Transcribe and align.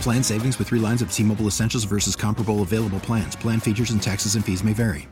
Plan 0.00 0.22
savings 0.22 0.58
with 0.58 0.68
three 0.68 0.80
lines 0.80 1.02
of 1.02 1.12
T 1.12 1.22
Mobile 1.22 1.46
Essentials 1.46 1.84
versus 1.84 2.16
comparable 2.16 2.62
available 2.62 3.00
plans. 3.00 3.36
Plan 3.36 3.60
features 3.60 3.90
and 3.90 4.02
taxes 4.02 4.34
and 4.34 4.44
fees 4.44 4.62
may 4.64 4.72
vary. 4.72 5.08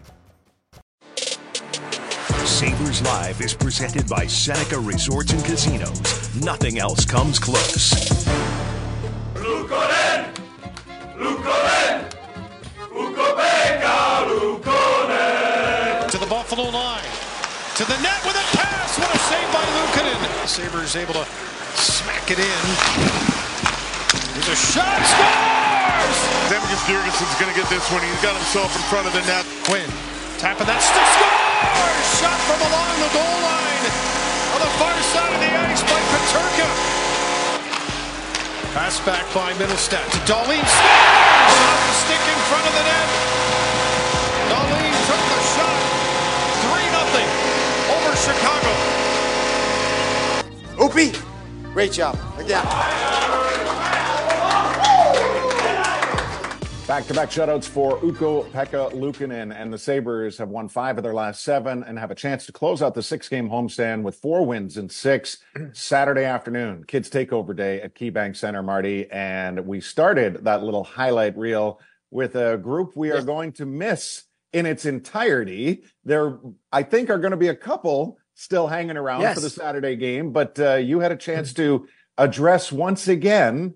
Sabres 2.44 3.02
Live 3.02 3.40
is 3.40 3.54
presented 3.54 4.08
by 4.08 4.26
Seneca 4.26 4.78
Resorts 4.78 5.32
and 5.32 5.44
Casinos. 5.44 6.00
Nothing 6.42 6.78
else 6.78 7.04
comes 7.04 7.38
close. 7.38 7.92
Luukkonen! 9.34 10.32
Luukkonen! 11.16 12.04
Ukko-Pekka 12.92 14.26
Luukkonen! 14.28 16.10
To 16.10 16.18
the 16.18 16.26
Buffalo 16.26 16.70
line. 16.70 17.02
To 17.76 17.84
the 17.84 17.98
net 18.02 18.13
Sabres 20.54 20.94
able 20.94 21.18
to 21.18 21.26
smack 21.74 22.30
it 22.30 22.38
in. 22.38 22.64
There's 24.38 24.54
a 24.54 24.54
shot. 24.54 25.02
Scores! 25.02 26.18
Zemgus 26.46 26.78
Girgensons 26.86 27.34
going 27.42 27.50
to 27.50 27.58
get 27.58 27.66
this 27.66 27.82
one. 27.90 27.98
He's 28.06 28.22
got 28.22 28.38
himself 28.38 28.70
in 28.70 28.82
front 28.86 29.10
of 29.10 29.12
the 29.18 29.26
net. 29.26 29.42
Quinn 29.66 29.90
tapping 30.38 30.70
that 30.70 30.78
stick. 30.78 31.02
Scores! 31.18 32.06
Shot 32.22 32.38
from 32.46 32.62
along 32.70 32.94
the 33.02 33.10
goal 33.10 33.38
line. 33.42 33.82
On 34.54 34.60
the 34.62 34.72
far 34.78 34.94
side 35.10 35.34
of 35.34 35.42
the 35.42 35.50
ice 35.74 35.82
by 35.90 35.98
Peterka. 36.14 36.70
Pass 38.78 39.02
back 39.02 39.26
by 39.34 39.50
Mittelstadt 39.58 40.06
to 40.06 40.22
Dahlin. 40.22 40.62
Scores! 40.62 41.56
Off 41.66 41.82
the 41.82 41.96
stick 41.98 42.22
in 42.30 42.38
front 42.46 42.62
of 42.62 42.74
the 42.78 42.84
net. 42.94 43.08
Dahlin 44.54 44.94
took 45.02 45.18
the 45.18 45.40
shot. 45.58 45.82
3 46.78 46.94
0 46.94 47.98
over 47.98 48.14
Chicago. 48.14 49.03
Opie, 50.84 51.12
great 51.72 51.92
job. 51.92 52.14
Again. 52.36 52.62
Back-to-back 56.86 57.30
shutouts 57.30 57.64
for 57.64 57.96
Ukko-Pekka 58.04 58.92
Luukkonen 58.92 59.58
and 59.58 59.72
the 59.72 59.78
Sabres 59.78 60.36
have 60.36 60.50
won 60.50 60.68
five 60.68 60.98
of 60.98 61.02
their 61.02 61.14
last 61.14 61.42
seven 61.42 61.82
and 61.84 61.98
have 61.98 62.10
a 62.10 62.14
chance 62.14 62.44
to 62.44 62.52
close 62.52 62.82
out 62.82 62.92
the 62.92 63.02
six-game 63.02 63.48
homestand 63.48 64.02
with 64.02 64.16
four 64.16 64.44
wins 64.44 64.76
in 64.76 64.90
six 64.90 65.38
Saturday 65.72 66.24
afternoon. 66.24 66.84
Kids 66.86 67.08
Takeover 67.08 67.56
Day 67.56 67.80
at 67.80 67.94
KeyBank 67.94 68.36
Center, 68.36 68.62
Marty, 68.62 69.10
and 69.10 69.66
we 69.66 69.80
started 69.80 70.44
that 70.44 70.62
little 70.62 70.84
highlight 70.84 71.34
reel 71.38 71.80
with 72.10 72.36
a 72.36 72.58
group 72.58 72.94
we 72.94 73.10
are 73.10 73.22
going 73.22 73.52
to 73.52 73.64
miss 73.64 74.24
in 74.52 74.66
its 74.66 74.84
entirety. 74.84 75.84
There, 76.04 76.38
I 76.70 76.82
think, 76.82 77.08
are 77.08 77.18
going 77.18 77.30
to 77.30 77.38
be 77.38 77.48
a 77.48 77.56
couple 77.56 78.18
still 78.34 78.66
hanging 78.66 78.96
around 78.96 79.22
Yes. 79.22 79.34
for 79.34 79.40
the 79.40 79.50
Saturday 79.50 79.96
game, 79.96 80.32
but 80.32 80.58
uh, 80.58 80.74
you 80.74 81.00
had 81.00 81.12
a 81.12 81.16
chance 81.16 81.52
to 81.54 81.86
address 82.18 82.70
once 82.72 83.08
again 83.08 83.74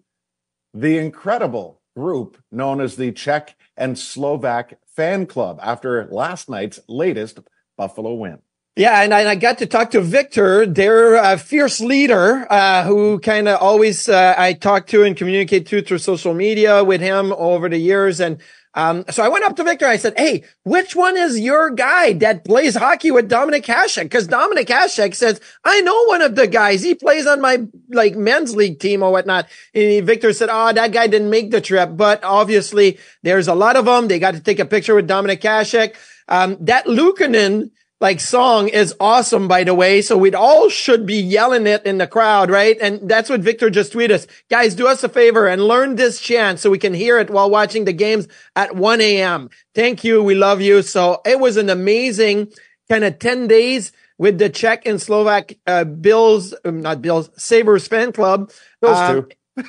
the 0.75 0.99
incredible 0.99 1.81
group 1.97 2.39
known 2.53 2.81
as 2.81 2.97
the 2.97 3.13
Czech 3.13 3.57
and 3.77 3.99
Slovak 3.99 4.75
fan 4.95 5.27
club 5.27 5.59
after 5.63 6.07
last 6.11 6.49
night's 6.49 6.81
latest 6.89 7.41
Buffalo 7.77 8.15
win. 8.15 8.39
Yeah, 8.77 9.03
and 9.03 9.13
I, 9.13 9.21
and 9.21 9.29
I 9.29 9.35
got 9.35 9.59
to 9.59 9.67
talk 9.67 9.91
to 9.91 10.01
Victor, 10.01 10.65
their 10.65 11.17
uh, 11.17 11.37
fierce 11.37 11.81
leader, 11.81 12.47
uh, 12.49 12.85
who 12.85 13.19
kind 13.19 13.49
of 13.49 13.61
always 13.61 14.09
uh, 14.09 14.37
I 14.39 14.53
talk 14.53 14.87
to 14.89 15.03
and 15.03 15.17
communicate 15.17 15.67
to 15.69 15.83
through 15.83 15.99
social 15.99 16.33
media 16.33 16.85
with 16.85 17.01
him 17.01 17.33
over 17.33 17.69
the 17.69 17.79
years. 17.79 18.21
And 18.21 18.39
um, 18.75 19.05
so 19.11 19.23
I 19.23 19.29
went 19.29 19.45
up 19.45 19.57
to 19.57 19.65
Victor. 19.65 19.87
I 19.87 19.97
said, 19.97 20.15
"Hey, 20.17 20.45
which 20.63 20.95
one 20.95 21.17
is 21.17 21.41
your 21.41 21.71
guy 21.71 22.13
that 22.15 22.45
plays 22.45 22.77
hockey 22.77 23.11
with 23.11 23.31
Dominik 23.31 23.65
Hasek?" 23.65 24.05
Because 24.05 24.29
Dominik 24.29 24.67
Hasek 24.67 25.15
says, 25.15 25.41
"I 25.65 25.81
know 25.81 26.05
one 26.05 26.23
of 26.23 26.35
the 26.35 26.47
guys. 26.47 26.83
He 26.83 26.95
plays 26.95 27.27
on 27.27 27.41
my 27.41 27.67
like 27.91 28.15
men's 28.15 28.55
league 28.55 28.79
team 28.79 29.03
or 29.03 29.11
whatnot." 29.11 29.49
And 29.75 30.07
Victor 30.07 30.33
said, 30.33 30.51
"Oh, 30.53 30.73
that 30.73 30.93
guy 30.93 31.07
didn't 31.07 31.31
make 31.31 31.51
the 31.51 31.61
trip, 31.61 31.91
but 31.95 32.23
obviously 32.23 32.99
there's 33.23 33.49
a 33.49 33.55
lot 33.55 33.77
of 33.77 33.87
them. 33.87 34.09
They 34.09 34.19
got 34.19 34.35
to 34.35 34.41
take 34.41 34.59
a 34.59 34.67
picture 34.67 34.95
with 34.95 35.09
Dominik 35.09 35.41
Hasek." 35.41 35.95
Um, 36.29 36.59
that 36.61 36.85
Luukkonen 36.85 37.71
like 38.01 38.21
song 38.21 38.69
is 38.69 38.95
awesome, 39.01 39.49
by 39.49 39.65
the 39.65 39.75
way. 39.75 40.03
So 40.03 40.17
we'd 40.17 40.35
all 40.35 40.69
should 40.69 41.05
be 41.05 41.17
yelling 41.21 41.67
it 41.67 41.85
in 41.85 41.99
the 41.99 42.07
crowd, 42.07 42.51
right? 42.51 42.77
And 42.81 43.09
that's 43.09 43.29
what 43.29 43.41
Victor 43.41 43.71
just 43.71 43.93
tweeted 43.93 44.13
us. 44.13 44.27
Guys, 44.49 44.75
do 44.75 44.87
us 44.87 45.03
a 45.03 45.09
favor 45.09 45.47
and 45.49 45.63
learn 45.67 45.97
this 45.97 46.21
chant 46.21 46.61
so 46.61 46.71
we 46.71 46.79
can 46.79 46.95
hear 46.95 47.19
it 47.19 47.31
while 47.31 47.51
watching 47.51 47.85
the 47.85 47.93
games 47.93 48.29
at 48.55 48.77
1 48.77 49.01
a.m. 49.01 49.51
Thank 49.75 50.05
you. 50.05 50.23
We 50.23 50.35
love 50.37 50.61
you. 50.61 50.83
So 50.83 51.21
it 51.27 51.41
was 51.41 51.57
an 51.57 51.71
amazing 51.71 52.53
kind 52.89 53.05
of 53.05 53.19
10 53.19 53.49
days 53.49 53.93
with 54.17 54.39
the 54.39 54.49
Czech 54.49 54.87
and 54.87 55.01
Slovak, 55.01 55.53
uh, 55.67 55.85
Bills, 55.85 56.55
um, 56.65 56.81
not 56.81 57.03
Bills, 57.03 57.31
Sabres 57.37 57.87
fan 57.89 58.13
club. 58.13 58.51
Those 58.81 58.97
Um, 58.97 59.23
two. 59.23 59.29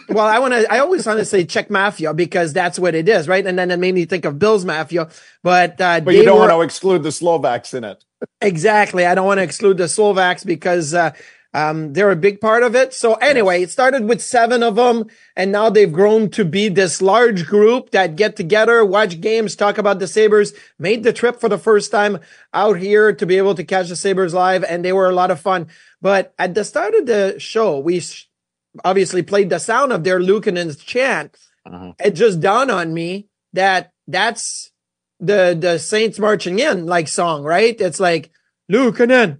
Well, 0.09 0.25
I 0.25 0.39
want 0.39 0.53
to, 0.53 0.71
I 0.71 0.79
always 0.79 1.05
want 1.05 1.19
to 1.19 1.25
say 1.25 1.45
Czech 1.45 1.69
Mafia 1.69 2.13
because 2.13 2.53
that's 2.53 2.77
what 2.79 2.95
it 2.95 3.07
is, 3.09 3.27
right? 3.27 3.45
And 3.45 3.57
then 3.57 3.71
it 3.71 3.77
made 3.79 3.95
me 3.95 4.05
think 4.05 4.25
of 4.25 4.37
Bills 4.39 4.65
Mafia, 4.65 5.09
but, 5.43 5.79
uh, 5.81 5.99
But 6.01 6.15
you 6.15 6.23
don't 6.23 6.35
were- 6.35 6.47
want 6.47 6.51
to 6.51 6.61
exclude 6.61 7.03
the 7.03 7.11
Slovaks 7.11 7.73
in 7.73 7.83
it. 7.83 8.03
Exactly. 8.41 9.05
I 9.05 9.15
don't 9.15 9.25
want 9.25 9.39
to 9.39 9.43
exclude 9.43 9.77
the 9.77 9.87
Slovaks 9.87 10.43
because 10.43 10.93
uh, 10.93 11.11
um, 11.53 11.93
they're 11.93 12.11
a 12.11 12.15
big 12.17 12.41
part 12.41 12.63
of 12.63 12.75
it. 12.75 12.93
So 12.93 13.13
anyway, 13.15 13.63
it 13.63 13.71
started 13.71 14.07
with 14.07 14.21
seven 14.21 14.61
of 14.61 14.75
them, 14.75 15.05
and 15.35 15.51
now 15.51 15.69
they've 15.69 15.91
grown 15.91 16.29
to 16.31 16.45
be 16.45 16.69
this 16.69 17.01
large 17.01 17.45
group 17.47 17.91
that 17.91 18.15
get 18.17 18.35
together, 18.35 18.83
watch 18.85 19.19
games, 19.21 19.55
talk 19.55 19.77
about 19.77 19.99
the 19.99 20.07
Sabres. 20.07 20.53
Made 20.77 21.03
the 21.03 21.13
trip 21.13 21.39
for 21.39 21.49
the 21.49 21.57
first 21.57 21.91
time 21.91 22.19
out 22.53 22.77
here 22.77 23.13
to 23.13 23.25
be 23.25 23.37
able 23.37 23.55
to 23.55 23.63
catch 23.63 23.89
the 23.89 23.95
Sabres 23.95 24.33
live, 24.33 24.63
and 24.63 24.85
they 24.85 24.93
were 24.93 25.09
a 25.09 25.15
lot 25.15 25.31
of 25.31 25.39
fun. 25.39 25.67
But 26.01 26.33
at 26.37 26.53
the 26.53 26.63
start 26.63 26.93
of 26.95 27.05
the 27.07 27.35
show, 27.39 27.79
we 27.79 28.01
sh- 28.01 28.28
obviously 28.83 29.21
played 29.21 29.49
the 29.49 29.59
sound 29.59 29.91
of 29.91 30.03
their 30.03 30.19
Luukkonen's 30.19 30.77
chant. 30.77 31.37
Uh-huh. 31.65 31.93
It 32.03 32.11
just 32.11 32.39
dawned 32.39 32.71
on 32.71 32.93
me 32.93 33.27
that 33.53 33.91
that's 34.07 34.71
the 35.19 35.57
the 35.59 35.77
Saints 35.77 36.19
marching 36.19 36.59
in 36.59 36.85
like 36.85 37.07
song, 37.07 37.43
right? 37.43 37.79
It's 37.79 37.99
like 37.99 38.31
Luukkonen, 38.71 39.39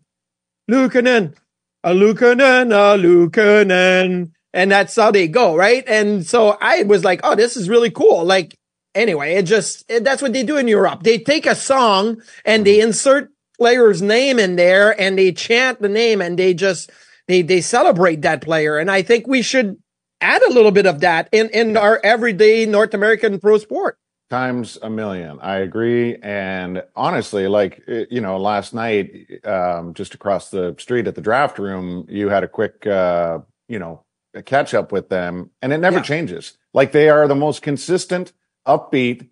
Luukkonen, 0.70 1.36
a 1.84 1.92
Luukkonen, 1.92 2.72
a 2.72 3.02
Luukkonen, 3.02 4.32
and 4.54 4.72
that's 4.72 4.96
how 4.96 5.12
they 5.12 5.28
go, 5.28 5.56
right? 5.56 5.84
And 5.88 6.26
so 6.26 6.58
I 6.60 6.84
was 6.84 7.04
like, 7.04 7.22
oh, 7.24 7.36
this 7.36 7.56
is 7.56 7.70
really 7.70 7.92
cool. 7.92 8.26
Like 8.26 8.58
anyway, 8.94 9.36
it 9.36 9.44
just 9.44 9.86
it, 9.90 10.04
that's 10.04 10.22
what 10.22 10.34
they 10.34 10.44
do 10.44 10.58
in 10.58 10.68
Europe. 10.68 11.04
They 11.04 11.18
take 11.20 11.46
a 11.46 11.56
song 11.56 12.22
and 12.46 12.66
they 12.66 12.78
mm-hmm. 12.78 12.88
insert 12.88 13.32
player's 13.58 14.02
name 14.02 14.40
in 14.40 14.56
there 14.56 15.00
and 15.00 15.18
they 15.18 15.32
chant 15.32 15.82
the 15.82 15.90
name 15.90 16.22
and 16.22 16.40
they 16.40 16.54
just 16.54 16.90
they 17.30 17.44
they 17.44 17.62
celebrate 17.62 18.24
that 18.24 18.42
player. 18.42 18.78
And 18.78 18.92
I 18.92 19.02
think 19.04 19.26
we 19.28 19.42
should 19.42 19.78
add 20.20 20.42
a 20.44 20.52
little 20.52 20.72
bit 20.72 20.86
of 20.86 21.00
that 21.00 21.30
in 21.32 21.48
in 21.52 21.78
our 21.78 22.02
everyday 22.04 22.66
North 22.66 22.94
American 22.94 23.40
pro 23.40 23.58
sport. 23.60 23.98
times 24.30 24.78
a 24.84 24.90
million. 24.90 25.40
I 25.42 25.58
agree. 25.58 26.16
And 26.22 26.84
honestly, 26.96 27.48
like, 27.48 27.82
eh, 27.88 28.06
you 28.12 28.22
know, 28.22 28.38
last 28.38 28.74
night, 28.74 29.08
um, 29.46 29.94
just 29.94 30.14
across 30.14 30.50
the 30.52 30.76
street 30.78 31.08
at 31.08 31.16
the 31.16 31.22
draft 31.22 31.58
room, 31.58 32.06
you 32.10 32.30
had 32.30 32.44
a 32.44 32.48
quick, 32.48 32.86
uh, 32.86 33.40
you 33.68 33.80
know, 33.80 34.04
catch 34.46 34.74
up 34.76 34.92
with 34.92 35.10
them 35.10 35.50
and 35.64 35.74
it 35.74 35.80
never 35.80 35.98
Yeah. 35.98 36.04
changes. 36.04 36.58
Like 36.76 36.92
they 36.92 37.10
are 37.10 37.28
the 37.28 37.36
most 37.36 37.62
consistent, 37.64 38.34
upbeat, 38.68 39.30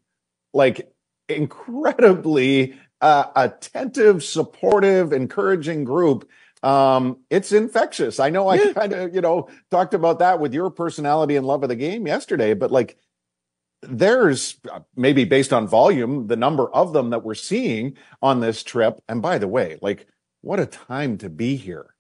like 0.54 0.92
incredibly, 1.30 2.76
uh, 3.02 3.26
attentive, 3.36 4.24
supportive, 4.24 5.14
encouraging 5.14 5.84
group. 5.84 6.28
Um, 6.68 7.20
it's 7.30 7.54
infectious. 7.54 8.20
I 8.20 8.30
know 8.30 8.50
I 8.50 8.56
yeah. 8.56 8.74
kind 8.74 8.92
of, 8.92 9.16
you 9.16 9.22
know, 9.22 9.48
talked 9.72 9.94
about 9.94 10.20
that 10.20 10.42
with 10.42 10.54
your 10.54 10.70
personality 10.70 11.38
and 11.38 11.48
love 11.48 11.64
of 11.64 11.70
the 11.70 11.78
game 11.78 12.06
yesterday, 12.06 12.54
but 12.54 12.72
like 12.72 12.98
there's 13.84 14.58
uh, 14.70 14.82
maybe 14.94 15.24
based 15.24 15.54
on 15.54 15.66
volume, 15.66 16.28
the 16.28 16.36
number 16.36 16.70
of 16.70 16.92
them 16.92 17.12
that 17.12 17.24
we're 17.24 17.36
seeing 17.36 17.96
on 18.22 18.42
this 18.42 18.64
trip. 18.64 19.00
And 19.08 19.22
by 19.22 19.38
the 19.38 19.48
way, 19.48 19.78
like 19.82 20.08
what 20.42 20.60
a 20.60 20.66
time 20.66 21.18
to 21.20 21.30
be 21.30 21.56
here. 21.56 21.88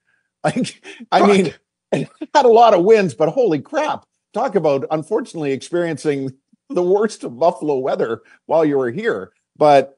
Like, 0.44 0.81
I 1.12 1.28
mean, 1.28 1.54
had 1.92 2.46
a 2.46 2.48
lot 2.48 2.74
of 2.74 2.86
wins, 2.86 3.13
but 3.13 3.28
holy 3.28 3.60
crap. 3.60 4.06
Talk 4.34 4.56
about 4.56 4.86
unfortunately 4.92 5.52
experiencing 5.52 6.31
the 6.70 6.84
worst 6.84 7.25
of 7.25 7.38
Buffalo 7.38 7.80
weather 7.80 8.22
while 8.46 8.63
you 8.63 8.78
were 8.78 8.92
here. 8.92 9.31
But 9.58 9.98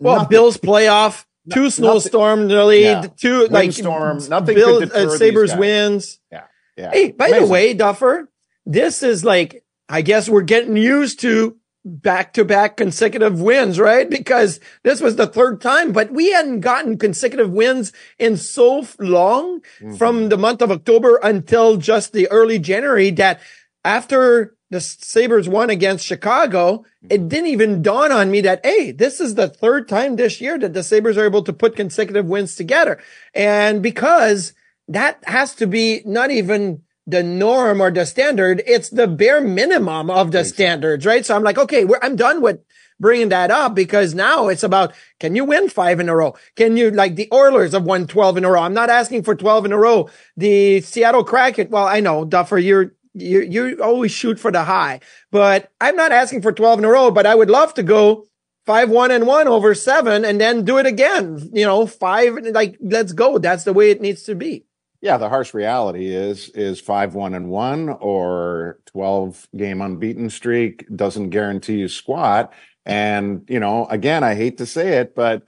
well, 0.00 0.16
nothing, 0.16 0.30
Bills 0.30 0.56
playoff, 0.56 1.26
two 1.52 1.70
snowstorm 1.70 2.48
lead, 2.48 2.82
yeah. 2.82 3.06
two 3.16 3.46
like 3.46 3.72
storm, 3.72 4.18
nothing 4.28 4.54
Bill, 4.54 4.82
uh, 4.82 5.16
Sabres 5.16 5.54
wins. 5.54 6.20
Yeah. 6.30 6.44
Yeah. 6.76 6.90
Hey, 6.90 7.10
by 7.12 7.28
Amazing. 7.28 7.46
the 7.46 7.52
way, 7.52 7.74
Duffer, 7.74 8.30
this 8.66 9.02
is 9.02 9.24
like 9.24 9.64
I 9.88 10.02
guess 10.02 10.28
we're 10.28 10.42
getting 10.42 10.76
used 10.76 11.20
to 11.20 11.56
back 11.84 12.32
to 12.32 12.44
back 12.44 12.76
consecutive 12.78 13.40
wins, 13.40 13.78
right? 13.78 14.08
Because 14.08 14.58
this 14.82 15.00
was 15.00 15.16
the 15.16 15.26
third 15.26 15.60
time, 15.60 15.92
but 15.92 16.10
we 16.10 16.32
hadn't 16.32 16.60
gotten 16.60 16.98
consecutive 16.98 17.50
wins 17.50 17.92
in 18.18 18.36
so 18.36 18.86
long 18.98 19.60
mm-hmm. 19.60 19.94
from 19.96 20.30
the 20.30 20.38
month 20.38 20.62
of 20.62 20.70
October 20.70 21.20
until 21.22 21.76
just 21.76 22.12
the 22.12 22.30
early 22.30 22.58
January 22.58 23.10
that 23.10 23.40
after 23.84 24.53
the 24.70 24.80
Sabres 24.80 25.48
won 25.48 25.70
against 25.70 26.04
Chicago, 26.04 26.84
it 27.02 27.20
mm-hmm. 27.20 27.28
didn't 27.28 27.48
even 27.48 27.82
dawn 27.82 28.10
on 28.12 28.30
me 28.30 28.40
that, 28.42 28.64
Hey, 28.64 28.92
this 28.92 29.20
is 29.20 29.34
the 29.34 29.48
third 29.48 29.88
time 29.88 30.16
this 30.16 30.40
year 30.40 30.58
that 30.58 30.74
the 30.74 30.82
Sabres 30.82 31.16
are 31.16 31.26
able 31.26 31.42
to 31.44 31.52
put 31.52 31.76
consecutive 31.76 32.26
wins 32.26 32.56
together. 32.56 33.00
And 33.34 33.82
because 33.82 34.52
that 34.88 35.22
has 35.26 35.54
to 35.56 35.66
be 35.66 36.02
not 36.04 36.30
even 36.30 36.82
the 37.06 37.22
norm 37.22 37.80
or 37.82 37.90
the 37.90 38.06
standard. 38.06 38.62
It's 38.66 38.88
the 38.88 39.06
bare 39.06 39.40
minimum 39.40 40.10
of 40.10 40.32
the 40.32 40.40
exactly. 40.40 40.64
standards, 40.64 41.06
right? 41.06 41.24
So 41.24 41.36
I'm 41.36 41.42
like, 41.42 41.58
okay, 41.58 41.86
I'm 42.02 42.16
done 42.16 42.40
with 42.40 42.60
bringing 42.98 43.28
that 43.30 43.50
up 43.50 43.74
because 43.74 44.14
now 44.14 44.48
it's 44.48 44.62
about, 44.62 44.94
can 45.20 45.36
you 45.36 45.44
win 45.44 45.68
five 45.68 46.00
in 46.00 46.08
a 46.08 46.16
row? 46.16 46.34
Can 46.56 46.76
you, 46.76 46.90
like 46.90 47.16
the 47.16 47.28
Oilers 47.32 47.72
have 47.72 47.84
won 47.84 48.06
12 48.06 48.38
in 48.38 48.44
a 48.44 48.50
row? 48.50 48.62
I'm 48.62 48.74
not 48.74 48.90
asking 48.90 49.24
for 49.24 49.34
12 49.34 49.66
in 49.66 49.72
a 49.72 49.78
row. 49.78 50.08
The 50.36 50.80
Seattle 50.80 51.24
Kraken, 51.24 51.68
well, 51.70 51.86
I 51.86 52.00
know, 52.00 52.24
Duffer, 52.24 52.58
you're, 52.58 52.94
you, 53.14 53.40
you 53.40 53.82
always 53.82 54.12
shoot 54.12 54.38
for 54.38 54.50
the 54.50 54.64
high, 54.64 55.00
but 55.30 55.70
I'm 55.80 55.96
not 55.96 56.12
asking 56.12 56.42
for 56.42 56.52
12 56.52 56.80
in 56.80 56.84
a 56.84 56.90
row, 56.90 57.10
but 57.10 57.26
I 57.26 57.34
would 57.34 57.50
love 57.50 57.74
to 57.74 57.82
go 57.82 58.26
five, 58.66 58.90
one 58.90 59.10
and 59.10 59.26
one 59.26 59.48
over 59.48 59.74
seven 59.74 60.24
and 60.24 60.40
then 60.40 60.64
do 60.64 60.78
it 60.78 60.86
again. 60.86 61.50
You 61.52 61.64
know, 61.64 61.86
five, 61.86 62.34
like, 62.52 62.76
let's 62.80 63.12
go. 63.12 63.38
That's 63.38 63.64
the 63.64 63.72
way 63.72 63.90
it 63.90 64.00
needs 64.00 64.24
to 64.24 64.34
be 64.34 64.66
yeah, 65.04 65.18
the 65.18 65.28
harsh 65.28 65.52
reality 65.52 66.06
is 66.06 66.48
is 66.48 66.80
five 66.80 67.14
one 67.14 67.34
and 67.34 67.50
one 67.50 67.90
or 67.90 68.78
twelve 68.86 69.46
game 69.54 69.82
unbeaten 69.82 70.30
streak 70.30 70.86
doesn't 70.96 71.28
guarantee 71.28 71.76
you 71.76 71.88
squat. 71.88 72.54
And 72.86 73.44
you 73.46 73.60
know, 73.60 73.84
again, 73.90 74.24
I 74.24 74.34
hate 74.34 74.56
to 74.58 74.66
say 74.66 74.96
it, 74.96 75.14
but 75.14 75.46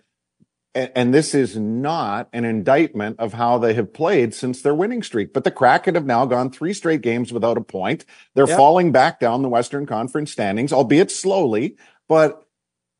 and 0.76 1.14
this 1.14 1.34
is 1.34 1.56
not 1.56 2.28
an 2.32 2.44
indictment 2.44 3.18
of 3.18 3.32
how 3.32 3.56
they 3.56 3.74
have 3.74 3.94
played 3.94 4.34
since 4.34 4.60
their 4.60 4.74
winning 4.74 5.02
streak. 5.02 5.32
But 5.32 5.44
the 5.44 5.50
Kraken 5.50 5.94
have 5.94 6.04
now 6.04 6.26
gone 6.26 6.50
three 6.50 6.74
straight 6.74 7.00
games 7.00 7.32
without 7.32 7.56
a 7.56 7.62
point. 7.62 8.04
They're 8.34 8.48
yep. 8.48 8.56
falling 8.56 8.92
back 8.92 9.18
down 9.18 9.42
the 9.42 9.48
Western 9.48 9.86
Conference 9.86 10.30
standings, 10.30 10.72
albeit 10.72 11.10
slowly. 11.10 11.76
But 12.08 12.46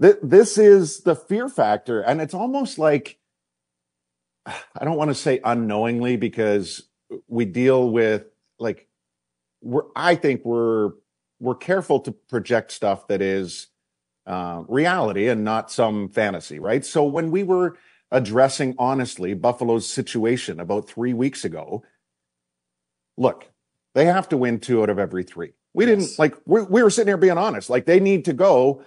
th- 0.01 0.17
this 0.23 0.57
is 0.57 1.01
the 1.01 1.15
fear 1.15 1.49
factor, 1.49 2.01
and 2.01 2.21
it's 2.21 2.35
almost 2.35 2.79
like 2.79 3.19
I 4.47 4.85
don't 4.85 4.97
want 4.97 5.11
to 5.11 5.15
say 5.15 5.41
unknowingly 5.45 6.17
because 6.17 6.83
we 7.29 7.45
deal 7.45 7.91
with 7.91 8.25
like 8.59 8.89
we're 9.61 9.85
I 9.95 10.15
think 10.15 10.45
we're 10.45 10.93
we're 11.41 11.57
careful 11.57 12.01
to 12.01 12.13
project 12.13 12.73
stuff 12.73 13.09
that 13.09 13.21
is 13.21 13.69
uh, 14.27 14.63
reality 14.69 15.29
and 15.29 15.45
not 15.45 15.71
some 15.71 16.09
fantasy, 16.09 16.59
right? 16.59 16.85
So 16.85 17.05
when 17.05 17.31
we 17.31 17.43
were 17.43 17.77
addressing 18.11 18.75
honestly 18.79 19.35
Buffalo's 19.35 19.89
situation 19.89 20.61
about 20.61 20.89
three 20.89 21.15
weeks 21.15 21.45
ago, 21.45 21.85
look, 23.17 23.49
they 23.95 24.07
have 24.07 24.29
to 24.31 24.37
win 24.37 24.61
two 24.61 24.83
out 24.83 24.91
of 24.91 24.99
every 24.99 25.25
three. 25.25 25.53
We 25.75 25.87
yes. 25.87 25.99
didn't 25.99 26.19
like 26.19 26.35
we, 26.47 26.63
we 26.63 26.83
were 26.83 26.91
sitting 26.91 27.09
here 27.09 27.17
being 27.17 27.39
honest, 27.39 27.71
like 27.71 27.87
they 27.87 28.01
need 28.01 28.25
to 28.27 28.33
go 28.33 28.83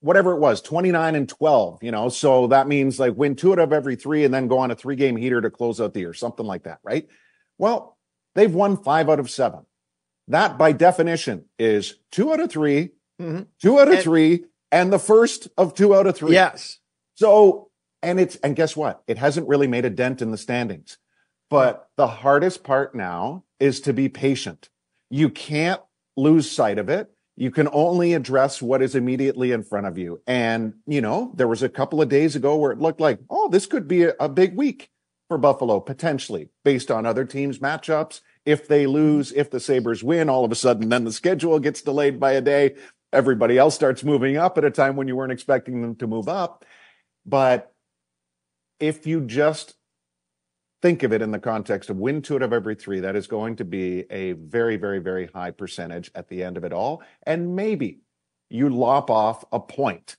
whatever 0.00 0.32
it 0.32 0.38
was, 0.38 0.60
29 0.60 1.14
and 1.14 1.26
12, 1.26 1.82
you 1.82 1.90
know, 1.90 2.10
so 2.10 2.46
that 2.48 2.68
means 2.68 3.00
like 3.00 3.14
win 3.16 3.34
two 3.34 3.52
out 3.52 3.58
of 3.58 3.72
every 3.72 3.96
three 3.96 4.24
and 4.24 4.34
then 4.34 4.48
go 4.48 4.58
on 4.58 4.70
a 4.70 4.74
three 4.74 4.96
game 4.96 5.16
heater 5.16 5.40
to 5.40 5.50
close 5.50 5.80
out 5.80 5.94
the 5.94 6.00
year, 6.00 6.12
something 6.12 6.44
like 6.44 6.64
that, 6.64 6.78
right? 6.82 7.08
Well, 7.56 7.96
they've 8.34 8.52
won 8.52 8.76
five 8.76 9.08
out 9.08 9.18
of 9.18 9.30
seven. 9.30 9.60
That 10.28 10.58
by 10.58 10.72
definition 10.72 11.46
is 11.58 11.94
two 12.10 12.32
out 12.32 12.40
of 12.40 12.50
3 12.50 12.90
mm-hmm. 13.20 13.42
two 13.60 13.78
out 13.78 13.88
of 13.88 13.94
and, 13.94 14.02
three, 14.02 14.44
and 14.72 14.92
the 14.92 14.98
first 14.98 15.48
of 15.56 15.74
two 15.74 15.94
out 15.94 16.06
of 16.06 16.16
three. 16.16 16.32
Yes. 16.32 16.78
So, 17.14 17.70
and 18.02 18.18
it's, 18.20 18.36
and 18.36 18.56
guess 18.56 18.76
what? 18.76 19.02
It 19.06 19.18
hasn't 19.18 19.48
really 19.48 19.66
made 19.66 19.84
a 19.84 19.90
dent 19.90 20.22
in 20.22 20.30
the 20.30 20.38
standings. 20.38 20.98
But 21.50 21.88
the 21.96 22.06
hardest 22.06 22.64
part 22.64 22.94
now 22.94 23.44
is 23.60 23.80
to 23.82 23.92
be 23.92 24.08
patient. 24.08 24.70
You 25.10 25.28
can't 25.30 25.80
lose 26.16 26.50
sight 26.50 26.78
of 26.78 26.88
it 26.88 27.14
you 27.36 27.50
can 27.50 27.68
only 27.72 28.14
address 28.14 28.62
what 28.62 28.82
is 28.82 28.94
immediately 28.94 29.52
in 29.52 29.62
front 29.62 29.86
of 29.86 29.98
you. 29.98 30.20
And, 30.26 30.74
you 30.86 31.00
know, 31.00 31.32
there 31.34 31.48
was 31.48 31.62
a 31.62 31.68
couple 31.68 32.00
of 32.00 32.08
days 32.08 32.36
ago 32.36 32.56
where 32.56 32.70
it 32.70 32.78
looked 32.78 33.00
like, 33.00 33.18
oh, 33.28 33.48
this 33.48 33.66
could 33.66 33.88
be 33.88 34.04
a, 34.04 34.14
a 34.20 34.28
big 34.28 34.56
week 34.56 34.90
for 35.28 35.38
Buffalo, 35.38 35.80
potentially 35.80 36.50
based 36.64 36.90
on 36.90 37.06
other 37.06 37.24
teams' 37.24 37.58
matchups. 37.58 38.20
If 38.44 38.68
they 38.68 38.86
lose, 38.86 39.32
if 39.32 39.50
the 39.50 39.58
Sabres 39.58 40.04
win, 40.04 40.28
all 40.28 40.44
of 40.44 40.52
a 40.52 40.56
sudden, 40.56 40.90
then 40.90 41.04
the 41.04 41.12
schedule 41.12 41.58
gets 41.58 41.82
delayed 41.82 42.20
by 42.20 42.32
a 42.32 42.40
day. 42.40 42.76
Everybody 43.14 43.56
else 43.56 43.74
starts 43.74 44.04
moving 44.04 44.36
up 44.36 44.58
at 44.58 44.64
a 44.64 44.70
time 44.70 44.96
when 44.96 45.08
you 45.08 45.16
weren't 45.16 45.32
expecting 45.32 45.80
them 45.80 45.94
to 45.96 46.06
move 46.06 46.28
up. 46.28 46.64
But 47.24 47.72
if 48.80 49.06
you 49.06 49.22
just 49.22 49.74
think 50.84 51.02
of 51.02 51.14
it 51.14 51.22
in 51.22 51.30
the 51.30 51.38
context 51.38 51.88
of 51.88 51.96
win 51.96 52.20
two 52.20 52.34
out 52.34 52.42
of 52.42 52.52
every 52.52 52.74
three. 52.74 53.00
That 53.00 53.16
is 53.16 53.26
going 53.26 53.56
to 53.56 53.64
be 53.64 54.04
a 54.10 54.32
very, 54.32 54.76
very, 54.76 54.98
very 54.98 55.28
high 55.28 55.50
percentage 55.50 56.10
at 56.14 56.28
the 56.28 56.44
end 56.44 56.58
of 56.58 56.64
it 56.64 56.74
all. 56.74 57.02
And 57.22 57.56
maybe 57.56 58.00
you 58.50 58.68
lop 58.68 59.08
off 59.08 59.46
a 59.50 59.58
point 59.58 60.16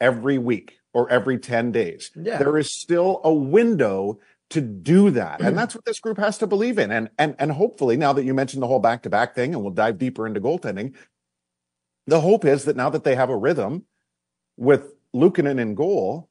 every 0.00 0.36
week 0.36 0.78
or 0.92 1.08
every 1.10 1.38
10 1.38 1.70
days. 1.70 2.10
Yeah. 2.16 2.38
There 2.38 2.58
is 2.58 2.72
still 2.72 3.20
a 3.22 3.32
window 3.32 4.18
to 4.50 4.60
do 4.60 5.10
that. 5.10 5.38
And 5.38 5.50
mm-hmm. 5.50 5.56
that's 5.58 5.76
what 5.76 5.84
this 5.84 6.00
group 6.00 6.18
has 6.18 6.38
to 6.38 6.48
believe 6.48 6.76
in. 6.76 6.90
And, 6.90 7.08
and, 7.16 7.36
and 7.38 7.52
hopefully 7.52 7.96
now 7.96 8.12
that 8.14 8.24
you 8.24 8.34
mentioned 8.34 8.64
the 8.64 8.66
whole 8.66 8.80
back 8.80 9.04
to 9.04 9.10
back 9.10 9.36
thing 9.36 9.54
and 9.54 9.62
we'll 9.62 9.72
dive 9.72 9.98
deeper 9.98 10.26
into 10.26 10.40
goaltending, 10.40 10.96
the 12.06 12.20
hope 12.20 12.44
is 12.44 12.64
that 12.64 12.76
now 12.76 12.90
that 12.90 13.04
they 13.04 13.14
have 13.14 13.30
a 13.30 13.36
rhythm 13.36 13.84
with 14.56 14.94
Luukkonen 15.14 15.58
in 15.58 15.74
goal, 15.74 16.28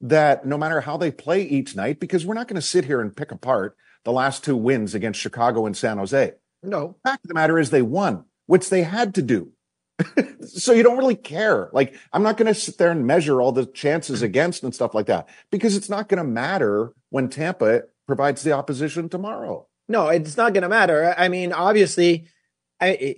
that 0.00 0.44
no 0.44 0.58
matter 0.58 0.80
how 0.80 0.96
they 0.96 1.10
play 1.10 1.42
each 1.42 1.76
night, 1.76 2.00
because 2.00 2.26
we're 2.26 2.34
not 2.34 2.48
going 2.48 2.60
to 2.60 2.62
sit 2.62 2.84
here 2.84 3.00
and 3.00 3.16
pick 3.16 3.32
apart 3.32 3.76
the 4.04 4.12
last 4.12 4.44
two 4.44 4.56
wins 4.56 4.94
against 4.94 5.20
Chicago 5.20 5.66
and 5.66 5.76
San 5.76 5.98
Jose. 5.98 6.32
No. 6.62 6.96
The 7.04 7.10
fact 7.10 7.24
of 7.24 7.28
the 7.28 7.34
matter 7.34 7.58
is 7.58 7.70
they 7.70 7.82
won, 7.82 8.24
which 8.46 8.70
they 8.70 8.82
had 8.82 9.14
to 9.14 9.22
do. 9.22 9.52
so 10.46 10.72
you 10.72 10.82
don't 10.82 10.98
really 10.98 11.14
care. 11.14 11.70
Like, 11.72 11.94
I'm 12.12 12.22
not 12.22 12.36
going 12.36 12.52
to 12.52 12.58
sit 12.58 12.78
there 12.78 12.90
and 12.90 13.06
measure 13.06 13.40
all 13.40 13.52
the 13.52 13.66
chances 13.66 14.22
against 14.22 14.62
and 14.62 14.74
stuff 14.74 14.94
like 14.94 15.06
that 15.06 15.28
because 15.50 15.76
it's 15.76 15.88
not 15.88 16.08
going 16.08 16.18
to 16.18 16.28
matter 16.28 16.92
when 17.10 17.28
Tampa 17.28 17.84
provides 18.06 18.42
the 18.42 18.52
opposition 18.52 19.08
tomorrow. 19.08 19.66
No, 19.88 20.08
it's 20.08 20.36
not 20.36 20.52
going 20.52 20.62
to 20.62 20.68
matter. 20.68 21.14
I 21.16 21.28
mean, 21.28 21.52
obviously, 21.52 22.28
I, 22.80 23.16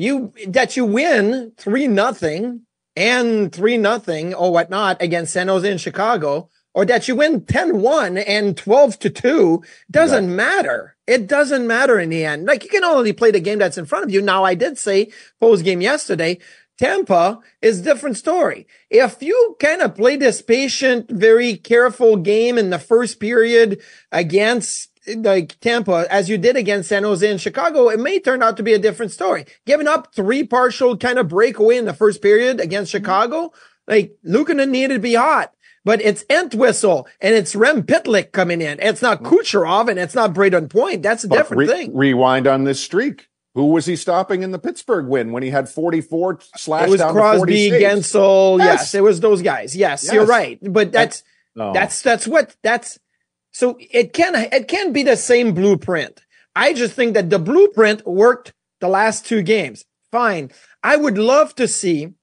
you 0.00 0.32
that 0.48 0.76
you 0.76 0.84
win 0.84 1.52
three 1.56 1.86
nothing 1.86 2.62
and 2.96 3.52
three 3.52 3.76
nothing 3.76 4.34
or 4.34 4.52
whatnot 4.52 5.00
against 5.00 5.32
San 5.32 5.48
Jose 5.48 5.70
and 5.70 5.80
Chicago, 5.80 6.48
or 6.74 6.84
that 6.86 7.06
you 7.06 7.16
win 7.16 7.42
10-1 7.42 8.22
and 8.26 8.56
12 8.56 8.98
to 9.00 9.10
2 9.10 9.62
doesn't 9.90 10.24
exactly. 10.24 10.36
matter. 10.36 10.96
It 11.06 11.26
doesn't 11.26 11.66
matter 11.66 11.98
in 11.98 12.10
the 12.10 12.24
end. 12.24 12.46
Like 12.46 12.64
you 12.64 12.70
can 12.70 12.84
only 12.84 13.12
play 13.12 13.30
the 13.30 13.40
game 13.40 13.58
that's 13.58 13.78
in 13.78 13.86
front 13.86 14.04
of 14.04 14.10
you. 14.10 14.22
Now 14.22 14.44
I 14.44 14.54
did 14.54 14.78
say 14.78 15.10
post 15.40 15.64
game 15.64 15.80
yesterday, 15.80 16.38
Tampa 16.78 17.40
is 17.60 17.82
different 17.82 18.16
story. 18.16 18.66
If 18.88 19.22
you 19.22 19.56
kind 19.60 19.82
of 19.82 19.94
play 19.94 20.16
this 20.16 20.40
patient, 20.40 21.10
very 21.10 21.56
careful 21.56 22.16
game 22.16 22.56
in 22.56 22.70
the 22.70 22.78
first 22.78 23.20
period 23.20 23.82
against 24.10 24.89
like 25.16 25.58
Tampa, 25.60 26.06
as 26.10 26.28
you 26.28 26.38
did 26.38 26.56
against 26.56 26.88
San 26.88 27.02
Jose 27.02 27.28
and 27.28 27.40
Chicago, 27.40 27.88
it 27.88 28.00
may 28.00 28.20
turn 28.20 28.42
out 28.42 28.56
to 28.56 28.62
be 28.62 28.72
a 28.72 28.78
different 28.78 29.12
story. 29.12 29.46
Giving 29.66 29.88
up 29.88 30.14
three 30.14 30.44
partial 30.44 30.96
kind 30.96 31.18
of 31.18 31.28
breakaway 31.28 31.76
in 31.76 31.84
the 31.84 31.94
first 31.94 32.22
period 32.22 32.60
against 32.60 32.92
mm-hmm. 32.92 33.04
Chicago, 33.04 33.52
like 33.86 34.16
Luukkonen 34.26 34.70
needed 34.70 34.94
to 34.94 35.00
be 35.00 35.14
hot. 35.14 35.52
But 35.82 36.02
it's 36.02 36.24
Entwistle 36.28 37.08
and 37.20 37.34
it's 37.34 37.56
Rem 37.56 37.84
Pitlick 37.84 38.32
coming 38.32 38.60
in. 38.60 38.78
It's 38.80 39.00
not 39.00 39.22
mm-hmm. 39.22 39.34
Kucherov 39.34 39.88
and 39.88 39.98
it's 39.98 40.14
not 40.14 40.34
Brayden 40.34 40.68
Point. 40.68 41.02
That's 41.02 41.24
a 41.24 41.28
but 41.28 41.36
different 41.36 41.60
re- 41.60 41.66
thing. 41.66 41.96
Rewind 41.96 42.46
on 42.46 42.64
this 42.64 42.80
streak. 42.80 43.28
Who 43.54 43.66
was 43.66 43.86
he 43.86 43.96
stopping 43.96 44.42
in 44.42 44.52
the 44.52 44.58
Pittsburgh 44.58 45.06
win 45.06 45.32
when 45.32 45.42
he 45.42 45.50
had 45.50 45.68
44 45.68 46.40
slashed 46.56 46.86
It 46.86 46.90
was 46.90 47.00
down 47.00 47.12
Crosby, 47.12 47.70
Guentzel. 47.70 48.58
Yes. 48.58 48.80
yes. 48.80 48.94
it 48.94 49.02
was 49.02 49.20
those 49.20 49.42
guys. 49.42 49.74
Yes, 49.74 50.04
yes. 50.04 50.12
you're 50.12 50.26
right. 50.26 50.58
But 50.62 50.92
that's, 50.92 51.24
oh. 51.58 51.72
that's, 51.72 52.02
that's 52.02 52.28
what, 52.28 52.54
that's, 52.62 53.00
So 53.52 53.76
it 53.78 54.12
can 54.12 54.34
it 54.34 54.68
can 54.68 54.92
be 54.92 55.02
the 55.02 55.16
same 55.16 55.54
blueprint. 55.54 56.22
I 56.54 56.72
just 56.72 56.94
think 56.94 57.14
that 57.14 57.30
the 57.30 57.38
blueprint 57.38 58.06
worked 58.06 58.52
the 58.80 58.88
last 58.88 59.26
two 59.26 59.42
games. 59.42 59.84
Fine. 60.10 60.50
I 60.82 60.96
would 60.96 61.18
love 61.18 61.54
to 61.56 61.68
see 61.68 62.14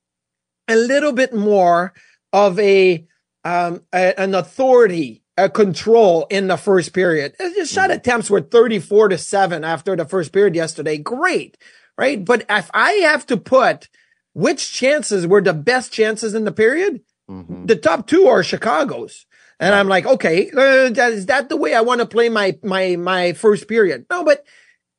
a 0.67 0.75
little 0.75 1.13
bit 1.13 1.33
more 1.33 1.93
of 2.33 2.59
a, 2.59 3.07
um, 3.45 3.83
a, 3.93 4.19
an 4.19 4.35
authority, 4.35 5.23
a 5.37 5.49
control 5.49 6.27
in 6.29 6.47
the 6.47 6.57
first 6.57 6.93
period. 6.93 7.35
The 7.39 7.65
shot 7.65 7.89
mm-hmm. 7.89 7.97
attempts 7.97 8.29
were 8.29 8.41
34 8.41 9.09
to 9.09 9.17
seven 9.17 9.63
after 9.63 9.95
the 9.95 10.05
first 10.05 10.33
period 10.33 10.55
yesterday. 10.55 10.97
Great. 10.97 11.57
Right. 11.97 12.23
But 12.23 12.45
if 12.49 12.69
I 12.73 12.91
have 12.91 13.25
to 13.27 13.37
put 13.37 13.87
which 14.33 14.71
chances 14.71 15.25
were 15.25 15.41
the 15.41 15.53
best 15.53 15.91
chances 15.91 16.35
in 16.35 16.43
the 16.43 16.51
period, 16.51 17.01
mm-hmm. 17.29 17.65
the 17.65 17.75
top 17.75 18.07
two 18.07 18.27
are 18.27 18.43
Chicago's. 18.43 19.25
And 19.59 19.73
I'm 19.73 19.87
like, 19.87 20.05
okay, 20.05 20.51
uh, 20.51 20.91
is 21.09 21.25
that 21.27 21.49
the 21.49 21.57
way 21.57 21.73
I 21.73 21.81
want 21.81 22.01
to 22.01 22.05
play 22.05 22.29
my, 22.29 22.57
my, 22.63 22.95
my 22.95 23.33
first 23.33 23.67
period? 23.67 24.05
No, 24.09 24.23
but, 24.23 24.45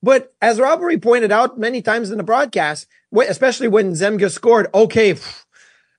but 0.02 0.34
as 0.42 0.58
Robbery 0.58 0.98
pointed 0.98 1.30
out 1.30 1.58
many 1.58 1.80
times 1.80 2.10
in 2.10 2.18
the 2.18 2.24
broadcast, 2.24 2.86
especially 3.16 3.68
when 3.68 3.92
Zemgus 3.92 4.32
scored, 4.32 4.66
okay, 4.74 5.16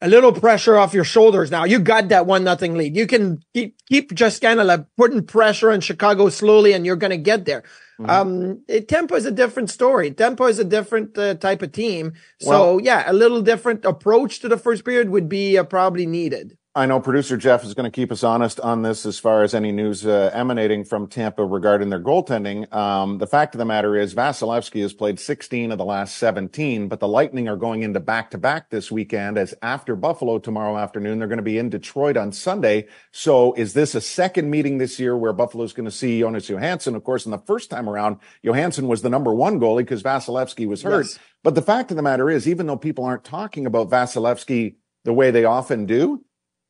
a 0.02 0.08
little 0.08 0.32
pressure 0.32 0.78
off 0.78 0.94
your 0.94 1.04
shoulders 1.04 1.52
now. 1.52 1.66
You 1.66 1.80
got 1.80 2.10
that 2.10 2.26
one 2.26 2.44
nothing 2.44 2.76
lead. 2.76 2.96
You 2.96 3.08
can 3.08 3.44
keep, 3.54 3.78
keep 3.88 4.14
just 4.14 4.42
kind 4.42 4.60
of 4.60 4.68
like 4.68 4.86
putting 4.98 5.26
pressure 5.26 5.72
on 5.72 5.82
Chicago 5.82 6.30
slowly 6.30 6.74
and 6.74 6.86
you're 6.86 6.96
going 6.96 7.12
to 7.12 7.18
get 7.18 7.46
there. 7.46 7.64
Mm-hmm. 8.00 8.10
Um, 8.10 8.64
it, 8.70 8.88
Tampa 8.88 9.16
is 9.16 9.26
a 9.26 9.32
different 9.32 9.70
story. 9.70 10.12
Tampa 10.12 10.44
is 10.44 10.60
a 10.60 10.64
different 10.64 11.18
uh, 11.18 11.36
type 11.36 11.62
of 11.62 11.74
team. 11.74 12.14
So 12.40 12.50
well, 12.50 12.80
yeah, 12.82 13.04
a 13.08 13.14
little 13.14 13.42
different 13.42 13.84
approach 13.84 14.40
to 14.40 14.48
the 14.48 14.58
first 14.58 14.86
period 14.86 15.10
would 15.10 15.28
be 15.28 15.58
uh, 15.58 15.66
probably 15.66 16.06
needed. 16.06 16.58
I 16.80 16.86
know 16.86 17.02
producer 17.02 17.36
Jeff 17.36 17.66
is 17.66 17.74
going 17.74 17.92
to 17.92 17.94
keep 17.94 18.10
us 18.10 18.24
honest 18.24 18.58
on 18.62 18.84
this 18.84 19.06
as 19.06 19.20
far 19.20 19.44
as 19.44 19.54
any 19.54 19.74
news 19.74 20.06
uh, 20.06 20.32
emanating 20.34 20.86
from 20.86 21.08
Tampa 21.08 21.44
regarding 21.44 21.90
their 21.90 22.00
goaltending. 22.00 22.74
Um, 22.74 23.18
the 23.18 23.28
fact 23.28 23.54
of 23.54 23.60
the 23.60 23.66
matter 23.66 23.98
is 23.98 24.16
Vasilevskiy 24.16 24.82
has 24.84 24.94
played 24.94 25.20
16 25.20 25.74
of 25.74 25.78
the 25.78 25.84
last 25.84 26.16
17, 26.16 26.88
but 26.88 27.02
the 27.02 27.08
Lightning 27.10 27.50
are 27.50 27.58
going 27.58 27.84
into 27.84 28.00
back 28.00 28.32
to 28.32 28.38
back 28.38 28.70
this 28.70 28.90
weekend 28.90 29.38
as 29.38 29.54
after 29.62 29.98
Buffalo 29.98 30.40
tomorrow 30.40 30.78
afternoon, 30.78 31.20
they're 31.20 31.28
going 31.28 31.36
to 31.36 31.44
be 31.44 31.58
in 31.58 31.70
Detroit 31.70 32.16
on 32.16 32.32
Sunday. 32.32 32.88
So 33.12 33.52
is 33.56 33.74
this 33.74 33.94
a 33.94 34.00
second 34.00 34.50
meeting 34.50 34.78
this 34.78 35.02
year 35.02 35.18
where 35.18 35.34
Buffalo's 35.34 35.74
going 35.74 35.84
to 35.84 35.92
see 35.92 36.22
Jonas 36.22 36.48
Johansson? 36.48 36.96
Of 36.96 37.04
course, 37.04 37.26
in 37.26 37.32
the 37.32 37.40
first 37.40 37.70
time 37.70 37.90
around, 37.90 38.20
Johansson 38.42 38.88
was 38.88 39.02
the 39.02 39.10
number 39.10 39.34
one 39.34 39.60
goalie 39.60 39.80
because 39.80 40.02
Vasilevskiy 40.02 40.66
was 40.66 40.84
hurt. 40.84 41.08
Yes. 41.08 41.20
But 41.44 41.56
the 41.56 41.62
fact 41.62 41.92
of 41.92 41.98
the 41.98 42.04
matter 42.04 42.30
is, 42.30 42.48
even 42.48 42.68
though 42.68 42.78
people 42.78 43.04
aren't 43.04 43.26
talking 43.26 43.66
about 43.66 43.90
Vasilevskiy 43.90 44.76
the 45.04 45.14
way 45.14 45.30
they 45.32 45.44
often 45.44 45.86
do, 45.86 46.24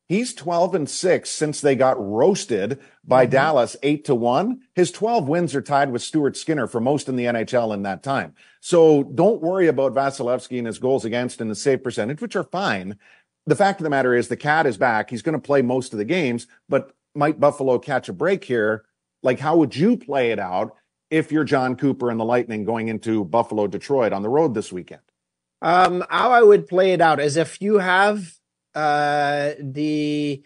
He's 0.10 0.34
12 0.34 0.74
and 0.74 0.90
6 0.90 1.30
since 1.30 1.62
they 1.62 1.76
got 1.76 2.04
roasted 2.04 2.80
by 3.06 3.26
mm-hmm. 3.26 3.32
Dallas 3.32 3.78
8 3.84 4.06
to 4.06 4.16
1. 4.16 4.60
His 4.74 4.92
12 4.92 5.30
wins 5.30 5.54
are 5.54 5.62
tied 5.62 5.92
with 5.92 6.02
Stuart 6.02 6.36
Skinner 6.36 6.66
for 6.66 6.82
most 6.82 7.08
in 7.08 7.16
the 7.16 7.26
NHL 7.26 7.76
in 7.76 7.84
that 7.84 8.02
time. 8.02 8.34
So 8.60 9.04
don't 9.04 9.40
worry 9.40 9.68
about 9.68 9.94
Vasilevskiy 9.94 10.58
and 10.58 10.66
his 10.66 10.80
goals 10.80 11.06
against 11.06 11.42
and 11.42 11.52
the 11.52 11.56
save 11.56 11.84
percentage, 11.84 12.22
which 12.22 12.36
are 12.36 12.44
fine. 12.44 12.98
The 13.46 13.56
fact 13.56 13.80
of 13.80 13.84
the 13.84 13.92
matter 13.92 14.16
is 14.16 14.28
the 14.28 14.36
cat 14.36 14.66
is 14.66 14.80
back. 14.80 15.12
He's 15.12 15.22
going 15.22 15.34
to 15.34 15.40
play 15.40 15.62
most 15.62 15.94
of 15.94 16.00
the 16.00 16.06
games, 16.06 16.48
but 16.68 16.92
might 17.14 17.40
Buffalo 17.40 17.78
catch 17.78 18.10
a 18.10 18.14
break 18.14 18.44
here? 18.44 18.86
Like, 19.22 19.40
how 19.40 19.58
would 19.58 19.76
you 19.76 19.96
play 19.96 20.32
it 20.32 20.40
out 20.40 20.76
if 21.12 21.32
you're 21.32 21.44
John 21.44 21.76
Cooper 21.76 22.10
and 22.10 22.20
the 22.20 22.26
Lightning 22.26 22.66
going 22.66 22.88
into 22.88 23.26
Buffalo, 23.26 23.68
Detroit 23.68 24.12
on 24.12 24.24
the 24.24 24.30
road 24.30 24.56
this 24.56 24.72
weekend? 24.72 25.02
Um, 25.62 26.04
how 26.10 26.32
I 26.32 26.42
would 26.42 26.68
play 26.68 26.94
it 26.94 27.02
out 27.02 27.20
is 27.20 27.38
if 27.38 27.62
you 27.62 27.78
have 27.78 28.39
uh, 28.76 29.52
the 29.60 30.44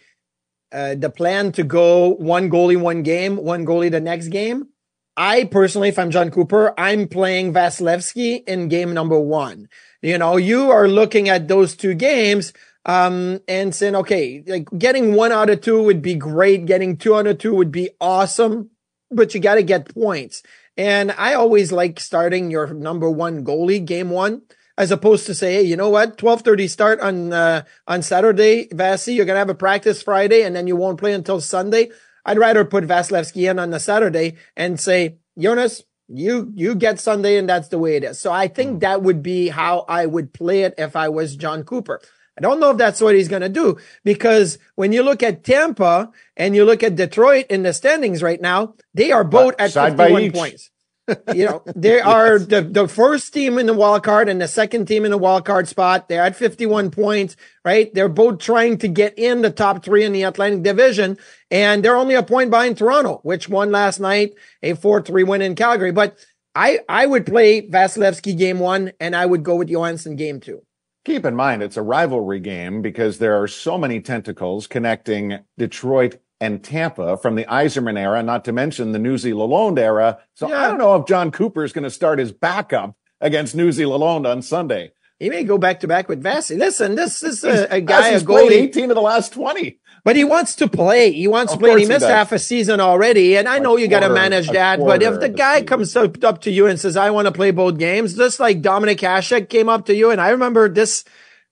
uh, 0.72 0.96
the 0.96 1.10
plan 1.10 1.52
to 1.54 1.64
go 1.64 2.10
one 2.16 2.50
goalie 2.50 2.80
one 2.80 3.04
game, 3.04 3.38
one 3.38 3.66
goalie 3.66 3.92
the 3.92 4.02
next 4.02 4.30
game. 4.30 4.70
I 5.16 5.46
personally, 5.46 5.90
if 5.90 6.00
I'm 6.00 6.10
John 6.10 6.32
Cooper, 6.32 6.74
I'm 6.80 7.08
playing 7.08 7.54
Vasilevskiy 7.54 8.48
in 8.48 8.68
game 8.68 8.94
number 8.94 9.20
one. 9.20 9.70
You 10.02 10.18
know, 10.18 10.38
you 10.38 10.72
are 10.72 10.88
looking 10.88 11.30
at 11.30 11.48
those 11.48 11.76
two 11.76 11.94
games, 11.94 12.52
um, 12.86 13.40
and 13.48 13.74
saying, 13.74 13.96
okay, 13.96 14.44
like 14.46 14.68
getting 14.78 15.14
one 15.14 15.32
out 15.32 15.50
of 15.50 15.62
two 15.62 15.82
would 15.84 16.02
be 16.02 16.16
great. 16.16 16.66
Getting 16.66 16.98
two 16.98 17.16
out 17.16 17.28
of 17.28 17.38
two 17.38 17.56
would 17.56 17.72
be 17.72 17.92
awesome, 18.02 18.72
but 19.12 19.34
you 19.34 19.40
got 19.40 19.56
to 19.56 19.64
get 19.64 19.94
points. 19.94 20.44
And 20.76 21.12
I 21.12 21.36
always 21.36 21.72
like 21.72 22.00
starting 22.00 22.50
your 22.50 22.74
number 22.74 23.10
one 23.10 23.46
goalie 23.46 23.84
game 23.84 24.10
one 24.10 24.42
as 24.78 24.92
opposed 24.92 25.26
to 25.28 25.36
say, 25.36 25.54
hey, 25.56 25.64
you 25.64 25.76
know 25.76 25.90
what, 25.90 26.18
twelve 26.18 26.42
thirty 26.42 26.68
start 26.68 27.00
on 27.00 27.34
uh, 27.34 27.64
on 27.88 28.02
Saturday, 28.02 28.68
Vasi, 28.68 29.16
you're 29.16 29.26
gonna 29.26 29.40
have 29.40 29.50
a 29.50 29.56
practice 29.56 30.02
Friday, 30.02 30.44
and 30.44 30.56
then 30.56 30.68
you 30.68 30.76
won't 30.76 31.00
play 31.00 31.14
until 31.14 31.42
Sunday. 31.42 31.90
I'd 32.26 32.40
rather 32.40 32.64
put 32.66 32.86
Vasilevskiy 32.86 33.50
in 33.50 33.60
on 33.60 33.72
the 33.72 33.80
Saturday 33.80 34.38
and 34.56 34.80
say, 34.80 35.18
Jonas, 35.38 35.84
you 36.08 36.52
you 36.56 36.76
get 36.76 37.00
Sunday, 37.00 37.38
and 37.38 37.48
that's 37.48 37.68
the 37.68 37.80
way 37.80 37.96
it 37.96 38.04
is. 38.04 38.20
So 38.20 38.32
I 38.32 38.48
think 38.48 38.82
that 38.82 39.02
would 39.02 39.22
be 39.22 39.50
how 39.50 39.86
I 39.88 40.06
would 40.06 40.34
play 40.34 40.64
it 40.64 40.76
if 40.78 40.96
I 40.96 41.10
was 41.10 41.36
John 41.36 41.64
Cooper. 41.64 42.02
I 42.38 42.42
don't 42.42 42.60
know 42.60 42.72
if 42.72 42.78
that's 42.78 43.00
what 43.00 43.14
he's 43.14 43.28
going 43.28 43.44
to 43.44 43.50
do 43.50 43.78
because 44.04 44.58
when 44.74 44.92
you 44.92 45.04
look 45.04 45.22
at 45.22 45.44
Tampa 45.44 46.12
and 46.36 46.56
you 46.56 46.66
look 46.66 46.82
at 46.82 46.96
Detroit 46.96 47.46
in 47.52 47.62
the 47.62 47.74
standings 47.74 48.24
right 48.24 48.42
now, 48.42 48.74
they 48.96 49.12
are 49.12 49.24
both 49.24 49.54
at 49.60 49.72
51 49.72 50.32
points 50.32 50.72
you 51.34 51.46
know, 51.46 51.64
they 51.76 52.00
are 52.00 52.40
the, 52.40 52.62
the 52.62 52.88
first 52.88 53.34
team 53.34 53.58
in 53.58 53.66
the 53.66 53.74
wild 53.74 54.04
card 54.04 54.30
and 54.30 54.42
the 54.42 54.48
second 54.48 54.86
team 54.86 55.06
in 55.06 55.12
the 55.12 55.18
wild 55.18 55.46
card 55.46 55.68
spot. 55.68 56.08
They're 56.08 56.24
at 56.24 56.36
51 56.36 56.92
points, 56.92 57.36
right? 57.66 57.94
They're 57.94 58.10
both 58.10 58.40
trying 58.40 58.78
to 58.80 58.88
get 58.88 59.18
in 59.18 59.42
the 59.42 59.52
top 59.52 59.84
three 59.84 60.04
in 60.04 60.14
the 60.14 60.24
Atlantic 60.24 60.64
division 60.64 61.18
and 61.52 61.84
they're 61.84 61.98
only 61.98 62.16
a 62.16 62.24
point 62.24 62.50
behind 62.52 62.78
Toronto, 62.78 63.20
which 63.24 63.50
won 63.50 63.72
last 63.72 64.00
night, 64.00 64.34
a 64.62 64.74
4-3 64.74 65.28
win 65.28 65.42
in 65.42 65.56
Calgary. 65.56 65.92
But 65.92 66.18
I, 66.56 66.80
I 66.88 67.06
would 67.06 67.26
play 67.26 67.68
Vasilevskiy 67.68 68.38
game 68.38 68.60
one 68.60 68.94
and 69.00 69.16
I 69.16 69.26
would 69.26 69.44
go 69.44 69.56
with 69.56 69.70
Johansson 69.70 70.16
game 70.16 70.40
two. 70.40 70.62
Keep 71.06 71.26
in 71.26 71.36
mind, 71.36 71.62
it's 71.62 71.76
a 71.76 71.82
rivalry 71.82 72.40
game 72.40 72.82
because 72.82 73.18
there 73.18 73.42
are 73.42 73.48
so 73.48 73.78
many 73.78 74.00
tentacles 74.00 74.68
connecting 74.68 75.40
Detroit 75.58 76.16
and 76.44 76.62
Tampa 76.62 77.16
from 77.16 77.36
the 77.36 77.46
Yzerman 77.46 77.98
era, 77.98 78.22
not 78.22 78.44
to 78.46 78.52
mention 78.52 78.92
the 78.92 79.00
Newsy 79.00 79.32
Lalonde 79.32 79.80
era. 79.80 80.20
So 80.34 80.50
yeah. 80.50 80.60
I 80.60 80.68
don't 80.68 80.78
know 80.78 80.98
if 80.98 81.08
John 81.08 81.32
Cooper 81.32 81.64
is 81.64 81.72
going 81.72 81.86
to 81.86 81.90
start 81.90 82.20
his 82.20 82.34
backup 82.34 82.98
against 83.22 83.56
Newsy 83.56 83.84
Lalonde 83.84 84.30
on 84.30 84.42
Sunday. 84.42 84.92
He 85.20 85.30
may 85.30 85.46
go 85.46 85.58
back 85.58 85.80
to 85.80 85.88
back 85.88 86.10
with 86.10 86.22
Vasi. 86.22 86.58
Listen, 86.58 86.96
this 86.96 87.24
is 87.24 87.46
a, 87.46 87.76
a 87.76 87.80
guy, 87.80 88.10
a 88.10 88.20
goalie. 88.20 88.52
18 88.52 88.92
of 88.92 88.96
the 88.96 89.02
last 89.02 89.32
20. 89.32 89.80
But 90.04 90.18
he 90.18 90.26
wants 90.26 90.56
to 90.56 90.68
play. 90.68 91.14
He 91.14 91.30
wants 91.30 91.54
of 91.54 91.60
to 91.60 91.66
play. 91.66 91.80
He 91.80 91.86
missed 91.86 92.06
he 92.06 92.12
half 92.12 92.34
a 92.34 92.40
season 92.40 92.82
already. 92.82 93.38
And 93.38 93.48
I 93.48 93.60
know 93.60 93.78
you 93.78 93.88
got 93.88 94.02
to 94.02 94.10
manage 94.10 94.50
that. 94.50 94.80
But 94.80 95.02
if 95.02 95.22
the 95.22 95.30
guy 95.30 95.62
comes 95.62 95.96
up, 95.96 96.22
up 96.26 96.42
to 96.42 96.52
you 96.52 96.68
and 96.68 96.78
says, 96.78 96.98
I 96.98 97.12
want 97.12 97.28
to 97.28 97.32
play 97.32 97.52
both 97.52 97.78
games, 97.78 98.16
just 98.16 98.42
like 98.42 98.62
Dominik 98.62 99.00
Hasek 99.00 99.48
came 99.48 99.70
up 99.70 99.86
to 99.86 99.96
you. 99.96 100.12
And 100.12 100.20
I 100.20 100.32
remember 100.32 100.68
this 100.68 101.06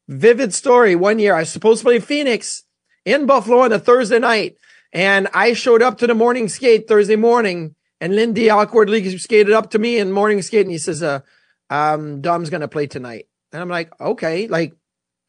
vivid 0.09 0.53
story 0.53 0.97
one 0.97 1.17
year. 1.17 1.33
I 1.33 1.41
was 1.41 1.49
supposed 1.49 1.79
to 1.79 1.85
play 1.85 1.99
Phoenix 1.99 2.63
in 3.05 3.25
Buffalo 3.25 3.61
on 3.61 3.71
a 3.71 3.79
Thursday 3.79 4.19
night. 4.19 4.57
And 4.93 5.27
I 5.33 5.53
showed 5.53 5.81
up 5.81 5.97
to 5.99 6.07
the 6.07 6.15
morning 6.15 6.49
skate 6.49 6.87
Thursday 6.87 7.15
morning 7.15 7.75
and 7.99 8.15
Lindy 8.15 8.49
awkwardly 8.49 9.17
skated 9.17 9.53
up 9.53 9.71
to 9.71 9.79
me 9.79 9.99
in 9.99 10.11
morning 10.11 10.41
skate 10.41 10.65
and 10.65 10.71
he 10.71 10.77
says, 10.77 11.01
uh, 11.03 11.21
um, 11.69 12.21
Dom's 12.21 12.49
going 12.49 12.61
to 12.61 12.67
play 12.67 12.87
tonight. 12.87 13.27
And 13.53 13.61
I'm 13.61 13.69
like, 13.69 13.91
okay, 14.01 14.47
like, 14.47 14.73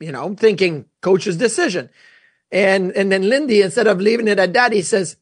you 0.00 0.10
know, 0.10 0.34
thinking 0.34 0.86
coach's 1.00 1.36
decision. 1.36 1.90
And, 2.50 2.92
and 2.92 3.10
then 3.12 3.28
Lindy, 3.28 3.62
instead 3.62 3.86
of 3.86 4.00
leaving 4.00 4.28
it 4.28 4.38
at 4.38 4.52
that, 4.54 4.72
he 4.72 4.82
says, 4.82 5.16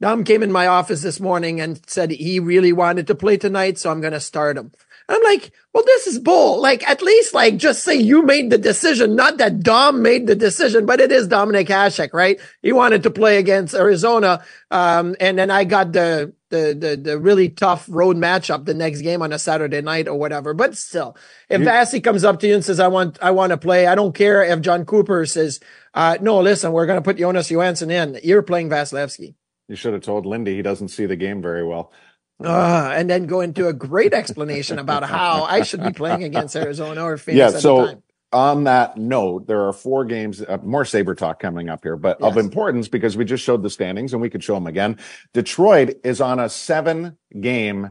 Dom 0.00 0.22
came 0.24 0.42
in 0.42 0.52
my 0.52 0.66
office 0.66 1.02
this 1.02 1.18
morning 1.18 1.60
and 1.60 1.80
said 1.88 2.10
he 2.10 2.38
really 2.38 2.72
wanted 2.72 3.06
to 3.08 3.14
play 3.14 3.36
tonight. 3.36 3.78
So 3.78 3.90
I'm 3.90 4.00
going 4.00 4.12
to 4.12 4.20
start 4.20 4.56
him. 4.56 4.72
I'm 5.08 5.22
like, 5.22 5.52
well, 5.72 5.84
this 5.84 6.06
is 6.06 6.18
bull. 6.18 6.60
Like, 6.60 6.86
at 6.86 7.00
least 7.00 7.32
like 7.32 7.56
just 7.56 7.82
say 7.82 7.94
you 7.94 8.22
made 8.22 8.50
the 8.50 8.58
decision, 8.58 9.16
not 9.16 9.38
that 9.38 9.60
Dom 9.62 10.02
made 10.02 10.26
the 10.26 10.34
decision, 10.34 10.84
but 10.84 11.00
it 11.00 11.10
is 11.10 11.28
Dominik 11.28 11.68
Hasek, 11.68 12.12
right? 12.12 12.38
He 12.60 12.72
wanted 12.72 13.04
to 13.04 13.10
play 13.10 13.38
against 13.38 13.74
Arizona. 13.74 14.44
Um, 14.70 15.16
and 15.18 15.38
then 15.38 15.50
I 15.50 15.64
got 15.64 15.92
the, 15.92 16.34
the, 16.50 16.76
the, 16.78 17.00
the 17.02 17.18
really 17.18 17.48
tough 17.48 17.86
road 17.88 18.16
matchup 18.16 18.66
the 18.66 18.74
next 18.74 19.00
game 19.00 19.22
on 19.22 19.32
a 19.32 19.38
Saturday 19.38 19.80
night 19.80 20.08
or 20.08 20.18
whatever. 20.18 20.52
But 20.52 20.76
still, 20.76 21.16
if 21.48 21.62
Vasi 21.62 22.04
comes 22.04 22.24
up 22.24 22.40
to 22.40 22.48
you 22.48 22.54
and 22.54 22.64
says, 22.64 22.78
I 22.78 22.88
want, 22.88 23.18
I 23.22 23.30
want 23.30 23.50
to 23.50 23.56
play, 23.56 23.86
I 23.86 23.94
don't 23.94 24.14
care 24.14 24.42
if 24.44 24.60
John 24.60 24.84
Cooper 24.84 25.24
says, 25.24 25.58
uh, 25.94 26.18
no, 26.20 26.40
listen, 26.40 26.72
we're 26.72 26.86
going 26.86 26.98
to 26.98 27.04
put 27.04 27.16
Jonas 27.16 27.50
Johansson 27.50 27.90
in. 27.90 28.20
You're 28.22 28.42
playing 28.42 28.68
Vasilevskiy. 28.68 29.34
You 29.68 29.76
should 29.76 29.92
have 29.92 30.02
told 30.02 30.26
Lindy 30.26 30.56
he 30.56 30.62
doesn't 30.62 30.88
see 30.88 31.06
the 31.06 31.16
game 31.16 31.42
very 31.42 31.64
well. 31.64 31.92
Uh, 32.42 32.92
and 32.94 33.10
then 33.10 33.26
go 33.26 33.40
into 33.40 33.66
a 33.66 33.72
great 33.72 34.14
explanation 34.14 34.78
about 34.78 35.02
how 35.02 35.42
I 35.42 35.62
should 35.62 35.82
be 35.82 35.92
playing 35.92 36.22
against 36.22 36.54
Arizona 36.54 37.02
or 37.02 37.16
Phoenix. 37.16 37.54
Yeah, 37.54 37.58
so 37.58 38.00
on 38.32 38.64
that 38.64 38.96
note, 38.96 39.46
there 39.46 39.66
are 39.66 39.72
four 39.72 40.04
games, 40.04 40.42
uh, 40.42 40.58
more 40.62 40.84
Saber 40.84 41.14
talk 41.14 41.40
coming 41.40 41.68
up 41.68 41.82
here, 41.82 41.96
but 41.96 42.18
yes. 42.20 42.30
of 42.30 42.36
importance 42.36 42.88
because 42.88 43.16
we 43.16 43.24
just 43.24 43.42
showed 43.42 43.62
the 43.62 43.70
standings 43.70 44.12
and 44.12 44.20
we 44.20 44.30
could 44.30 44.44
show 44.44 44.54
them 44.54 44.66
again. 44.66 44.98
Detroit 45.32 45.98
is 46.04 46.20
on 46.20 46.38
a 46.38 46.48
seven 46.48 47.16
game 47.40 47.90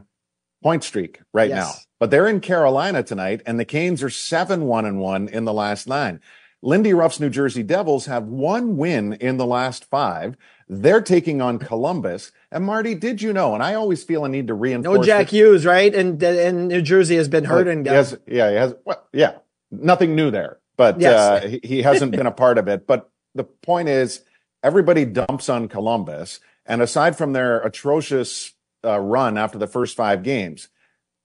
point 0.62 0.84
streak 0.84 1.20
right 1.32 1.50
yes. 1.50 1.56
now, 1.56 1.72
but 2.00 2.10
they're 2.10 2.28
in 2.28 2.40
Carolina 2.40 3.02
tonight 3.02 3.42
and 3.46 3.58
the 3.58 3.64
Canes 3.64 4.02
are 4.02 4.10
seven, 4.10 4.64
one 4.64 4.84
and 4.84 4.98
one 5.00 5.28
in 5.28 5.44
the 5.44 5.52
last 5.52 5.86
nine. 5.88 6.20
Lindy 6.62 6.92
Ruff's 6.92 7.20
New 7.20 7.30
Jersey 7.30 7.62
Devils 7.62 8.06
have 8.06 8.24
one 8.24 8.76
win 8.76 9.12
in 9.14 9.36
the 9.36 9.46
last 9.46 9.84
five. 9.84 10.36
They're 10.68 11.00
taking 11.00 11.40
on 11.40 11.58
Columbus. 11.58 12.32
And 12.50 12.64
Marty, 12.64 12.94
did 12.94 13.20
you 13.20 13.32
know? 13.32 13.54
And 13.54 13.62
I 13.62 13.74
always 13.74 14.02
feel 14.02 14.24
a 14.24 14.28
need 14.28 14.46
to 14.46 14.54
reinforce. 14.54 14.98
No 14.98 15.02
Jack 15.04 15.24
it. 15.32 15.36
Hughes, 15.36 15.66
right? 15.66 15.94
And 15.94 16.22
and 16.22 16.68
New 16.68 16.80
Jersey 16.82 17.16
has 17.16 17.28
been 17.28 17.44
hurt 17.44 17.68
and 17.68 17.84
yes, 17.84 18.14
yeah, 18.26 18.50
he 18.50 18.56
has. 18.56 18.74
Well, 18.84 19.06
yeah, 19.12 19.38
nothing 19.70 20.14
new 20.14 20.30
there, 20.30 20.58
but 20.76 21.00
Yes. 21.00 21.44
uh, 21.44 21.48
he, 21.48 21.60
he 21.62 21.82
hasn't 21.82 22.12
been 22.12 22.26
a 22.26 22.32
part 22.32 22.56
of 22.58 22.66
it. 22.68 22.86
But 22.86 23.10
the 23.34 23.44
point 23.44 23.88
is, 23.88 24.22
everybody 24.62 25.04
dumps 25.04 25.48
on 25.50 25.68
Columbus, 25.68 26.40
and 26.64 26.80
aside 26.80 27.18
from 27.18 27.34
their 27.34 27.60
atrocious 27.60 28.52
uh, 28.84 28.98
run 28.98 29.36
after 29.36 29.58
the 29.58 29.66
first 29.66 29.94
five 29.94 30.22
games, 30.22 30.68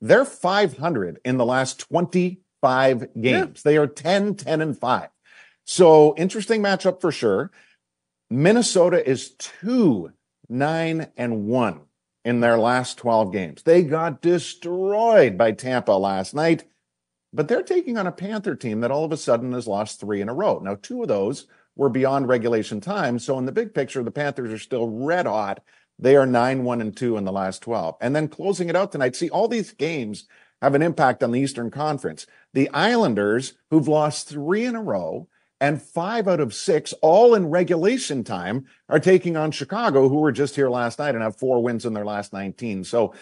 they're 0.02 0.26
500 0.26 1.20
in 1.24 1.38
the 1.38 1.46
last 1.46 1.80
25 1.80 3.22
games. 3.22 3.64
They 3.64 3.78
are 3.78 3.88
10, 3.88 4.36
10, 4.36 4.60
and 4.62 4.78
5. 4.78 5.08
So 5.64 6.14
interesting 6.18 6.62
matchup 6.62 7.00
for 7.00 7.12
sure. 7.14 7.52
Minnesota 8.30 9.08
is 9.08 9.32
2, 9.62 10.12
9, 10.54 11.08
and 11.18 11.46
1 11.48 11.82
in 12.24 12.40
their 12.40 12.58
last 12.58 12.98
12 12.98 13.34
games. 13.34 13.64
They 13.64 13.84
got 13.84 14.22
destroyed 14.22 15.38
by 15.38 15.52
Tampa 15.52 15.92
last 15.92 16.34
night, 16.34 16.64
but 17.34 17.48
they're 17.48 17.64
taking 17.64 17.98
on 17.98 18.08
a 18.08 18.12
Panther 18.12 18.56
team 18.56 18.82
that 18.82 18.92
all 18.92 19.04
of 19.04 19.12
a 19.12 19.18
sudden 19.18 19.52
has 19.54 19.68
lost 19.68 20.00
three 20.00 20.22
in 20.22 20.30
a 20.30 20.34
row. 20.34 20.60
Now, 20.60 20.78
two 20.82 21.02
of 21.02 21.08
those 21.08 21.48
were 21.76 21.90
beyond 21.90 22.28
regulation 22.28 22.80
time. 22.80 23.20
So 23.20 23.38
in 23.40 23.46
the 23.46 23.52
big 23.52 23.74
picture, 23.74 24.04
the 24.04 24.12
Panthers 24.12 24.54
are 24.54 24.60
still 24.60 24.88
red 24.88 25.26
hot. 25.26 25.64
They 26.00 26.16
are 26.16 26.26
9, 26.26 26.64
1, 26.64 26.82
and 26.82 26.96
2 26.96 27.18
in 27.18 27.26
the 27.26 27.32
last 27.32 27.62
12. 27.64 27.96
And 28.00 28.16
then 28.16 28.28
closing 28.28 28.70
it 28.70 28.76
out 28.76 28.92
tonight, 28.92 29.16
see, 29.16 29.30
all 29.30 29.48
these 29.48 29.72
games 29.72 30.28
have 30.62 30.76
an 30.76 30.82
impact 30.82 31.24
on 31.24 31.32
the 31.32 31.40
Eastern 31.40 31.72
Conference. 31.72 32.26
The 32.54 32.70
Islanders, 32.70 33.54
who've 33.70 33.88
lost 33.88 34.30
three 34.30 34.66
in 34.66 34.76
a 34.76 34.82
row, 34.82 35.28
and 35.64 35.82
five 35.82 36.28
out 36.28 36.42
of 36.42 36.54
six, 36.54 36.92
all 37.02 37.36
in 37.36 37.50
regulation 37.50 38.26
time, 38.26 38.66
are 38.90 39.00
taking 39.00 39.38
on 39.38 39.52
Chicago, 39.52 40.10
who 40.10 40.18
were 40.18 40.34
just 40.34 40.58
here 40.58 40.70
last 40.70 41.00
night 41.00 41.16
and 41.16 41.24
have 41.24 41.38
four 41.38 41.64
wins 41.64 41.86
in 41.86 41.94
their 41.94 42.04
last 42.04 42.34
19. 42.34 42.84
So 42.84 43.14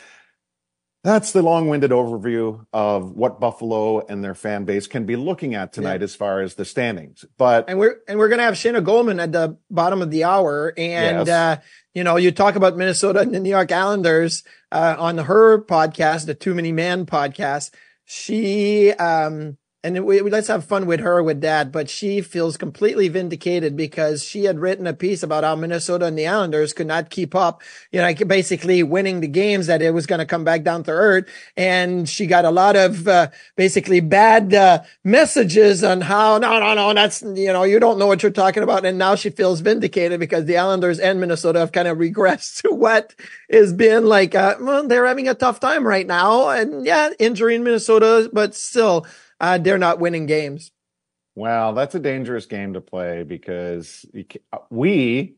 that's 1.04 1.34
the 1.34 1.44
long-winded 1.44 1.92
overview 1.92 2.66
of 2.74 3.12
what 3.12 3.40
Buffalo 3.40 4.04
and 4.08 4.24
their 4.24 4.34
fan 4.34 4.66
base 4.66 4.88
can 4.88 5.06
be 5.06 5.16
looking 5.16 5.54
at 5.54 5.72
tonight 5.72 6.02
as 6.02 6.16
far 6.16 6.42
as 6.42 6.56
the 6.56 6.66
standings. 6.66 7.26
But 7.38 7.70
and 7.70 7.78
we're 7.78 7.98
and 8.08 8.18
we're 8.18 8.30
gonna 8.30 8.44
have 8.44 8.56
Shayna 8.56 8.84
Goldman 8.84 9.20
at 9.20 9.32
the 9.32 9.58
bottom 9.70 10.02
of 10.02 10.10
the 10.10 10.24
hour, 10.24 10.74
and 10.76 11.28
Yes. 11.28 11.30
uh, 11.30 11.62
you 11.94 12.04
know, 12.04 12.18
you 12.18 12.32
talk 12.32 12.56
about 12.56 12.76
Minnesota 12.76 13.20
and 13.20 13.34
the 13.34 13.40
New 13.40 13.50
York 13.52 13.72
Islanders 13.72 14.44
uh, 14.72 14.96
on 14.98 15.20
her 15.20 15.64
podcast, 15.64 16.26
the 16.26 16.34
Too 16.34 16.56
Many 16.56 16.72
Man 16.72 17.06
podcast. 17.06 17.72
She 18.06 18.92
um, 18.94 19.58
and 19.84 20.06
we, 20.06 20.22
we- 20.22 20.30
let's 20.30 20.48
have 20.48 20.64
fun 20.64 20.86
with 20.86 21.00
her 21.00 21.24
with 21.24 21.42
that, 21.42 21.72
but 21.72 21.90
she 21.90 22.22
feels 22.22 22.56
completely 22.56 23.08
vindicated 23.08 23.76
because 23.76 24.24
she 24.24 24.44
had 24.44 24.60
written 24.60 24.86
a 24.86 24.94
piece 24.94 25.24
about 25.24 25.44
how 25.44 25.56
Minnesota 25.56 26.06
and 26.06 26.18
the 26.18 26.28
Islanders 26.28 26.72
could 26.72 26.86
not 26.86 27.10
keep 27.10 27.34
up, 27.34 27.64
you 27.92 27.98
know, 28.00 28.06
like 28.06 28.28
basically 28.28 28.84
winning 28.84 29.22
the 29.22 29.28
games 29.28 29.66
that 29.68 29.82
it 29.82 29.92
was 29.92 30.06
going 30.06 30.20
to 30.20 30.26
come 30.26 30.44
back 30.44 30.62
down 30.64 30.84
to 30.84 30.92
earth. 30.92 31.26
And 31.58 32.08
she 32.08 32.28
got 32.28 32.46
a 32.46 32.52
lot 32.52 32.76
of, 32.76 33.08
uh, 33.08 33.30
basically 33.56 34.02
bad, 34.02 34.54
uh, 34.54 34.84
messages 35.04 35.84
on 35.84 36.02
how, 36.02 36.38
no, 36.38 36.60
no, 36.60 36.76
no, 36.76 36.94
that's, 36.94 37.24
you 37.24 37.52
know, 37.52 37.64
you 37.64 37.80
don't 37.80 37.98
know 37.98 38.06
what 38.08 38.22
you're 38.22 38.32
talking 38.32 38.62
about. 38.62 38.86
And 38.86 39.00
now 39.00 39.16
she 39.16 39.32
feels 39.32 39.62
vindicated 39.62 40.20
because 40.20 40.46
the 40.46 40.58
Islanders 40.58 41.00
and 41.00 41.20
Minnesota 41.20 41.58
have 41.60 41.72
kind 41.72 41.88
of 41.88 41.98
regressed 41.98 42.62
to 42.62 42.72
what 42.72 43.16
has 43.52 43.74
been 43.74 44.06
like, 44.06 44.36
uh, 44.36 44.58
well, 44.62 44.88
they're 44.88 45.08
having 45.08 45.28
a 45.28 45.34
tough 45.34 45.60
time 45.60 45.88
right 45.88 46.06
now. 46.06 46.50
And 46.50 46.86
yeah, 46.86 47.10
injury 47.18 47.56
in 47.56 47.64
Minnesota, 47.64 48.30
but 48.32 48.54
still, 48.54 49.08
uh, 49.42 49.58
they're 49.58 49.78
not 49.78 50.00
winning 50.00 50.28
games. 50.28 50.72
Well, 51.36 51.74
that's 51.74 51.96
a 51.96 52.00
dangerous 52.00 52.46
game 52.46 52.74
to 52.74 52.82
play 52.82 53.24
because 53.24 54.06
we, 54.70 55.36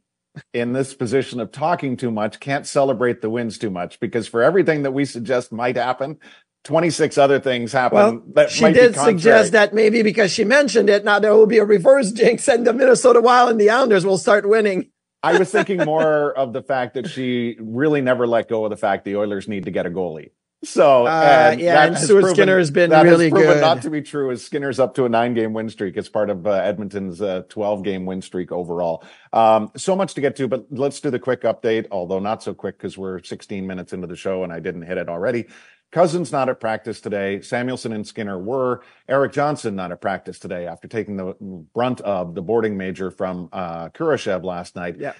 in 0.53 0.73
this 0.73 0.93
position 0.93 1.39
of 1.39 1.51
talking 1.51 1.97
too 1.97 2.11
much, 2.11 2.39
can't 2.39 2.67
celebrate 2.67 3.21
the 3.21 3.29
wins 3.29 3.57
too 3.57 3.69
much 3.69 3.99
because 3.99 4.27
for 4.27 4.43
everything 4.43 4.83
that 4.83 4.91
we 4.91 5.05
suggest 5.05 5.51
might 5.51 5.77
happen, 5.77 6.17
26 6.65 7.17
other 7.17 7.39
things 7.39 7.71
happen 7.71 7.97
Well, 7.97 8.23
that 8.33 8.49
she 8.49 8.71
did 8.71 8.95
suggest 8.95 9.53
that 9.53 9.73
maybe 9.73 10.01
because 10.01 10.31
she 10.31 10.43
mentioned 10.43 10.89
it, 10.89 11.05
now 11.05 11.19
there 11.19 11.33
will 11.33 11.47
be 11.47 11.59
a 11.59 11.65
reverse 11.65 12.11
jinx 12.11 12.47
and 12.49 12.67
the 12.67 12.73
Minnesota 12.73 13.21
Wild 13.21 13.51
and 13.51 13.59
the 13.59 13.69
Islanders 13.69 14.05
will 14.05 14.17
start 14.17 14.47
winning. 14.47 14.89
I 15.21 15.37
was 15.37 15.49
thinking 15.49 15.77
more 15.85 16.33
of 16.33 16.51
the 16.51 16.61
fact 16.61 16.95
that 16.95 17.07
she 17.07 17.55
really 17.59 18.01
never 18.01 18.27
let 18.27 18.49
go 18.49 18.65
of 18.65 18.71
the 18.71 18.77
fact 18.77 19.05
the 19.05 19.15
Oilers 19.15 19.47
need 19.47 19.65
to 19.65 19.71
get 19.71 19.85
a 19.85 19.89
goalie. 19.89 20.31
So, 20.63 21.05
Uh, 21.07 21.55
yeah, 21.57 21.83
and 21.85 21.95
has 21.95 22.03
Stuart 22.05 22.21
proven- 22.21 22.35
Skinner 22.35 22.57
has 22.57 22.71
been 22.71 22.89
that 22.91 23.03
really 23.03 23.29
proven 23.29 23.53
good. 23.55 23.61
not 23.61 23.81
to 23.83 23.89
be 23.89 24.01
true. 24.01 24.31
As 24.31 24.43
Skinner's 24.43 24.79
up 24.79 24.95
to 24.95 25.05
a 25.05 25.09
nine-game 25.09 25.53
win 25.53 25.69
streak, 25.69 25.97
it's 25.97 26.09
part 26.09 26.29
of 26.29 26.47
uh, 26.47 26.51
Edmonton's 26.51 27.21
uh, 27.21 27.43
12-game 27.49 28.05
win 28.05 28.21
streak 28.21 28.51
overall. 28.51 29.03
Um, 29.33 29.71
so 29.75 29.95
much 29.95 30.13
to 30.15 30.21
get 30.21 30.35
to, 30.37 30.47
but 30.47 30.65
let's 30.71 30.99
do 30.99 31.09
the 31.09 31.19
quick 31.19 31.41
update. 31.41 31.87
Although 31.91 32.19
not 32.19 32.41
so 32.43 32.53
quick 32.53 32.77
because 32.77 32.97
we're 32.97 33.21
16 33.21 33.67
minutes 33.67 33.93
into 33.93 34.07
the 34.07 34.15
show 34.15 34.43
and 34.43 34.53
I 34.53 34.59
didn't 34.59 34.83
hit 34.83 34.97
it 34.97 35.09
already. 35.09 35.47
Cozens 35.91 36.31
not 36.31 36.49
at 36.49 36.59
practice 36.59 37.01
today. 37.01 37.37
Samuelsson 37.39 37.93
and 37.93 38.07
Skinner 38.07 38.39
were. 38.39 38.81
Erik 39.07 39.31
Johnson 39.31 39.75
not 39.75 39.91
at 39.91 40.01
practice 40.01 40.39
today 40.39 40.65
after 40.65 40.87
taking 40.87 41.17
the 41.17 41.35
brunt 41.75 42.01
of 42.01 42.33
the 42.33 42.41
boarding 42.41 42.77
major 42.77 43.11
from 43.11 43.47
uh, 43.53 43.89
Kurashev 43.89 44.43
last 44.43 44.75
night. 44.75 44.95
Yeah. 44.97 45.13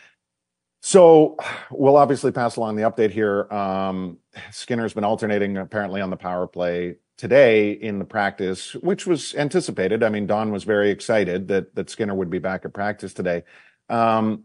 So 0.85 1.37
we'll 1.71 1.95
obviously 1.95 2.33
pass 2.33 2.57
along 2.57 2.75
the 2.75 2.81
update 2.81 3.11
here. 3.11 3.49
Um, 3.49 4.17
Skinner's 4.51 4.93
been 4.93 5.05
alternating 5.05 5.55
apparently 5.55 6.01
on 6.01 6.09
the 6.09 6.17
power 6.17 6.45
play 6.45 6.97
today 7.15 7.71
in 7.71 7.99
the 7.99 8.05
practice, 8.05 8.73
which 8.75 9.07
was 9.07 9.33
anticipated. 9.35 10.03
I 10.03 10.09
mean, 10.09 10.27
Don 10.27 10.51
was 10.51 10.65
very 10.65 10.91
excited 10.91 11.47
that 11.47 11.73
that 11.75 11.89
Skinner 11.89 12.13
would 12.13 12.29
be 12.29 12.39
back 12.39 12.65
at 12.65 12.73
practice 12.73 13.13
today. 13.13 13.43
Um, 13.87 14.43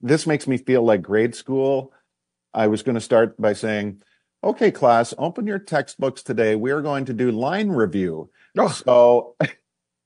this 0.00 0.26
makes 0.26 0.48
me 0.48 0.56
feel 0.56 0.82
like 0.82 1.02
grade 1.02 1.36
school. 1.36 1.92
I 2.52 2.66
was 2.66 2.82
going 2.82 2.96
to 2.96 3.00
start 3.00 3.40
by 3.40 3.52
saying, 3.52 4.02
"Okay, 4.42 4.72
class, 4.72 5.14
open 5.18 5.46
your 5.46 5.60
textbooks 5.60 6.24
today. 6.24 6.56
We 6.56 6.72
are 6.72 6.82
going 6.82 7.04
to 7.04 7.14
do 7.14 7.30
line 7.30 7.68
review." 7.68 8.28
So, 8.72 9.36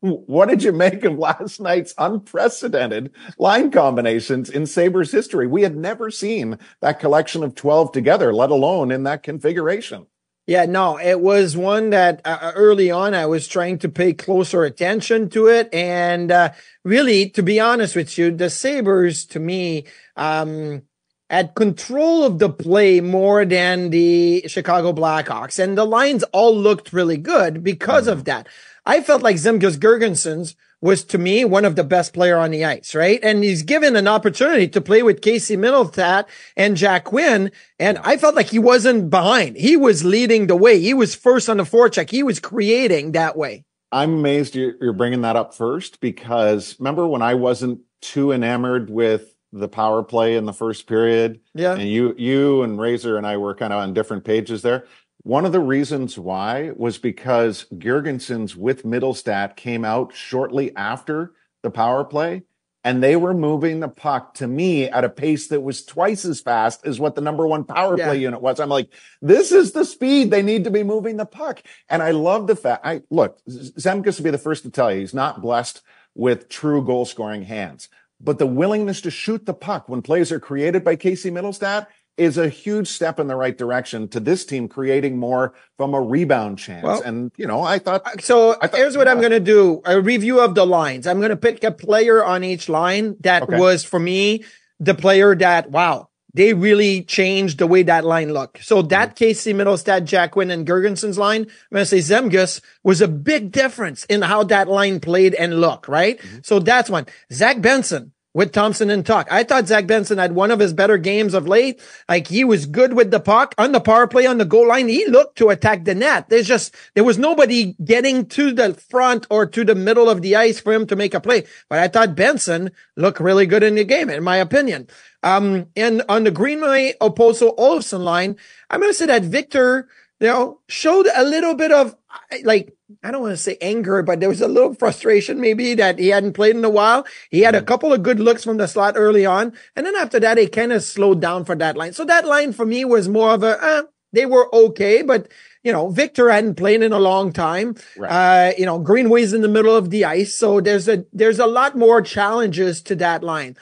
what 0.05 0.51
did 0.51 0.63
you 0.63 0.73
make 0.73 1.03
of 1.05 1.19
last 1.19 1.61
night's 1.61 1.95
unprecedented 1.97 3.11
line 3.39 3.71
combinations 3.71 4.51
in 4.51 4.67
Sabres 4.67 5.13
history? 5.13 5.47
We 5.47 5.63
had 5.63 5.77
never 5.77 6.11
seen 6.11 6.59
that 6.81 7.01
collection 7.01 7.43
of 7.43 7.55
12 7.55 7.93
together, 7.93 8.33
let 8.35 8.51
alone 8.51 8.91
in 8.91 9.05
that 9.05 9.23
configuration. 9.23 10.07
Yeah, 10.47 10.67
no, 10.67 10.99
it 10.99 11.21
was 11.21 11.57
one 11.57 11.89
that 11.91 12.21
uh, 12.27 12.53
early 12.55 12.91
on 12.91 13.15
I 13.15 13.25
was 13.25 13.49
trying 13.49 13.79
to 13.79 13.89
pay 13.89 14.13
closer 14.13 14.65
attention 14.65 15.31
to 15.31 15.47
it. 15.47 15.73
And 15.73 16.31
uh, 16.31 16.53
really, 16.85 17.31
to 17.31 17.43
be 17.43 17.59
honest 17.59 17.97
with 17.97 18.19
you, 18.19 18.31
the 18.31 18.51
Sabres 18.51 19.25
to 19.27 19.41
me, 19.41 19.87
um, 20.17 20.83
had 21.31 21.55
control 21.55 22.25
of 22.25 22.39
the 22.39 22.51
play 22.51 23.01
more 23.01 23.47
than 23.47 23.89
the 23.89 24.45
Chicago 24.47 24.93
Blackhawks. 24.93 25.59
And 25.59 25.79
the 25.79 25.87
lines 25.87 26.23
all 26.25 26.55
looked 26.55 26.93
really 26.93 27.17
good 27.17 27.65
because 27.65 28.07
of 28.07 28.25
that. 28.27 28.47
I 28.87 29.01
felt 29.01 29.23
like 29.23 29.37
Zemgus 29.37 29.77
Girgensons 29.77 30.55
was 30.81 31.03
to 31.05 31.17
me 31.17 31.47
one 31.47 31.65
of 31.65 31.77
the 31.77 31.85
best 31.85 32.13
player 32.13 32.37
on 32.37 32.51
the 32.51 32.65
ice, 32.65 32.95
right? 32.95 33.19
And 33.23 33.43
he's 33.43 33.63
given 33.63 33.97
an 33.97 34.07
opportunity 34.07 34.69
to 34.69 34.83
play 34.83 35.03
with 35.03 35.23
Casey 35.23 35.57
Mittelstadt 35.57 36.27
and 36.59 36.77
Jack 36.77 37.05
Quinn. 37.05 37.51
And 37.79 37.97
I 37.99 38.19
felt 38.19 38.35
like 38.35 38.49
he 38.49 38.59
wasn't 38.59 39.09
behind. 39.09 39.57
He 39.57 39.79
was 39.79 40.05
leading 40.05 40.47
the 40.47 40.57
way. 40.57 40.81
He 40.81 40.93
was 40.93 41.15
first 41.15 41.49
on 41.49 41.57
the 41.57 41.63
forecheck. 41.65 42.11
He 42.11 42.23
was 42.23 42.39
creating 42.39 43.13
that 43.13 43.35
way. 43.35 43.65
I'm 43.93 44.13
amazed 44.13 44.55
you're, 44.55 44.75
you're 44.79 44.93
bringing 44.93 45.23
that 45.23 45.37
up 45.37 45.55
first 45.55 46.01
because 46.01 46.77
remember 46.79 47.07
when 47.07 47.23
I 47.23 47.35
wasn't 47.35 47.81
too 48.03 48.33
enamored 48.33 48.91
with 48.91 49.35
the 49.53 49.69
power 49.69 50.03
play 50.03 50.37
in 50.37 50.45
the 50.45 50.53
first 50.53 50.87
period? 50.87 51.41
Yeah. 51.55 51.75
And 51.75 51.89
you, 51.89 52.15
you 52.19 52.63
and 52.63 52.79
Razor 52.79 53.17
and 53.17 53.27
I 53.27 53.39
were 53.39 53.55
kind 53.55 53.73
of 53.73 53.79
on 53.79 53.95
different 53.95 54.25
pages 54.25 54.61
there. 54.61 54.85
One 55.25 55.47
of 55.47 55.53
the 55.53 55.61
reasons 55.61 56.19
why 56.19 56.73
was 56.77 56.99
because 56.99 57.65
Girgensons 57.75 58.57
with 58.57 58.85
Mittelstadt 58.85 59.57
came 59.57 59.83
out 59.83 60.15
shortly 60.15 60.77
after 60.77 61.33
the 61.63 61.71
power 61.71 62.05
play 62.05 62.43
and 62.85 63.03
they 63.03 63.17
were 63.17 63.33
moving 63.33 63.81
the 63.81 63.89
puck 63.89 64.35
to 64.35 64.47
me 64.47 64.85
at 64.85 65.03
a 65.03 65.09
pace 65.09 65.49
that 65.49 65.63
was 65.63 65.83
twice 65.83 66.27
as 66.27 66.43
fast 66.43 66.87
as 66.87 67.01
what 67.01 67.15
the 67.15 67.23
number 67.23 67.47
one 67.47 67.65
power 67.65 67.97
Yeah. 67.97 68.09
play 68.09 68.19
unit 68.19 68.43
was. 68.43 68.61
I'm 68.61 68.69
like, 68.69 68.91
this 69.23 69.51
is 69.51 69.73
the 69.73 69.87
speed 69.87 70.31
they 70.31 70.43
need 70.43 70.65
to 70.65 70.71
be 70.71 70.83
moving 70.83 71.17
the 71.17 71.25
puck. 71.25 71.63
And 71.89 72.03
I 72.03 72.11
love 72.11 72.47
the 72.47 72.55
fact 72.55 72.85
I 72.85 73.01
look, 73.09 73.39
Zemgus 73.49 74.19
will 74.19 74.25
be 74.25 74.31
the 74.31 74.37
first 74.37 74.65
to 74.65 74.71
tell 74.71 74.93
you 74.93 75.01
he's 75.01 75.15
not 75.15 75.41
blessed 75.41 75.81
with 76.15 76.51
true 76.51 76.85
goal 76.85 77.07
scoring 77.07 77.45
hands, 77.45 77.89
but 78.21 78.39
the 78.39 78.47
willingness 78.47 79.01
to 79.01 79.11
shoot 79.11 79.47
the 79.47 79.55
puck 79.55 79.89
when 79.89 80.03
plays 80.03 80.31
are 80.31 80.39
created 80.39 80.85
by 80.85 80.97
Casey 80.97 81.31
Mittelstadt 81.31 81.87
is 82.17 82.39
a 82.39 82.49
huge 82.49 82.87
step 82.89 83.19
in 83.19 83.27
the 83.27 83.35
right 83.37 83.59
direction 83.59 84.07
to 84.09 84.21
this 84.21 84.45
team 84.45 84.69
creating 84.69 85.19
more 85.19 85.53
from 85.77 85.95
a 85.95 86.01
rebound 86.01 86.59
chance. 86.59 86.85
Well- 86.85 87.03
and 87.03 87.33
you 87.37 87.47
know, 87.47 87.63
I 87.63 87.79
thought 87.79 88.23
So 88.23 88.57
I 88.61 88.67
thought- 88.69 88.79
here's 88.79 88.97
what 88.97 89.09
I'm 89.09 89.19
going 89.19 89.33
to 89.33 89.41
do. 89.41 89.83
A 89.85 90.01
review 90.01 90.41
of 90.41 90.55
the 90.55 90.65
lines. 90.67 91.07
I'm 91.07 91.19
going 91.19 91.31
to 91.31 91.37
pick 91.37 91.65
a 91.65 91.73
player 91.73 92.25
on 92.25 92.45
each 92.45 92.69
line 92.69 93.17
that 93.21 93.43
Okay. 93.45 93.59
was 93.59 93.85
for 93.85 93.99
me, 93.99 94.45
the 94.79 94.95
player 94.95 95.35
that, 95.37 95.71
wow, 95.71 96.09
they 96.35 96.53
really 96.53 97.03
changed 97.03 97.59
the 97.59 97.67
way 97.67 97.83
that 97.85 98.05
line 98.05 98.33
looked. 98.33 98.65
So 98.65 98.83
that 98.83 99.11
Mm-hmm. 99.11 99.15
Casey 99.15 99.53
Mittelstadt, 99.55 100.05
Jack 100.05 100.33
Quinn 100.33 100.51
and 100.51 100.67
Girgensons' 100.67 101.17
line, 101.17 101.43
I'm 101.43 101.49
going 101.73 101.83
to 101.83 101.87
say 101.87 101.99
Zemgus 101.99 102.61
was 102.83 103.01
a 103.01 103.09
big 103.09 103.53
difference 103.53 104.05
in 104.07 104.23
how 104.23 104.43
that 104.45 104.69
line 104.69 104.99
played 105.01 105.35
and 105.35 105.61
looked, 105.61 105.87
right? 105.89 106.19
Mm-hmm. 106.19 106.39
So 106.43 106.59
that's 106.59 106.91
one. 106.91 107.07
Zach 107.33 107.61
Benson 107.61 108.13
with 108.35 108.53
Thompson 108.53 108.91
and 108.91 109.07
Tuch. 109.07 109.29
I 109.31 109.45
thought 109.45 109.69
Zach 109.69 109.87
Benson 109.87 110.19
had 110.19 110.33
one 110.33 110.51
of 110.51 110.59
his 110.59 110.73
better 110.73 110.99
games 110.99 111.33
of 111.33 111.47
late. 111.47 111.81
Like 112.09 112.27
he 112.27 112.45
was 112.45 112.67
good 112.67 112.93
with 112.93 113.13
the 113.13 113.21
puck 113.21 113.55
on 113.57 113.73
the 113.73 113.81
power 113.81 114.07
play 114.09 114.27
on 114.27 114.39
the 114.39 114.45
goal 114.45 114.69
line. 114.69 114.89
He 114.89 115.07
looked 115.07 115.39
to 115.39 115.51
attack 115.51 115.85
the 115.85 115.95
net. 115.95 116.29
There's 116.29 116.49
just, 116.49 116.75
there 116.95 117.05
was 117.05 117.17
nobody 117.17 117.77
getting 117.85 118.27
to 118.27 118.53
the 118.53 118.75
front 118.75 119.27
or 119.31 119.47
to 119.47 119.65
the 119.65 119.77
middle 119.77 120.11
of 120.11 120.21
the 120.21 120.35
ice 120.35 120.61
for 120.61 120.73
him 120.73 120.87
to 120.89 120.97
make 120.97 121.15
a 121.15 121.21
play. 121.21 121.45
But 121.71 121.79
I 121.79 121.89
thought 121.89 122.17
Benson 122.17 122.73
looked 122.97 123.21
really 123.21 123.47
good 123.47 123.63
in 123.63 123.77
the 123.77 123.85
game, 123.85 124.11
in 124.11 124.25
my 124.25 124.37
opinion. 124.37 124.89
Um, 125.23 125.69
and 125.77 126.03
on 126.09 126.25
the 126.25 126.31
Greenway 126.33 126.95
Okposo 127.01 127.57
Olofsson 127.57 128.01
line, 128.01 128.37
I'm 128.69 128.81
going 128.81 128.91
to 128.91 128.95
say 128.95 129.07
that 129.07 129.23
Victor, 129.23 129.89
you 130.21 130.27
know, 130.27 130.61
showed 130.69 131.07
a 131.15 131.25
little 131.25 131.55
bit 131.55 131.71
of 131.71 131.95
like, 132.43 132.75
I 133.03 133.11
don't 133.11 133.23
want 133.23 133.33
to 133.33 133.37
say 133.37 133.57
anger, 133.61 134.03
but 134.03 134.21
there 134.21 134.29
was 134.29 134.41
a 134.41 134.49
little 134.49 134.75
frustration 134.75 135.41
maybe 135.41 135.75
that 135.75 135.99
he 135.99 136.09
hadn't 136.09 136.35
played 136.35 136.57
in 136.57 136.65
a 136.65 136.71
while. 136.71 137.07
He 137.31 137.41
had 137.41 137.55
a 137.55 137.59
mm-hmm. 137.59 137.67
couple 137.67 137.93
of 137.93 138.03
good 138.03 138.21
looks 138.21 138.45
from 138.45 138.57
the 138.57 138.69
slot 138.69 138.95
early 138.97 139.27
on. 139.27 139.53
And 139.77 139.87
then 139.87 139.97
after 139.97 140.21
that, 140.21 140.39
he 140.39 140.47
kind 140.47 140.73
of 140.73 140.83
slowed 140.83 141.21
down 141.21 141.45
for 141.45 141.55
that 141.57 141.77
line. 141.77 141.93
So 141.93 142.05
that 142.05 142.27
line 142.27 142.53
for 142.53 142.67
me 142.67 142.85
was 142.85 143.09
more 143.09 143.33
of 143.33 143.43
a, 143.43 143.59
eh, 143.63 143.83
they 144.13 144.27
were 144.27 144.55
okay, 144.55 145.03
but 145.03 145.29
you 145.63 145.73
know, 145.73 145.89
Victor 145.89 146.31
hadn't 146.31 146.57
played 146.57 146.83
in 146.83 146.93
a 146.93 146.99
long 146.99 147.33
time. 147.33 147.75
Right. 147.97 148.11
Uh, 148.11 148.53
you 148.57 148.67
know, 148.67 148.79
Greenway's 148.79 149.33
in 149.33 149.41
the 149.41 149.49
middle 149.49 149.75
of 149.75 149.91
the 149.91 150.05
ice. 150.05 150.35
So 150.35 150.61
there's 150.61 150.89
a, 150.89 151.05
there's 151.13 151.39
a 151.39 151.47
lot 151.47 151.77
more 151.77 152.03
challenges 152.03 152.83
to 152.83 152.95
that 152.97 153.25
line. 153.25 153.57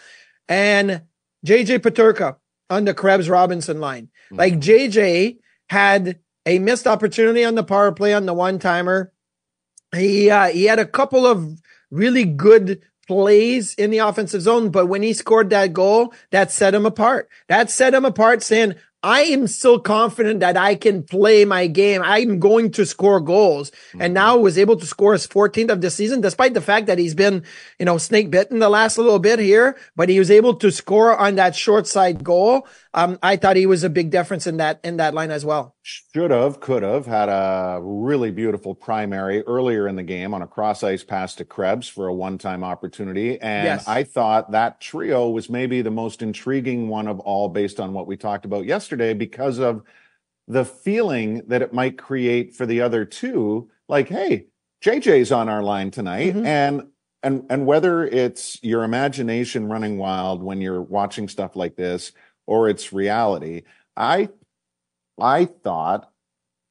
And 0.49 1.03
JJ 1.47 1.79
Peterka 1.79 2.37
on 2.69 2.85
the 2.85 2.95
Krebs 2.95 3.29
Robinson 3.29 3.81
line. 3.81 4.07
Mm-hmm. 4.27 4.37
Like 4.37 4.55
JJ 4.55 5.39
had 5.69 6.19
a 6.45 6.59
missed 6.59 6.87
opportunity 6.87 7.45
on 7.45 7.55
the 7.55 7.65
power 7.65 7.93
play 7.93 8.15
on 8.15 8.27
the 8.27 8.35
one 8.35 8.59
timer. 8.59 9.12
He 9.95 10.31
uh, 10.31 10.49
he 10.49 10.65
had 10.65 10.79
a 10.79 10.87
couple 10.87 11.27
of 11.27 11.61
really 11.91 12.25
good 12.25 12.83
plays 13.07 13.75
in 13.75 13.91
the 13.91 13.99
offensive 13.99 14.43
zone, 14.43 14.71
but 14.71 14.87
when 14.87 15.03
he 15.03 15.13
scored 15.13 15.51
that 15.51 15.73
goal, 15.73 16.15
that 16.31 16.51
set 16.51 16.75
him 16.75 16.87
apart. 16.87 17.29
That 17.49 17.71
set 17.71 17.95
him 17.95 18.05
apart, 18.05 18.43
saying, 18.43 18.75
I 19.05 19.23
am 19.23 19.49
still 19.49 19.81
confident 19.81 20.41
that 20.41 20.57
I 20.57 20.77
can 20.77 21.03
play 21.03 21.45
my 21.45 21.67
game. 21.67 22.03
I'm 22.05 22.39
going 22.39 22.71
to 22.73 22.87
score 22.87 23.19
goals. 23.19 23.71
Mm-hmm. 23.71 24.03
And 24.03 24.15
now 24.15 24.37
was 24.37 24.57
able 24.57 24.77
to 24.77 24.87
score 24.87 25.13
his 25.13 25.27
14th 25.27 25.71
of 25.71 25.81
the 25.81 25.91
season, 25.91 26.21
despite 26.21 26.55
the 26.55 26.61
fact 26.61 26.87
that 26.87 26.99
he's 26.99 27.15
been, 27.15 27.43
you 27.81 27.85
know, 27.85 27.99
snake 27.99 28.31
bitten 28.31 28.61
the 28.61 28.69
last 28.69 28.99
little 28.99 29.19
bit 29.19 29.41
here, 29.41 29.77
but 29.97 30.09
he 30.09 30.21
was 30.21 30.31
able 30.31 30.55
to 30.55 30.71
score 30.71 31.17
on 31.17 31.35
that 31.35 31.57
short 31.57 31.89
side 31.89 32.23
goal. 32.23 32.69
Um, 32.95 33.19
I 33.23 33.37
thought 33.37 33.57
he 33.57 33.67
was 33.67 33.83
a 33.83 33.91
big 33.91 34.11
difference 34.11 34.47
in 34.47 34.59
that, 34.59 34.79
in 34.85 34.99
that 34.99 35.15
line 35.15 35.33
as 35.33 35.45
well. 35.45 35.75
Should 35.85 36.31
have, 36.31 36.61
could 36.61 36.85
have 36.85 37.07
had 37.07 37.29
a 37.29 37.81
really 37.83 38.31
beautiful 38.31 38.73
primary 38.73 39.43
earlier 39.43 39.89
in 39.89 39.97
the 39.97 40.05
game 40.05 40.33
on 40.33 40.41
a 40.41 40.47
cross 40.47 40.85
ice 40.85 41.03
pass 41.03 41.35
to 41.37 41.45
Krebs 41.45 41.89
for 41.89 42.07
a 42.07 42.15
one 42.15 42.39
time 42.39 42.63
opportunity. 42.63 43.41
And 43.41 43.65
yes. 43.65 43.89
I 43.89 44.05
thought 44.05 44.53
that 44.53 44.81
trio 44.81 45.29
was 45.31 45.51
maybe 45.51 45.83
the 45.83 45.91
most 45.91 46.23
intriguing 46.23 46.89
one 46.89 47.09
of 47.09 47.19
all 47.19 47.49
based 47.49 47.81
on 47.81 47.93
what 47.93 48.07
we 48.07 48.17
talked 48.17 48.45
about 48.45 48.65
yesterday 48.65 49.13
because 49.13 49.59
of 49.59 49.83
the 50.47 50.65
feeling 50.65 51.43
that 51.49 51.63
it 51.63 51.73
might 51.73 51.99
create 51.99 52.55
for 52.55 52.65
the 52.65 52.81
other 52.81 53.05
two. 53.05 53.69
Like, 53.89 54.09
hey, 54.09 54.47
JJ's 54.85 55.33
on 55.33 55.49
our 55.49 55.65
line 55.65 55.91
tonight. 55.91 56.35
Mm-hmm. 56.35 56.47
And 56.47 56.89
and 57.25 57.45
and 57.51 57.67
whether 57.67 58.05
it's 58.05 58.63
your 58.63 58.85
imagination 58.85 59.69
running 59.69 59.99
wild 59.99 60.45
when 60.45 60.61
you're 60.61 60.83
watching 60.83 61.29
stuff 61.29 61.57
like 61.57 61.75
this 61.75 62.13
or 62.47 62.69
it's 62.69 62.93
reality. 62.93 63.63
I 63.97 64.29
I 65.21 65.45
thought 65.45 66.11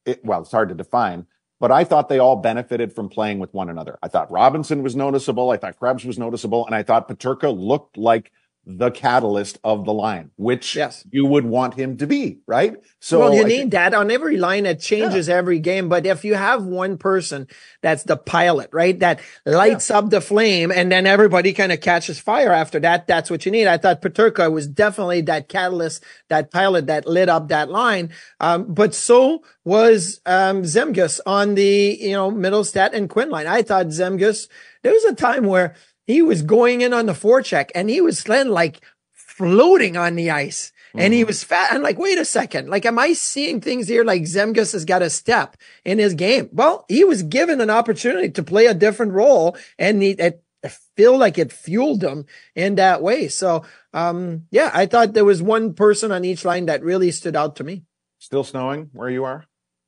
it, 0.04 0.24
well, 0.24 0.42
it's 0.42 0.50
hard 0.50 0.68
to 0.70 0.74
define, 0.74 1.26
but 1.60 1.70
I 1.70 1.84
thought 1.84 2.08
they 2.08 2.18
all 2.18 2.36
benefited 2.36 2.92
from 2.92 3.08
playing 3.08 3.38
with 3.38 3.54
one 3.54 3.70
another. 3.70 3.98
I 4.02 4.08
thought 4.08 4.30
Robinson 4.30 4.82
was 4.82 4.96
noticeable. 4.96 5.50
I 5.50 5.56
thought 5.56 5.78
Krebs 5.78 6.04
was 6.04 6.18
noticeable. 6.18 6.66
And 6.66 6.74
I 6.74 6.82
thought 6.82 7.08
Peterka 7.08 7.56
looked 7.56 7.96
like 7.96 8.32
the 8.64 8.90
catalyst 8.90 9.58
of 9.64 9.84
the 9.84 9.92
line, 9.92 10.30
which 10.36 10.76
yes. 10.76 11.04
you 11.10 11.26
would 11.26 11.44
want 11.44 11.74
him 11.74 11.96
to 11.96 12.06
be, 12.06 12.38
right? 12.46 12.76
So 13.00 13.18
well, 13.18 13.34
you 13.34 13.44
I 13.44 13.48
need 13.48 13.72
that 13.72 13.92
on 13.92 14.10
every 14.10 14.36
line. 14.36 14.66
It 14.66 14.78
changes 14.78 15.26
yeah. 15.26 15.34
every 15.34 15.58
game. 15.58 15.88
But 15.88 16.06
if 16.06 16.24
you 16.24 16.34
have 16.34 16.64
one 16.64 16.96
person 16.96 17.48
that's 17.80 18.04
the 18.04 18.16
pilot, 18.16 18.70
right, 18.72 18.96
that 19.00 19.20
lights 19.44 19.90
yeah. 19.90 19.98
up 19.98 20.10
the 20.10 20.20
flame 20.20 20.70
and 20.70 20.92
then 20.92 21.06
everybody 21.06 21.52
kind 21.52 21.72
of 21.72 21.80
catches 21.80 22.20
fire 22.20 22.52
after 22.52 22.78
that, 22.80 23.08
that's 23.08 23.30
what 23.30 23.44
you 23.44 23.50
need. 23.50 23.66
I 23.66 23.78
thought 23.78 24.00
Peterka 24.00 24.52
was 24.52 24.68
definitely 24.68 25.22
that 25.22 25.48
catalyst, 25.48 26.04
that 26.28 26.52
pilot 26.52 26.86
that 26.86 27.04
lit 27.04 27.28
up 27.28 27.48
that 27.48 27.68
line. 27.68 28.10
Um, 28.38 28.72
but 28.72 28.94
so 28.94 29.42
was, 29.64 30.20
um, 30.24 30.62
Zemgus 30.62 31.18
on 31.26 31.56
the, 31.56 31.98
you 32.00 32.12
know, 32.12 32.30
Mittelstadt 32.30 32.92
and 32.92 33.10
Quinn 33.10 33.30
line. 33.30 33.48
I 33.48 33.62
thought 33.62 33.86
Zemgus, 33.86 34.46
there 34.82 34.92
was 34.92 35.04
a 35.04 35.14
time 35.14 35.46
where 35.46 35.74
he 36.06 36.22
was 36.22 36.42
going 36.42 36.80
in 36.80 36.92
on 36.92 37.06
the 37.06 37.12
forecheck 37.12 37.70
and 37.74 37.88
he 37.88 38.00
was 38.00 38.24
then 38.24 38.48
like 38.50 38.80
floating 39.12 39.96
on 39.96 40.14
the 40.14 40.30
ice. 40.30 40.72
And 40.94 41.14
he 41.14 41.20
mm-hmm. 41.20 41.28
was 41.28 41.42
fat. 41.42 41.72
I'm 41.72 41.80
like, 41.80 41.98
wait 41.98 42.18
a 42.18 42.24
second. 42.24 42.68
Like, 42.68 42.84
am 42.84 42.98
I 42.98 43.14
seeing 43.14 43.62
things 43.62 43.88
here? 43.88 44.04
Like 44.04 44.24
Zemgus 44.24 44.72
has 44.74 44.84
got 44.84 45.00
a 45.00 45.08
step 45.08 45.56
in 45.86 45.98
his 45.98 46.12
game. 46.12 46.50
Well, 46.52 46.84
he 46.86 47.02
was 47.04 47.22
given 47.22 47.62
an 47.62 47.70
opportunity 47.70 48.28
to 48.28 48.42
play 48.42 48.66
a 48.66 48.74
different 48.74 49.12
role 49.12 49.56
and 49.78 50.02
he, 50.02 50.10
it, 50.10 50.42
I 50.64 50.68
feel 50.96 51.16
like 51.16 51.38
it 51.38 51.50
fueled 51.50 52.02
him 52.02 52.26
in 52.54 52.74
that 52.74 53.02
way. 53.02 53.28
So, 53.28 53.64
um, 53.94 54.46
yeah, 54.50 54.70
I 54.72 54.86
thought 54.86 55.14
there 55.14 55.24
was 55.24 55.42
one 55.42 55.74
person 55.74 56.12
on 56.12 56.24
each 56.24 56.44
line 56.44 56.66
that 56.66 56.84
really 56.84 57.10
stood 57.10 57.36
out 57.36 57.56
to 57.56 57.64
me. 57.64 57.84
Still 58.18 58.44
snowing 58.44 58.90
where 58.92 59.10
you 59.10 59.24
are? 59.24 59.46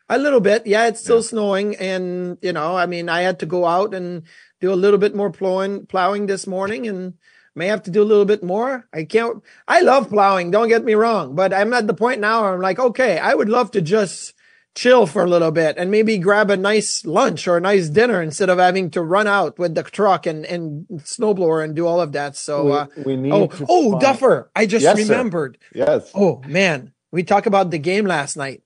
A 0.08 0.18
little 0.18 0.40
bit. 0.40 0.66
Yeah, 0.66 0.86
it's 0.88 1.00
still 1.00 1.16
yeah. 1.16 1.22
snowing. 1.22 1.76
And, 1.76 2.38
you 2.42 2.52
know, 2.52 2.76
I 2.76 2.86
mean, 2.86 3.08
I 3.08 3.20
had 3.20 3.40
to 3.40 3.46
go 3.46 3.64
out 3.66 3.94
and 3.94 4.24
do 4.64 4.72
a 4.72 4.82
little 4.84 4.98
bit 4.98 5.14
more 5.14 5.30
plowing, 5.30 5.86
plowing 5.86 6.26
this 6.26 6.46
morning 6.46 6.86
and 6.88 7.14
may 7.54 7.66
have 7.66 7.82
to 7.82 7.90
do 7.90 8.02
a 8.02 8.10
little 8.10 8.24
bit 8.24 8.42
more. 8.42 8.88
I 8.92 9.04
can't, 9.04 9.42
I 9.68 9.82
love 9.82 10.08
plowing. 10.08 10.50
Don't 10.50 10.68
get 10.68 10.84
me 10.84 10.94
wrong, 10.94 11.34
but 11.34 11.52
I'm 11.52 11.74
at 11.74 11.86
the 11.86 11.94
point 11.94 12.20
now 12.20 12.42
where 12.42 12.54
I'm 12.54 12.62
like, 12.62 12.78
okay, 12.78 13.18
I 13.18 13.34
would 13.34 13.50
love 13.50 13.70
to 13.72 13.82
just 13.82 14.32
chill 14.74 15.06
for 15.06 15.22
a 15.22 15.28
little 15.28 15.52
bit 15.52 15.76
and 15.76 15.90
maybe 15.90 16.16
grab 16.18 16.50
a 16.50 16.56
nice 16.56 17.04
lunch 17.04 17.46
or 17.46 17.58
a 17.58 17.60
nice 17.60 17.90
dinner 17.90 18.22
instead 18.22 18.48
of 18.48 18.58
having 18.58 18.90
to 18.90 19.02
run 19.02 19.26
out 19.26 19.58
with 19.58 19.74
the 19.74 19.82
truck 19.82 20.26
and, 20.26 20.46
and 20.46 20.86
snowblower 20.94 21.62
and 21.62 21.76
do 21.76 21.86
all 21.86 22.00
of 22.00 22.12
that. 22.12 22.34
So, 22.34 22.64
we, 22.64 22.72
uh, 22.72 22.86
we 23.04 23.16
need 23.16 23.32
oh, 23.32 23.50
oh, 23.68 23.90
find... 23.90 24.00
Duffer. 24.00 24.50
I 24.56 24.66
just 24.66 24.82
yes, 24.82 24.96
remembered. 24.96 25.58
Sir. 25.74 25.84
Yes. 25.86 26.10
Oh 26.14 26.40
man. 26.46 26.92
We 27.12 27.22
talked 27.22 27.46
about 27.46 27.70
the 27.70 27.78
game 27.78 28.06
last 28.06 28.36
night. 28.36 28.62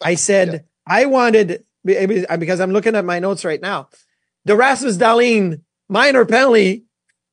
I 0.00 0.14
said, 0.14 0.52
yeah. 0.52 0.58
I 0.86 1.04
wanted, 1.06 1.64
because 1.84 2.60
I'm 2.60 2.70
looking 2.70 2.94
at 2.94 3.04
my 3.04 3.18
notes 3.18 3.44
right 3.44 3.60
now 3.60 3.88
the 4.44 4.56
Rasmus 4.56 4.96
Dahlin 4.96 5.62
minor 5.88 6.24
penalty 6.24 6.84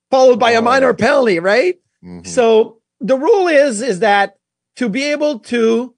followed 0.09 0.39
by 0.39 0.55
oh. 0.55 0.59
a 0.59 0.61
minor 0.61 0.93
penalty, 0.93 1.39
right? 1.39 1.79
Mm-hmm. 2.03 2.27
So 2.27 2.79
the 2.99 3.17
rule 3.17 3.47
is, 3.47 3.81
is 3.81 3.99
that 3.99 4.37
to 4.77 4.89
be 4.89 5.03
able 5.11 5.39
to 5.39 5.93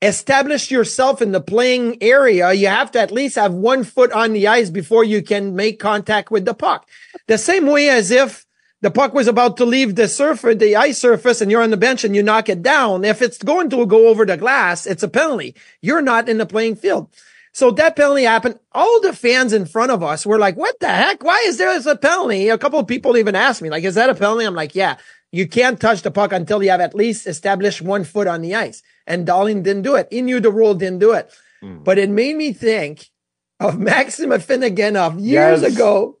establish 0.00 0.70
yourself 0.70 1.22
in 1.22 1.32
the 1.32 1.40
playing 1.40 2.02
area, 2.02 2.52
you 2.52 2.66
have 2.66 2.90
to 2.92 3.00
at 3.00 3.12
least 3.12 3.36
have 3.36 3.54
one 3.54 3.84
foot 3.84 4.12
on 4.12 4.32
the 4.32 4.48
ice 4.48 4.68
before 4.68 5.04
you 5.04 5.22
can 5.22 5.54
make 5.54 5.78
contact 5.78 6.30
with 6.30 6.44
the 6.44 6.54
puck. 6.54 6.88
The 7.28 7.38
same 7.38 7.66
way 7.66 7.88
as 7.88 8.10
if 8.10 8.44
the 8.80 8.90
puck 8.90 9.14
was 9.14 9.28
about 9.28 9.56
to 9.58 9.64
leave 9.64 9.94
the 9.94 10.08
surface, 10.08 10.56
the 10.56 10.74
ice 10.74 10.98
surface, 10.98 11.40
and 11.40 11.50
you're 11.50 11.62
on 11.62 11.70
the 11.70 11.76
bench 11.76 12.02
and 12.02 12.16
you 12.16 12.22
knock 12.22 12.48
it 12.48 12.62
down. 12.62 13.04
If 13.04 13.22
it's 13.22 13.38
going 13.38 13.70
to 13.70 13.86
go 13.86 14.08
over 14.08 14.26
the 14.26 14.36
glass, 14.36 14.86
it's 14.86 15.04
a 15.04 15.08
penalty. 15.08 15.54
You're 15.80 16.02
not 16.02 16.28
in 16.28 16.38
the 16.38 16.46
playing 16.46 16.76
field. 16.76 17.08
So 17.52 17.70
that 17.72 17.96
penalty 17.96 18.22
happened. 18.22 18.58
All 18.72 19.00
the 19.02 19.12
fans 19.12 19.52
in 19.52 19.66
front 19.66 19.92
of 19.92 20.02
us 20.02 20.24
were 20.24 20.38
like, 20.38 20.56
what 20.56 20.80
the 20.80 20.88
heck? 20.88 21.22
Why 21.22 21.44
is 21.46 21.58
there 21.58 21.78
a 21.78 21.96
penalty? 21.96 22.48
A 22.48 22.56
couple 22.56 22.78
of 22.78 22.86
people 22.86 23.16
even 23.16 23.34
asked 23.34 23.60
me, 23.60 23.68
like, 23.68 23.84
is 23.84 23.94
that 23.94 24.08
a 24.08 24.14
penalty? 24.14 24.46
I'm 24.46 24.54
like, 24.54 24.74
yeah, 24.74 24.96
you 25.30 25.46
can't 25.46 25.78
touch 25.78 26.02
the 26.02 26.10
puck 26.10 26.32
until 26.32 26.62
you 26.62 26.70
have 26.70 26.80
at 26.80 26.94
least 26.94 27.26
established 27.26 27.82
one 27.82 28.04
foot 28.04 28.26
on 28.26 28.40
the 28.40 28.54
ice. 28.54 28.82
And 29.06 29.26
Dahlin 29.26 29.62
didn't 29.62 29.82
do 29.82 29.96
it. 29.96 30.08
He 30.10 30.22
knew 30.22 30.40
the 30.40 30.50
rule 30.50 30.74
didn't 30.74 31.00
do 31.00 31.12
it. 31.12 31.30
Mm. 31.62 31.84
But 31.84 31.98
it 31.98 32.08
made 32.08 32.36
me 32.36 32.54
think 32.54 33.10
of 33.60 33.78
Maxim 33.90 34.30
Afinogenov 34.30 35.20
years 35.20 35.62
yes. 35.62 35.74
ago. 35.74 36.18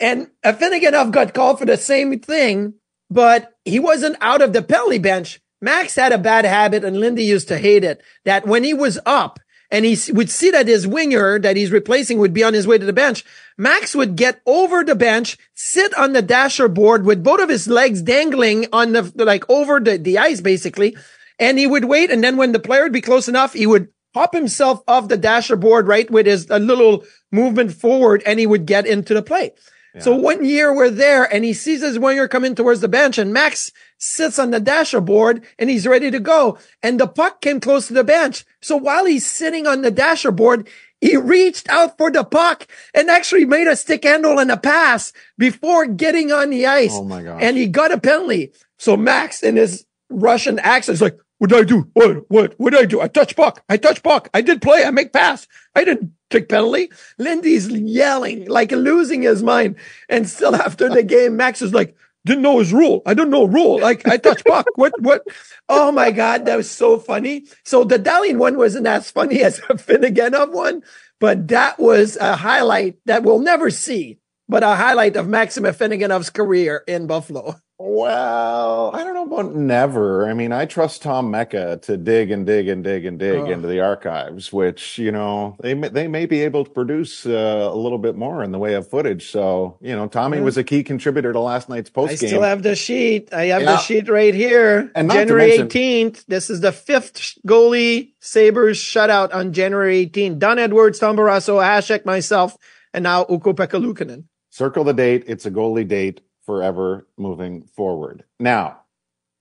And 0.00 0.28
Afinogenov 0.44 1.12
got 1.12 1.34
called 1.34 1.58
for 1.58 1.66
the 1.66 1.76
same 1.76 2.18
thing, 2.18 2.74
but 3.10 3.54
he 3.64 3.78
wasn't 3.78 4.16
out 4.20 4.40
of 4.40 4.52
the 4.52 4.62
penalty 4.62 4.98
bench. 4.98 5.40
Max 5.60 5.94
had 5.94 6.12
a 6.12 6.18
bad 6.18 6.44
habit 6.44 6.82
and 6.82 6.98
Lindy 6.98 7.24
used 7.24 7.48
to 7.48 7.58
hate 7.58 7.84
it 7.84 8.02
that 8.24 8.46
when 8.46 8.64
he 8.64 8.74
was 8.74 8.98
up, 9.06 9.38
and 9.72 9.86
he 9.86 10.12
would 10.12 10.28
see 10.28 10.50
that 10.50 10.68
his 10.68 10.86
winger 10.86 11.38
that 11.38 11.56
he's 11.56 11.72
replacing 11.72 12.18
would 12.18 12.34
be 12.34 12.44
on 12.44 12.52
his 12.52 12.66
way 12.66 12.76
to 12.76 12.84
the 12.84 12.92
bench. 12.92 13.24
Max 13.56 13.96
would 13.96 14.16
get 14.16 14.42
over 14.44 14.84
the 14.84 14.94
bench, 14.94 15.38
sit 15.54 15.94
on 15.94 16.12
the 16.12 16.20
dasher 16.20 16.68
board 16.68 17.06
with 17.06 17.24
both 17.24 17.40
of 17.40 17.48
his 17.48 17.66
legs 17.66 18.02
dangling 18.02 18.66
on 18.70 18.92
the, 18.92 19.10
like 19.16 19.48
over 19.48 19.80
the, 19.80 19.96
the 19.96 20.18
ice 20.18 20.42
basically. 20.42 20.94
And 21.38 21.58
he 21.58 21.66
would 21.66 21.86
wait. 21.86 22.10
And 22.10 22.22
then 22.22 22.36
when 22.36 22.52
the 22.52 22.60
player 22.60 22.82
would 22.82 22.92
be 22.92 23.00
close 23.00 23.28
enough, 23.28 23.54
he 23.54 23.66
would 23.66 23.88
hop 24.14 24.34
himself 24.34 24.82
off 24.86 25.08
the 25.08 25.16
dasher 25.16 25.56
board, 25.56 25.88
right? 25.88 26.08
With 26.10 26.26
his 26.26 26.46
a 26.50 26.58
little 26.58 27.04
movement 27.30 27.72
forward 27.72 28.22
and 28.26 28.38
he 28.38 28.46
would 28.46 28.66
get 28.66 28.86
into 28.86 29.14
the 29.14 29.22
play. 29.22 29.52
So 30.00 30.14
one 30.16 30.42
year 30.44 30.74
we're 30.74 30.88
there 30.88 31.24
and 31.24 31.44
he 31.44 31.52
sees 31.52 31.82
his 31.82 31.98
winger 31.98 32.26
coming 32.26 32.54
towards 32.54 32.80
the 32.80 32.88
bench 32.88 33.18
and 33.18 33.30
Max 33.32 33.70
sits 33.98 34.38
on 34.38 34.50
the 34.50 34.58
dasher 34.60 35.02
board 35.02 35.44
and 35.58 35.68
he's 35.68 35.86
ready 35.86 36.10
to 36.10 36.18
go. 36.18 36.56
And 36.82 36.98
the 36.98 37.06
puck 37.06 37.42
came 37.42 37.60
close 37.60 37.88
to 37.88 37.92
the 37.92 38.02
bench. 38.02 38.46
So 38.62 38.76
while 38.76 39.04
he's 39.04 39.26
sitting 39.26 39.66
on 39.66 39.82
the 39.82 39.90
dasher 39.90 40.30
board, 40.30 40.66
He 41.02 41.16
reached 41.16 41.68
out 41.68 41.98
for 41.98 42.12
the 42.12 42.22
puck 42.22 42.68
and 42.94 43.10
actually 43.10 43.44
made 43.44 43.66
a 43.66 43.74
stick 43.74 44.04
handle 44.04 44.38
and 44.38 44.52
a 44.52 44.56
pass 44.56 45.12
before 45.36 45.84
getting 45.84 46.30
on 46.30 46.50
the 46.50 46.64
ice. 46.64 46.94
Oh 46.94 47.02
my 47.02 47.24
gosh. 47.24 47.42
And 47.42 47.56
he 47.56 47.66
got 47.66 47.90
a 47.90 47.98
penalty. 47.98 48.52
So 48.78 48.96
Max 48.96 49.42
in 49.42 49.56
his 49.56 49.84
Russian 50.08 50.60
accent 50.60 50.94
is 50.94 51.02
like, 51.02 51.18
what 51.42 51.50
did 51.50 51.58
I 51.58 51.64
do? 51.64 51.90
What, 51.94 52.30
what, 52.30 52.54
what 52.56 52.70
did 52.70 52.82
I 52.82 52.84
do? 52.84 53.00
I 53.00 53.08
touch 53.08 53.34
puck. 53.34 53.64
I 53.68 53.76
touch 53.76 54.00
puck. 54.04 54.28
I 54.32 54.42
did 54.42 54.62
play. 54.62 54.84
I 54.84 54.92
make 54.92 55.12
pass. 55.12 55.48
I 55.74 55.82
didn't 55.84 56.12
take 56.30 56.48
penalty. 56.48 56.92
Lindy's 57.18 57.66
yelling, 57.66 58.46
like 58.46 58.70
losing 58.70 59.22
his 59.22 59.42
mind. 59.42 59.74
And 60.08 60.28
still 60.28 60.54
after 60.54 60.88
the 60.88 61.02
game, 61.02 61.36
Max 61.36 61.60
is 61.60 61.74
like, 61.74 61.96
didn't 62.24 62.42
know 62.42 62.60
his 62.60 62.72
rule. 62.72 63.02
I 63.06 63.14
didn't 63.14 63.30
know 63.30 63.42
rule. 63.42 63.80
Like 63.80 64.06
I 64.06 64.18
touch 64.18 64.44
puck. 64.44 64.66
What, 64.76 64.92
what? 65.00 65.26
Oh 65.68 65.90
my 65.90 66.12
God. 66.12 66.46
That 66.46 66.58
was 66.58 66.70
so 66.70 67.00
funny. 67.00 67.46
So 67.64 67.82
the 67.82 67.98
Dahlin 67.98 68.36
one 68.36 68.56
wasn't 68.56 68.86
as 68.86 69.10
funny 69.10 69.42
as 69.42 69.56
the 69.56 69.74
Afinogenov 69.74 70.52
one, 70.52 70.84
but 71.18 71.48
that 71.48 71.76
was 71.76 72.16
a 72.18 72.36
highlight 72.36 72.98
that 73.06 73.24
we'll 73.24 73.40
never 73.40 73.68
see, 73.68 74.20
but 74.48 74.62
a 74.62 74.76
highlight 74.76 75.16
of 75.16 75.26
Maxim 75.26 75.64
Afinogenov's 75.64 76.30
career 76.30 76.84
in 76.86 77.08
Buffalo. 77.08 77.56
Well, 77.84 78.90
I 78.94 79.02
don't 79.02 79.14
know 79.14 79.24
about 79.34 79.54
never. 79.56 80.28
I 80.28 80.34
mean, 80.34 80.52
I 80.52 80.66
trust 80.66 81.02
Tom 81.02 81.30
Mecca 81.32 81.78
to 81.82 81.96
dig 81.96 82.30
and 82.30 82.46
dig 82.46 82.68
and 82.68 82.84
dig 82.84 83.04
and 83.04 83.18
dig 83.18 83.40
Oh. 83.40 83.44
into 83.50 83.66
the 83.66 83.80
archives, 83.80 84.52
which 84.52 84.98
you 84.98 85.10
know 85.10 85.56
they 85.60 85.74
may, 85.74 85.88
they 85.88 86.06
may 86.08 86.26
be 86.26 86.42
able 86.42 86.64
to 86.64 86.70
produce 86.70 87.26
uh, 87.26 87.68
a 87.72 87.74
little 87.76 87.98
bit 87.98 88.14
more 88.14 88.42
in 88.44 88.52
the 88.52 88.58
way 88.58 88.74
of 88.74 88.88
footage. 88.88 89.30
So 89.30 89.78
you 89.80 89.96
know, 89.96 90.06
Tommy 90.06 90.38
Yeah. 90.38 90.44
was 90.44 90.56
a 90.56 90.64
key 90.64 90.84
contributor 90.84 91.32
to 91.32 91.40
last 91.40 91.68
night's 91.68 91.90
post 91.90 92.20
game. 92.20 92.26
I 92.28 92.30
still 92.30 92.42
have 92.42 92.62
the 92.62 92.76
sheet. 92.76 93.32
I 93.34 93.46
have 93.46 93.62
Yeah. 93.62 93.72
the 93.72 93.78
sheet 93.78 94.08
right 94.08 94.34
here. 94.34 94.90
And 94.94 95.10
January 95.10 95.50
18th. 95.58 96.24
This 96.26 96.50
is 96.50 96.60
the 96.60 96.72
fifth 96.72 97.34
goalie 97.46 98.12
Sabres 98.20 98.78
shutout 98.78 99.34
on 99.34 99.52
January 99.52 100.06
18th. 100.06 100.38
Don 100.38 100.58
Edwards, 100.58 100.98
Tom 100.98 101.16
Barrasso, 101.16 101.60
Hasek, 101.60 102.04
myself, 102.04 102.56
and 102.94 103.02
now 103.02 103.24
Ukko-Pekka 103.28 103.80
Luukkonen. 103.82 104.24
Circle 104.50 104.84
the 104.84 104.94
date. 104.94 105.24
It's 105.26 105.46
a 105.46 105.50
goalie 105.50 105.86
date 105.88 106.20
forever 106.44 107.06
moving 107.16 107.62
forward. 107.64 108.24
Now, 108.40 108.80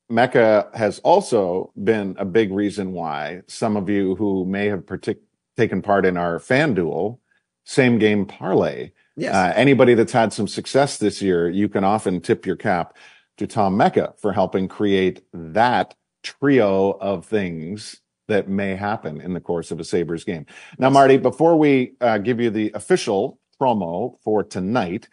Mecca 0.10 0.70
has 0.74 1.00
also 1.00 1.72
been 1.82 2.16
a 2.20 2.26
big 2.26 2.52
reason 2.52 2.92
why 2.92 3.42
some 3.48 3.78
of 3.78 3.90
you 3.90 4.16
who 4.16 4.46
may 4.46 4.68
have 4.68 4.82
partic- 4.82 5.20
taken 5.58 5.82
part 5.82 6.06
in 6.06 6.18
our 6.18 6.40
fan 6.40 6.74
duel, 6.74 7.20
same 7.66 7.98
game 7.98 8.26
parlay, 8.26 8.92
Yes. 9.16 9.34
uh, 9.36 9.54
anybody 9.56 9.94
that's 9.94 10.12
had 10.14 10.34
some 10.34 10.48
success 10.48 10.98
this 10.98 11.22
year, 11.22 11.50
you 11.50 11.70
can 11.70 11.84
often 11.84 12.22
tip 12.22 12.46
your 12.46 12.56
cap 12.56 12.96
to 13.38 13.48
Tom 13.48 13.78
Mecca 13.78 14.14
for 14.18 14.34
helping 14.34 14.68
create 14.68 15.22
that 15.34 15.96
trio 16.24 16.92
of 16.92 17.26
things 17.26 18.02
that 18.28 18.48
may 18.48 18.76
happen 18.76 19.20
in 19.20 19.34
the 19.34 19.42
course 19.42 19.72
of 19.72 19.80
a 19.80 19.84
Sabres 19.84 20.24
game. 20.24 20.46
Now, 20.78 20.90
Marty, 20.90 21.18
before 21.18 21.58
we 21.58 21.94
uh, 22.02 22.18
give 22.20 22.40
you 22.40 22.50
the 22.50 22.72
official 22.74 23.40
promo 23.60 24.18
for 24.24 24.44
tonight, 24.44 25.08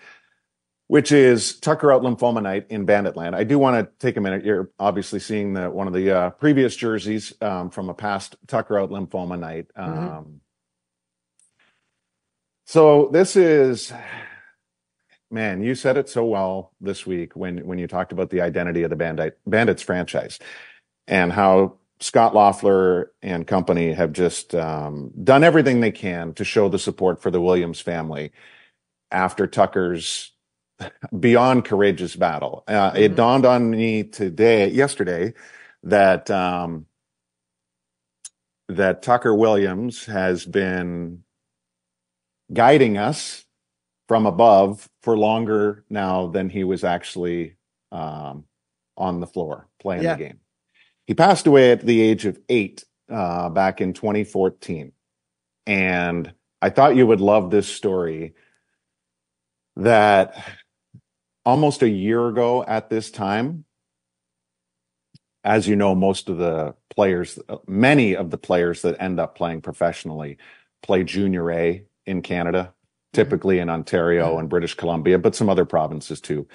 which 0.89 1.13
is 1.13 1.59
Tucker 1.61 1.93
Out 1.93 2.03
Lymphoma 2.03 2.43
Night 2.43 2.67
in 2.71 2.87
Banditland. 2.87 3.35
I 3.35 3.45
do 3.45 3.59
want 3.59 3.77
to 3.79 3.93
take 4.05 4.17
a 4.17 4.21
minute. 4.21 4.45
You're 4.45 4.71
obviously 4.79 5.21
seeing 5.21 5.53
the 5.53 5.71
one 5.71 5.87
of 5.87 5.93
the 5.93 6.11
uh, 6.11 6.31
previous 6.31 6.75
jerseys 6.75 7.33
um, 7.41 7.71
from 7.71 7.89
a 7.91 7.95
past 7.95 8.37
Tucker 8.47 8.79
Out 8.79 8.91
Lymphoma 8.91 9.39
Night. 9.39 9.67
Um, 9.77 9.95
Mhm. 9.95 10.41
So 12.67 13.09
this 13.13 13.35
is, 13.35 13.93
man, 15.31 15.63
you 15.63 15.75
said 15.75 15.97
it 15.97 16.09
so 16.09 16.25
well 16.25 16.73
this 16.81 17.07
week 17.07 17.35
when 17.35 17.67
when 17.67 17.79
you 17.79 17.87
talked 17.87 18.13
about 18.13 18.31
the 18.31 18.43
identity 18.43 18.83
of 18.83 18.91
the 18.91 18.97
Bandit 18.97 19.39
Bandits 19.47 19.83
franchise 19.83 20.39
and 21.07 21.33
how 21.33 21.79
Scott 22.01 22.35
Loeffler 22.35 23.11
and 23.23 23.47
company 23.47 23.93
have 23.95 24.13
just 24.13 24.55
um, 24.55 25.13
done 25.25 25.45
everything 25.45 25.81
they 25.81 25.91
can 25.91 26.35
to 26.35 26.45
show 26.45 26.69
the 26.69 26.79
support 26.79 27.23
for 27.23 27.31
the 27.31 27.41
Williams 27.41 27.81
family 27.81 28.33
after 29.11 29.47
Tucker's 29.47 30.33
beyond 31.19 31.65
courageous 31.65 32.17
battle. 32.17 32.65
Uh, 32.69 32.93
It 32.97 33.13
Mhm. 33.13 33.17
dawned 33.17 33.47
on 33.47 33.71
me 33.71 34.05
today, 34.05 34.69
yesterday, 34.69 35.35
that 35.83 36.31
um, 36.31 36.87
that 38.69 39.03
Tucker 39.03 39.35
Williams 39.35 40.05
has 40.07 40.45
been 40.45 41.25
guiding 42.53 42.99
us 42.99 43.47
from 44.09 44.27
above 44.27 44.89
for 45.03 45.17
longer 45.17 45.85
now 45.89 46.27
than 46.27 46.51
he 46.51 46.65
was 46.65 46.85
actually 46.85 47.57
um, 47.93 48.45
on 48.99 49.21
the 49.21 49.27
floor 49.27 49.67
playing 49.81 50.03
Yeah. 50.03 50.15
the 50.17 50.25
game. 50.25 50.41
He 51.07 51.15
passed 51.15 51.47
away 51.47 51.73
at 51.73 51.81
the 51.81 52.01
age 52.03 52.27
of 52.27 52.39
eight 52.51 52.85
uh, 53.09 53.49
back 53.49 53.81
in 53.81 53.95
2014. 53.95 54.93
And 55.67 56.35
I 56.61 56.69
thought 56.69 56.97
you 56.97 57.07
would 57.07 57.23
love 57.23 57.51
this 57.51 57.67
story 57.67 58.35
that 59.77 60.35
almost 61.49 61.81
a 61.81 61.89
year 61.89 62.29
ago 62.29 62.63
at 62.63 62.91
this 62.91 63.11
time, 63.11 63.65
as 65.43 65.67
you 65.67 65.75
know, 65.77 65.95
most 65.95 66.29
of 66.29 66.37
the 66.37 66.75
players, 66.91 67.39
many 67.67 68.15
of 68.15 68.29
the 68.29 68.37
players 68.37 68.83
that 68.83 69.01
end 69.01 69.19
up 69.19 69.35
playing 69.35 69.63
professionally 69.63 70.37
play 70.83 71.03
junior 71.05 71.51
A 71.51 71.85
in 72.05 72.21
Canada, 72.21 72.75
typically 73.15 73.61
in 73.61 73.71
Ontario 73.71 74.39
and 74.39 74.51
British 74.51 74.75
Columbia, 74.75 75.19
but 75.19 75.35
some 75.35 75.49
other 75.49 75.65
provinces 75.65 76.21
too. 76.21 76.47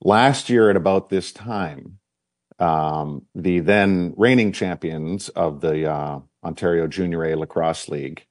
Last 0.00 0.48
year 0.48 0.70
at 0.70 0.76
about 0.76 1.10
this 1.10 1.30
time, 1.30 1.98
um, 2.58 3.26
the 3.34 3.60
then 3.60 4.14
reigning 4.16 4.52
champions 4.52 5.28
of 5.28 5.60
the 5.60 5.92
uh, 5.92 6.20
Ontario 6.42 6.86
Junior 6.86 7.22
A 7.22 7.36
Lacrosse 7.36 7.90
League 7.90 8.26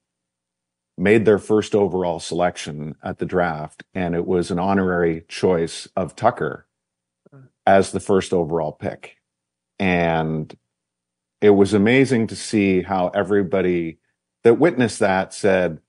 made 0.98 1.26
their 1.26 1.40
first 1.40 1.76
overall 1.76 2.20
selection 2.20 2.96
at 3.04 3.20
the 3.20 3.26
draft, 3.26 3.84
and 3.94 4.16
it 4.16 4.26
was 4.26 4.52
an 4.52 4.60
honorary 4.60 5.24
choice 5.28 5.88
of 5.96 6.16
Tucker 6.16 6.68
hmm. 7.32 7.42
as 7.66 7.92
the 7.92 8.00
first 8.00 8.34
overall 8.34 8.72
pick. 8.72 9.18
And 9.78 10.56
it 11.42 11.50
was 11.50 11.74
amazing 11.74 12.28
to 12.28 12.36
see 12.36 12.82
how 12.82 13.10
everybody 13.10 14.00
that 14.44 14.60
witnessed 14.60 15.00
that 15.00 15.34
said, 15.34 15.80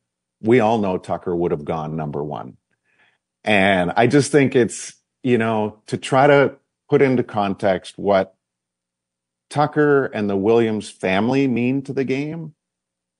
we 0.40 0.60
all 0.60 0.78
know 0.78 0.98
Tucker 0.98 1.34
would 1.34 1.52
have 1.52 1.64
gone 1.64 1.96
number 1.96 2.22
one. 2.22 2.56
And 3.44 3.92
I 3.96 4.08
just 4.08 4.32
think 4.32 4.56
it's, 4.56 4.94
you 5.22 5.38
know, 5.38 5.82
to 5.86 5.96
try 5.96 6.26
to 6.26 6.56
put 6.90 7.00
into 7.00 7.22
context 7.22 7.96
what 7.96 8.34
Tucker 9.50 10.06
and 10.06 10.28
the 10.28 10.36
Williams 10.36 10.90
family 10.90 11.46
mean 11.46 11.82
to 11.82 11.92
the 11.92 12.04
game. 12.04 12.54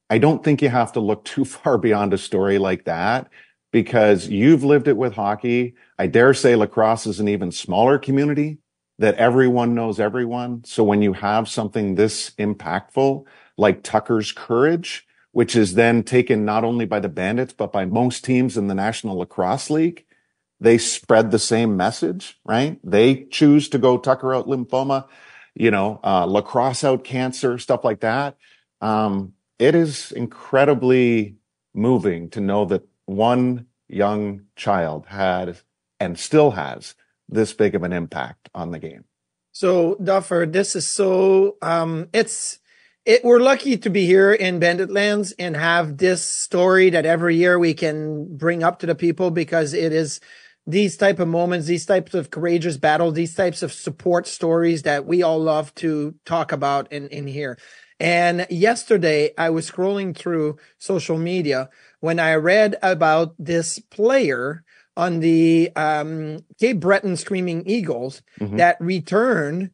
I 0.09 0.19
don't 0.19 0.45
think 0.45 0.63
you 0.63 0.69
have 0.69 0.93
to 0.93 1.01
look 1.01 1.25
too 1.25 1.45
far 1.45 1.79
beyond 1.79 2.15
a 2.15 2.19
story 2.19 2.59
like 2.59 2.85
that 2.85 3.31
because 3.73 4.29
you've 4.29 4.65
lived 4.65 4.89
it 4.89 4.97
with 4.97 5.15
hockey. 5.15 5.75
I 5.99 6.07
dare 6.07 6.35
say 6.35 6.57
lacrosse 6.57 7.07
is 7.07 7.21
an 7.21 7.29
even 7.29 7.53
smaller 7.53 7.99
community 7.99 8.59
that 8.99 9.17
everyone 9.17 9.75
knows 9.75 10.01
everyone. 10.01 10.65
So 10.65 10.83
when 10.83 11.03
you 11.03 11.13
have 11.13 11.49
something 11.49 11.95
this 11.95 12.31
impactful, 12.39 13.25
like 13.59 13.83
Tucker's 13.83 14.33
courage, 14.33 15.07
which 15.33 15.55
is 15.55 15.75
then 15.75 16.03
taken 16.03 16.47
not 16.47 16.65
only 16.65 16.87
by 16.87 17.01
the 17.01 17.11
Bandits, 17.11 17.53
but 17.53 17.73
by 17.73 17.85
most 17.85 18.25
teams 18.25 18.57
in 18.57 18.69
the 18.69 18.75
National 18.75 19.19
Lacrosse 19.19 19.69
League, 19.69 20.07
they 20.61 20.79
spread 20.79 21.31
the 21.31 21.39
same 21.39 21.77
message, 21.77 22.41
right? 22.45 22.79
They 22.83 23.25
choose 23.25 23.69
to 23.71 23.79
go 23.79 23.99
Tucker 23.99 24.35
out 24.35 24.47
lymphoma, 24.47 25.07
you 25.55 25.71
know, 25.71 26.01
uh, 26.03 26.25
lacrosse 26.25 26.85
out 26.85 27.05
cancer, 27.05 27.59
stuff 27.59 27.85
like 27.85 28.01
that. 28.01 28.39
Um, 28.81 29.35
it 29.59 29.75
is 29.75 30.13
incredibly 30.13 31.37
moving 31.75 32.31
to 32.31 32.41
know 32.41 32.65
that 32.67 32.87
one 33.07 33.67
young 33.89 34.43
child 34.57 35.07
had 35.07 35.59
and 36.01 36.19
still 36.19 36.53
has 36.53 36.95
this 37.29 37.53
big 37.53 37.75
of 37.75 37.83
an 37.83 37.93
impact 37.93 38.49
on 38.55 38.71
the 38.71 38.79
game. 38.79 39.05
So 39.53 39.97
Duffer, 40.03 40.47
this 40.47 40.77
is 40.77 40.87
so 40.87 41.57
um 41.63 42.09
it's 42.13 42.59
it 43.05 43.25
we're 43.25 43.41
lucky 43.41 43.79
to 43.79 43.89
be 43.89 44.05
here 44.05 44.33
in 44.33 44.59
Bandit 44.59 44.91
Lands 44.91 45.33
and 45.39 45.57
have 45.57 45.97
this 45.97 46.23
story 46.23 46.91
that 46.91 47.07
every 47.07 47.37
year 47.37 47.59
we 47.59 47.73
can 47.73 48.37
bring 48.37 48.63
up 48.63 48.81
to 48.81 48.87
the 48.87 48.95
people 48.95 49.31
because 49.31 49.73
it 49.73 49.93
is 49.93 50.21
these 50.67 50.97
type 50.97 51.21
of 51.21 51.29
moments, 51.29 51.67
these 51.67 51.87
types 51.87 52.13
of 52.13 52.31
courageous 52.31 52.77
battles, 52.77 53.15
these 53.15 53.35
types 53.35 53.63
of 53.63 53.73
support 53.73 54.27
stories 54.27 54.83
that 54.83 55.07
we 55.07 55.23
all 55.23 55.39
love 55.39 55.73
to 55.77 56.15
talk 56.25 56.51
about 56.51 56.93
in, 56.93 57.07
in 57.09 57.27
here. 57.29 57.57
And 57.99 58.47
yesterday 58.51 59.31
I 59.39 59.51
was 59.51 59.71
scrolling 59.71 60.15
through 60.17 60.59
social 60.79 61.19
media 61.19 61.71
when 62.01 62.19
I 62.21 62.35
read 62.35 62.77
about 62.83 63.35
this 63.39 63.79
player 63.79 64.65
on 64.97 65.21
the 65.21 65.71
um, 65.77 66.39
Cape 66.61 66.81
Breton 66.81 67.17
Screaming 67.17 67.63
Eagles 67.67 68.23
Mhm. 68.41 68.57
that 68.59 68.77
returned. 68.81 69.71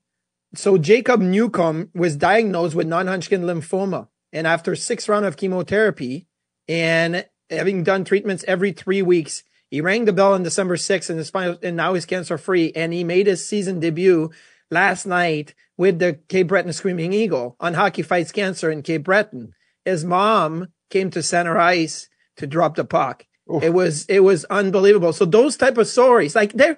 So 0.55 0.79
Jacob 0.79 1.21
Newcomb 1.21 1.91
was 1.95 2.17
diagnosed 2.17 2.75
with 2.75 2.87
non-Hodgkin 2.87 3.43
lymphoma, 3.43 4.09
and 4.33 4.47
after 4.47 4.77
six 4.77 5.09
rounds 5.09 5.27
of 5.27 5.37
chemotherapy 5.37 6.27
and 6.69 7.25
having 7.51 7.83
done 7.85 8.05
treatments 8.05 8.45
every 8.47 8.73
three 8.73 9.03
weeks, 9.03 9.45
he 9.71 9.81
rang 9.81 10.05
the 10.05 10.13
bell 10.13 10.35
on 10.35 10.43
December 10.43 10.77
6th 10.77 11.09
and, 11.09 11.19
is 11.19 11.31
fin- 11.31 11.59
and 11.63 11.77
now 11.77 11.95
he's 11.95 12.05
cancer 12.05 12.37
free. 12.37 12.73
And 12.77 12.93
he 12.93 13.05
made 13.05 13.27
his 13.27 13.47
season 13.47 13.81
debut 13.81 14.31
last 14.71 15.07
night 15.07 15.55
with 15.83 15.99
the 15.99 16.13
Cape 16.29 16.47
Breton 16.47 16.73
Screaming 16.73 17.13
Eagle 17.13 17.57
on 17.59 17.75
Hockey 17.75 18.03
Fights 18.03 18.31
Cancer 18.31 18.71
in 18.71 18.83
Cape 18.83 19.03
Breton. 19.03 19.53
His 19.85 20.05
mom 20.05 20.69
came 20.91 21.11
to 21.11 21.25
center 21.25 21.59
ice 21.59 22.09
to 22.37 22.47
drop 22.47 22.77
the 22.77 22.85
puck. 22.85 23.27
Oof. 23.53 23.65
It 23.65 23.75
was 23.75 24.07
it 24.07 24.21
was 24.21 24.45
unbelievable. 24.45 25.13
So 25.13 25.25
those 25.25 25.57
type 25.57 25.77
of 25.79 25.89
stories, 25.89 26.37
like 26.37 26.53
they're 26.53 26.77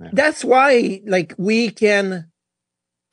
yeah. 0.00 0.08
that's 0.12 0.44
why 0.44 1.02
like 1.06 1.36
we 1.38 1.70
can 1.70 2.32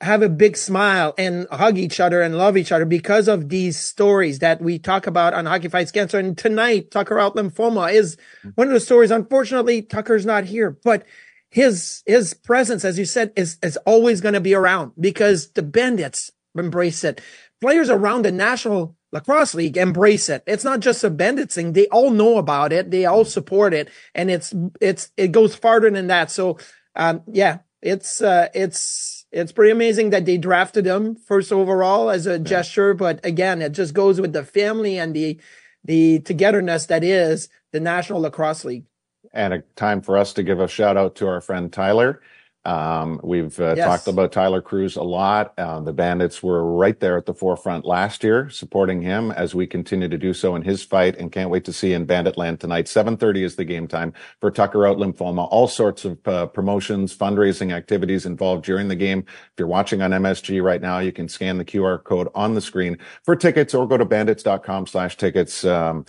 have 0.01 0.23
a 0.23 0.29
big 0.29 0.57
smile 0.57 1.13
and 1.15 1.45
hug 1.51 1.77
each 1.77 1.99
other 1.99 2.23
and 2.23 2.36
love 2.36 2.57
each 2.57 2.71
other 2.71 2.86
because 2.86 3.27
of 3.27 3.49
these 3.49 3.79
stories 3.79 4.39
that 4.39 4.62
we 4.62 4.79
talk 4.79 5.05
about 5.05 5.36
on 5.36 5.45
Hockey 5.45 5.67
Fights 5.67 5.91
Cancer. 5.91 6.17
And 6.17 6.36
tonight, 6.36 6.89
Tucker 6.89 7.19
Out 7.19 7.36
Lymphoma 7.36 7.93
is 7.93 8.17
mm. 8.43 8.53
one 8.55 8.65
of 8.65 8.73
the 8.73 8.79
stories. 8.79 9.12
Unfortunately, 9.12 9.83
Tucker's 9.83 10.25
not 10.25 10.45
here, 10.45 10.71
but 10.83 11.05
his, 11.49 12.03
his 12.05 12.33
presence, 12.33 12.83
as 12.83 12.99
you 12.99 13.05
said, 13.05 13.31
is, 13.36 13.57
is 13.63 13.77
always 13.86 14.21
going 14.21 14.33
to 14.33 14.41
be 14.41 14.53
around 14.53 14.91
because 14.99 15.51
the 15.51 15.63
bandits 15.63 16.31
embrace 16.57 17.03
it. 17.03 17.21
Players 17.62 17.89
around 17.89 18.23
the 18.23 18.31
National 18.31 18.95
Lacrosse 19.12 19.55
League 19.55 19.77
embrace 19.77 20.29
it. 20.29 20.43
It's 20.45 20.63
not 20.63 20.81
just 20.81 21.03
a 21.03 21.10
bandit 21.10 21.51
thing. 21.51 21.73
They 21.73 21.88
all 21.88 22.12
know 22.12 22.38
about 22.38 22.73
it. 22.73 22.91
They 22.91 23.05
all 23.05 23.25
support 23.25 23.73
it. 23.73 23.89
And 24.13 24.29
it's, 24.29 24.53
it's, 24.81 25.12
it 25.15 25.31
goes 25.31 25.55
farther 25.55 25.89
than 25.89 26.07
that. 26.07 26.29
So, 26.29 26.57
um, 26.95 27.23
yeah, 27.31 27.60
it's, 27.81 28.21
uh, 28.21 28.49
it's, 28.53 29.25
it's 29.31 29.51
pretty 29.51 29.71
amazing 29.71 30.10
that 30.10 30.25
they 30.25 30.38
drafted 30.38 30.86
him 30.86 31.15
first 31.15 31.53
overall 31.53 32.10
as 32.10 32.25
a 32.25 32.38
gesture. 32.38 32.93
But 32.93 33.25
again, 33.25 33.62
it 33.62 33.71
just 33.71 33.93
goes 33.93 34.19
with 34.19 34.33
the 34.33 34.43
family 34.43 34.99
and 34.99 35.15
the, 35.15 35.39
the 35.83 36.19
togetherness 36.19 36.86
that 36.88 37.03
is 37.03 37.47
the 37.71 37.79
National 37.79 38.21
Lacrosse 38.21 38.65
League. 38.65 38.86
And 39.33 39.53
a 39.53 39.59
time 39.75 40.01
for 40.01 40.17
us 40.17 40.33
to 40.33 40.43
give 40.43 40.59
a 40.59 40.67
shout 40.67 40.97
out 40.97 41.15
to 41.15 41.27
our 41.27 41.41
friend 41.41 41.71
Tyler. 41.71 42.21
Um, 42.67 43.21
we've 43.23 43.57
uh, 43.61 43.75
yes. 43.77 43.85
talked 43.85 44.07
about 44.09 44.33
Tyler 44.33 44.61
Cruz 44.61 44.97
a 44.97 45.01
lot. 45.01 45.53
Uh, 45.57 45.79
the 45.79 45.93
Bandits 45.93 46.43
were 46.43 46.69
right 46.75 46.99
there 46.99 47.15
at 47.17 47.25
the 47.25 47.33
forefront 47.33 47.85
last 47.85 48.25
year, 48.25 48.49
supporting 48.49 49.01
him 49.01 49.31
as 49.31 49.55
we 49.55 49.65
continue 49.65 50.09
to 50.09 50.17
do 50.17 50.33
so 50.33 50.53
in 50.53 50.63
his 50.63 50.83
fight, 50.83 51.15
and 51.15 51.31
can't 51.31 51.49
wait 51.49 51.63
to 51.63 51.71
see 51.71 51.93
in 51.93 52.05
Banditland 52.05 52.59
tonight. 52.59 52.87
7:30 52.87 53.43
is 53.43 53.55
the 53.55 53.63
game 53.63 53.87
time 53.87 54.11
for 54.41 54.51
Tucker 54.51 54.85
Out 54.85 54.97
Lymphoma. 54.97 55.47
All 55.49 55.69
sorts 55.69 56.03
of 56.03 56.27
uh, 56.27 56.47
promotions, 56.47 57.15
fundraising 57.15 57.71
activities 57.71 58.25
involved 58.25 58.65
during 58.65 58.89
the 58.89 58.97
game. 58.97 59.19
If 59.19 59.53
you're 59.59 59.69
watching 59.69 60.01
on 60.01 60.11
MSG 60.11 60.61
right 60.61 60.81
now, 60.81 60.99
you 60.99 61.13
can 61.13 61.29
scan 61.29 61.57
the 61.57 61.65
QR 61.65 62.03
code 62.03 62.27
on 62.35 62.53
the 62.53 62.61
screen 62.61 62.97
for 63.23 63.37
tickets, 63.37 63.73
or 63.73 63.87
go 63.87 63.95
to 63.95 64.03
bandits.com/tickets. 64.03 65.63
Um, 65.63 66.05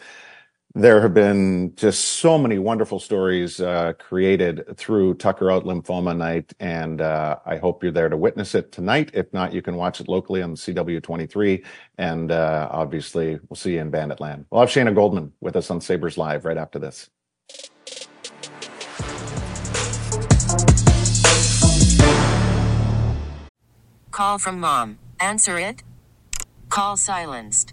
there 0.74 1.00
have 1.00 1.14
been 1.14 1.74
just 1.76 2.04
so 2.04 2.36
many 2.38 2.58
wonderful 2.58 2.98
stories 2.98 3.60
uh, 3.60 3.94
created 3.98 4.76
through 4.76 5.14
Tucker 5.14 5.50
Out 5.50 5.64
Lymphoma 5.64 6.16
Night, 6.16 6.52
and 6.60 7.00
uh, 7.00 7.36
I 7.46 7.56
hope 7.56 7.82
you're 7.82 7.92
there 7.92 8.08
to 8.08 8.16
witness 8.16 8.54
it 8.54 8.70
tonight. 8.70 9.10
If 9.14 9.32
not, 9.32 9.52
you 9.52 9.62
can 9.62 9.76
watch 9.76 10.00
it 10.00 10.08
locally 10.08 10.42
on 10.42 10.54
CW23, 10.54 11.64
and 11.96 12.30
uh, 12.30 12.68
obviously 12.70 13.38
we'll 13.48 13.56
see 13.56 13.74
you 13.74 13.80
in 13.80 13.90
Banditland. 13.90 14.44
We'll 14.50 14.60
have 14.60 14.70
Shayna 14.70 14.94
Goldman 14.94 15.32
with 15.40 15.56
us 15.56 15.70
on 15.70 15.80
Sabres 15.80 16.18
Live 16.18 16.44
right 16.44 16.58
after 16.58 16.78
this. 16.78 17.08
Call 24.10 24.38
from 24.38 24.60
mom. 24.60 24.98
Answer 25.20 25.58
it. 25.58 25.82
Call 26.68 26.96
silenced. 26.96 27.72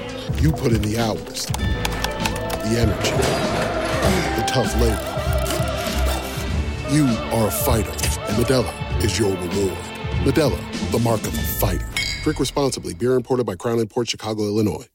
You 0.41 0.51
put 0.51 0.71
in 0.71 0.81
the 0.81 0.97
hours, 0.97 1.45
the 1.45 2.79
energy, 2.79 3.11
the 4.35 4.43
tough 4.47 4.73
labor. 4.81 5.07
You 6.91 7.05
are 7.31 7.47
a 7.47 7.51
fighter, 7.51 7.91
and 7.91 8.43
Modelo 8.43 9.03
is 9.03 9.19
your 9.19 9.29
reward. 9.29 9.77
Modelo, 10.25 10.91
the 10.91 10.97
mark 10.97 11.21
of 11.21 11.35
a 11.35 11.41
fighter. 11.43 11.87
Drink 12.23 12.39
responsibly. 12.39 12.95
Beer 12.95 13.13
imported 13.13 13.45
by 13.45 13.55
Crown 13.55 13.85
Port 13.85 14.09
Chicago, 14.09 14.45
Illinois. 14.45 14.87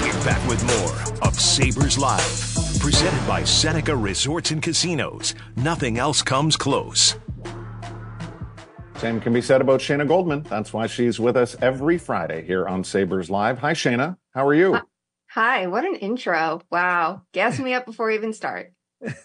We're 0.00 0.24
Back 0.24 0.48
with 0.48 0.64
more 0.64 1.28
of 1.28 1.34
Sabres 1.34 1.98
Live, 1.98 2.78
presented 2.78 3.26
by 3.26 3.42
Seneca 3.42 3.96
Resorts 3.96 4.52
and 4.52 4.62
Casinos. 4.62 5.34
Nothing 5.56 5.98
else 5.98 6.22
comes 6.22 6.56
close. 6.56 7.16
Same 9.02 9.20
can 9.20 9.32
be 9.32 9.42
said 9.42 9.60
about 9.60 9.80
Shayna 9.80 10.06
Goldman. 10.06 10.42
That's 10.44 10.72
why 10.72 10.86
she's 10.86 11.18
with 11.18 11.36
us 11.36 11.56
every 11.60 11.98
Friday 11.98 12.46
here 12.46 12.68
on 12.68 12.84
Sabres 12.84 13.28
Live. 13.28 13.58
Hi, 13.58 13.72
Shayna. 13.72 14.16
How 14.32 14.46
are 14.46 14.54
you? 14.54 14.78
Hi. 15.30 15.66
What 15.66 15.84
an 15.84 15.96
intro. 15.96 16.60
Wow. 16.70 17.22
Gas 17.32 17.58
me 17.58 17.74
up 17.74 17.84
before 17.84 18.06
we 18.06 18.14
even 18.14 18.32
start. 18.32 18.72
well, 19.00 19.16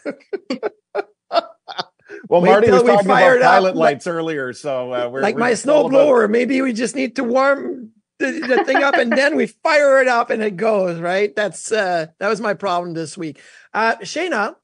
Wait 2.28 2.50
Marty 2.50 2.72
was 2.72 2.82
talking 2.82 3.06
about 3.06 3.40
pilot 3.40 3.76
lights 3.76 4.08
like, 4.08 4.16
earlier, 4.16 4.52
so 4.52 4.92
uh, 4.92 5.10
we're 5.10 5.22
like 5.22 5.36
we're 5.36 5.42
my 5.42 5.52
snowblower. 5.52 6.24
About... 6.24 6.32
Maybe 6.32 6.60
we 6.64 6.74
just 6.74 6.96
need 6.96 7.18
to 7.18 7.24
warm 7.24 7.92
the, 8.18 8.32
the 8.32 8.64
thing 8.64 8.78
up 8.78 8.96
and 8.96 9.12
then 9.12 9.36
we 9.36 9.46
fire 9.46 10.02
it 10.02 10.08
up 10.08 10.32
and 10.32 10.42
it 10.42 10.58
goes, 10.58 11.00
right? 11.00 11.36
That's, 11.36 11.72
uh, 11.72 12.08
that 12.18 12.30
was 12.30 12.42
my 12.42 12.56
problem 12.56 12.96
this 12.96 13.16
week. 13.16 13.40
Uh, 13.76 13.98
Shayna, 13.98 14.56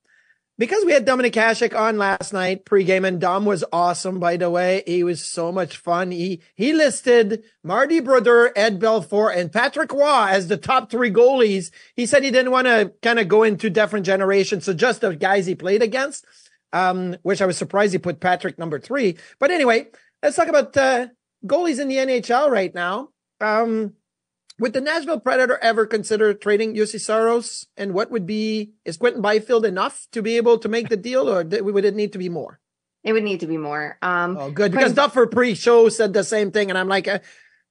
because 0.64 0.86
we 0.86 0.94
had 0.94 1.06
Dominik 1.06 1.34
Hasek 1.34 1.78
on 1.78 1.98
last 1.98 2.32
night 2.32 2.64
pregame 2.64 3.06
and 3.06 3.20
Dom 3.20 3.44
was 3.44 3.66
awesome, 3.74 4.18
by 4.18 4.38
the 4.38 4.50
way. 4.50 4.82
He 4.88 5.04
was 5.04 5.22
so 5.22 5.52
much 5.52 5.76
fun. 5.76 6.10
He, 6.10 6.42
he 6.56 6.72
listed 6.72 7.44
Marty 7.66 8.00
Brodeur, 8.00 8.54
Ed 8.56 8.80
Belfour 8.80 9.36
and 9.36 9.52
Patrick 9.52 9.92
Roy 9.92 10.28
as 10.30 10.48
the 10.48 10.56
top 10.56 10.90
three 10.90 11.12
goalies. 11.12 11.70
He 11.98 12.06
said 12.06 12.24
he 12.24 12.32
didn't 12.32 12.54
want 12.54 12.68
to 12.68 12.94
kind 13.02 13.20
of 13.20 13.28
go 13.28 13.44
into 13.44 13.70
different 13.70 14.06
generations. 14.06 14.64
So 14.64 14.74
just 14.74 15.02
the 15.02 15.14
guys 15.14 15.46
he 15.46 15.54
played 15.54 15.84
against, 15.84 16.26
um, 16.72 17.18
which 17.24 17.42
I 17.42 17.46
was 17.46 17.58
surprised 17.58 17.92
he 17.92 18.00
put 18.00 18.22
Patrick 18.22 18.58
number 18.58 18.80
three. 18.80 19.18
But 19.40 19.52
anyway, 19.52 19.88
let's 20.22 20.38
talk 20.38 20.48
about, 20.48 20.78
uh, 20.78 21.08
goalies 21.46 21.82
in 21.82 21.90
the 21.90 21.98
NHL 21.98 22.50
right 22.50 22.74
now. 22.74 23.10
Um, 23.42 23.96
would 24.64 24.72
the 24.72 24.80
Nashville 24.80 25.20
Predator 25.20 25.60
ever 25.62 25.86
consider 25.86 26.34
trading 26.34 26.74
Juuse 26.74 26.98
Saros? 26.98 27.68
And 27.76 27.94
what 27.94 28.10
would 28.12 28.26
be, 28.26 28.72
is 28.86 28.96
Quinton 28.96 29.22
Byfield 29.22 29.66
enough 29.66 30.08
to 30.14 30.22
be 30.22 30.38
able 30.38 30.58
to 30.60 30.70
make 30.70 30.88
the 30.88 30.96
deal 30.96 31.30
or 31.30 31.44
would 31.44 31.84
it 31.84 31.96
need 31.96 32.14
to 32.14 32.18
be 32.18 32.30
more? 32.30 32.62
It 33.04 33.12
would 33.12 33.26
need 33.26 33.42
to 33.42 33.46
be 33.46 33.58
more. 33.58 33.98
Um, 34.02 34.38
oh, 34.38 34.52
good. 34.52 34.72
Because 34.72 34.94
Duffer 34.94 35.28
pre-show 35.28 35.90
said 35.90 36.14
the 36.14 36.24
same 36.24 36.52
thing. 36.52 36.70
And 36.70 36.78
I'm 36.78 36.88
like, 36.88 37.10
uh, 37.10 37.20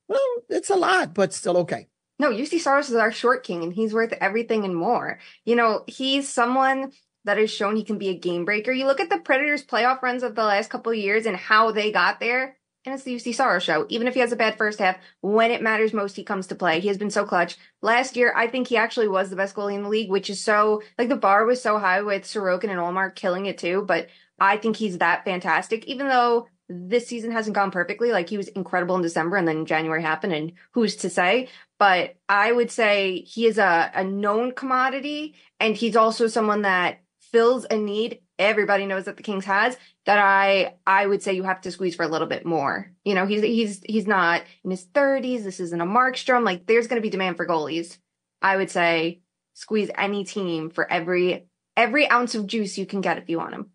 well, 0.07 0.20
it's 0.50 0.68
a 0.68 0.74
lot, 0.74 1.14
but 1.14 1.33
still 1.33 1.57
okay. 1.64 1.88
No, 2.18 2.31
Juuse 2.31 2.61
Saros 2.61 2.90
is 2.90 2.96
our 2.96 3.11
short 3.11 3.43
king 3.43 3.62
and 3.62 3.72
he's 3.72 3.95
worth 3.95 4.12
everything 4.20 4.66
and 4.66 4.76
more. 4.76 5.18
You 5.47 5.57
know, 5.57 5.84
he's 5.86 6.28
someone 6.28 6.93
that 7.24 7.38
has 7.38 7.51
shown 7.51 7.74
he 7.74 7.84
can 7.84 7.97
be 7.97 8.11
a 8.11 8.18
game 8.18 8.45
breaker. 8.45 8.70
You 8.70 8.84
look 8.84 9.01
at 9.01 9.09
the 9.09 9.16
Predators 9.16 9.64
playoff 9.64 10.03
runs 10.03 10.22
of 10.22 10.34
the 10.34 10.45
last 10.45 10.68
couple 10.68 10.93
of 10.93 10.99
years 10.99 11.24
and 11.24 11.38
how 11.38 11.72
they 11.72 11.90
got 11.90 12.20
there 12.20 12.59
and 12.85 12.95
it's 12.95 13.05
the 13.05 13.14
Juuse 13.14 13.35
Saros 13.35 13.62
show. 13.62 13.87
Even 13.89 14.09
if 14.09 14.14
he 14.14 14.20
has 14.20 14.33
a 14.33 14.37
bad 14.37 14.59
first 14.59 14.78
half, 14.78 14.97
when 15.20 15.51
it 15.51 15.62
matters 15.62 15.93
most, 15.93 16.16
he 16.16 16.24
comes 16.24 16.49
to 16.49 16.55
play. 16.55 16.80
He 16.80 16.89
has 16.89 16.99
been 16.99 17.11
so 17.11 17.24
clutch. 17.24 17.57
Last 17.80 18.16
year, 18.16 18.33
I 18.37 18.49
think 18.49 18.68
he 18.68 18.76
actually 18.76 19.09
was 19.09 19.30
the 19.30 19.37
best 19.37 19.55
goalie 19.55 19.74
in 19.74 19.85
the 19.85 19.89
league, 19.89 20.11
which 20.11 20.30
is 20.30 20.43
so, 20.43 20.83
like 20.99 21.09
the 21.09 21.16
bar 21.16 21.45
was 21.45 21.62
so 21.62 21.78
high 21.78 22.03
with 22.03 22.24
Sorokin 22.24 22.70
and 22.70 22.80
Ullmark 22.80 23.14
killing 23.14 23.47
it 23.47 23.59
too, 23.59 23.85
but 23.87 24.09
I 24.41 24.57
think 24.57 24.76
he's 24.76 24.99
that 24.99 25.24
fantastic, 25.24 25.85
even 25.87 26.09
though 26.09 26.49
this 26.68 27.07
season 27.07 27.30
hasn't 27.30 27.55
gone 27.55 27.70
perfectly. 27.70 28.11
Like 28.11 28.28
he 28.28 28.37
was 28.37 28.49
incredible 28.49 28.97
in 28.97 29.03
December 29.03 29.37
and 29.37 29.47
then 29.47 29.66
January 29.66 30.03
happened 30.03 30.33
and 30.33 30.53
who's 30.72 30.97
to 30.97 31.11
say? 31.11 31.49
But 31.78 32.16
I 32.28 32.51
would 32.51 32.70
say 32.70 33.20
he 33.20 33.47
is 33.47 33.59
a, 33.59 33.91
a 33.95 34.05
known 34.05 34.53
commodity 34.53 35.35
and 35.61 35.76
he's 35.76 35.97
also 35.97 36.26
someone 36.26 36.62
that 36.62 37.01
fills 37.20 37.66
a 37.70 37.76
need 37.76 38.20
everybody 38.39 38.87
knows 38.87 39.05
that 39.05 39.16
the 39.16 39.22
Kings 39.22 39.45
has 39.45 39.76
that 40.07 40.18
I 40.18 40.74
I 40.87 41.07
would 41.07 41.22
say 41.22 41.35
you 41.35 41.43
have 41.45 41.61
to 41.62 41.70
squeeze 41.70 41.95
for 41.95 42.03
a 42.03 42.09
little 42.09 42.26
bit 42.26 42.45
more. 42.45 42.91
You 43.05 43.14
know, 43.14 43.26
he's 43.26 43.43
he's 43.43 43.83
he's 43.85 44.07
not 44.07 44.43
in 44.64 44.70
his 44.70 44.85
30s. 44.87 45.45
This 45.45 45.61
isn't 45.61 45.80
a 45.80 45.87
Markstrom. 45.87 46.45
Like 46.45 46.66
there's 46.66 46.87
going 46.87 47.01
to 47.01 47.07
be 47.07 47.11
demand 47.11 47.37
for 47.37 47.47
goalies. 47.47 47.99
I 48.41 48.57
would 48.57 48.70
say 48.70 49.20
squeeze 49.55 49.91
any 49.97 50.24
team 50.24 50.70
for 50.70 50.91
every 50.91 51.47
every 51.76 52.09
ounce 52.11 52.35
of 52.35 52.47
juice 52.47 52.78
you 52.78 52.87
can 52.87 53.01
get 53.01 53.18
if 53.18 53.28
you 53.28 53.39
want 53.39 53.55
him. 53.55 53.70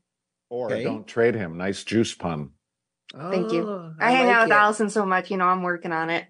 Or 0.49 0.71
okay. 0.71 0.83
don't 0.83 1.07
trade 1.07 1.35
him. 1.35 1.57
Nice 1.57 1.83
juice 1.83 2.13
pun. 2.13 2.51
Thank 3.13 3.51
you. 3.51 3.67
Oh, 3.67 3.93
I, 3.99 4.07
I 4.07 4.11
hang 4.11 4.27
like 4.27 4.35
out 4.35 4.43
with 4.43 4.51
it. 4.51 4.55
Allison 4.55 4.89
so 4.89 5.05
much, 5.05 5.31
you 5.31 5.37
know, 5.37 5.45
I'm 5.45 5.63
working 5.63 5.91
on 5.91 6.09
it. 6.09 6.25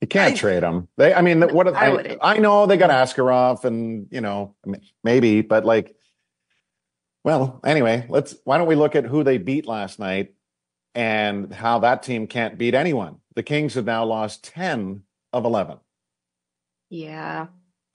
You 0.00 0.06
can't 0.06 0.34
I, 0.34 0.36
trade 0.36 0.62
them. 0.62 0.88
They, 0.96 1.12
I 1.12 1.22
mean, 1.22 1.42
what 1.52 1.74
I, 1.74 1.90
I, 1.90 2.34
I 2.34 2.38
know 2.38 2.66
they 2.66 2.76
got 2.76 2.90
Askarov, 2.90 3.64
and 3.64 4.06
you 4.12 4.20
know, 4.20 4.54
maybe, 5.02 5.40
but 5.40 5.64
like 5.64 5.96
well, 7.28 7.60
anyway, 7.62 8.06
let's 8.08 8.36
why 8.44 8.56
don't 8.56 8.68
we 8.68 8.74
look 8.74 8.96
at 8.96 9.04
who 9.04 9.22
they 9.22 9.36
beat 9.36 9.66
last 9.66 9.98
night 9.98 10.32
and 10.94 11.52
how 11.52 11.80
that 11.80 12.02
team 12.02 12.26
can't 12.26 12.56
beat 12.56 12.74
anyone. 12.74 13.16
The 13.34 13.42
Kings 13.42 13.74
have 13.74 13.84
now 13.84 14.06
lost 14.06 14.44
10 14.44 15.02
of 15.34 15.44
11. 15.44 15.76
Yeah. 16.88 17.48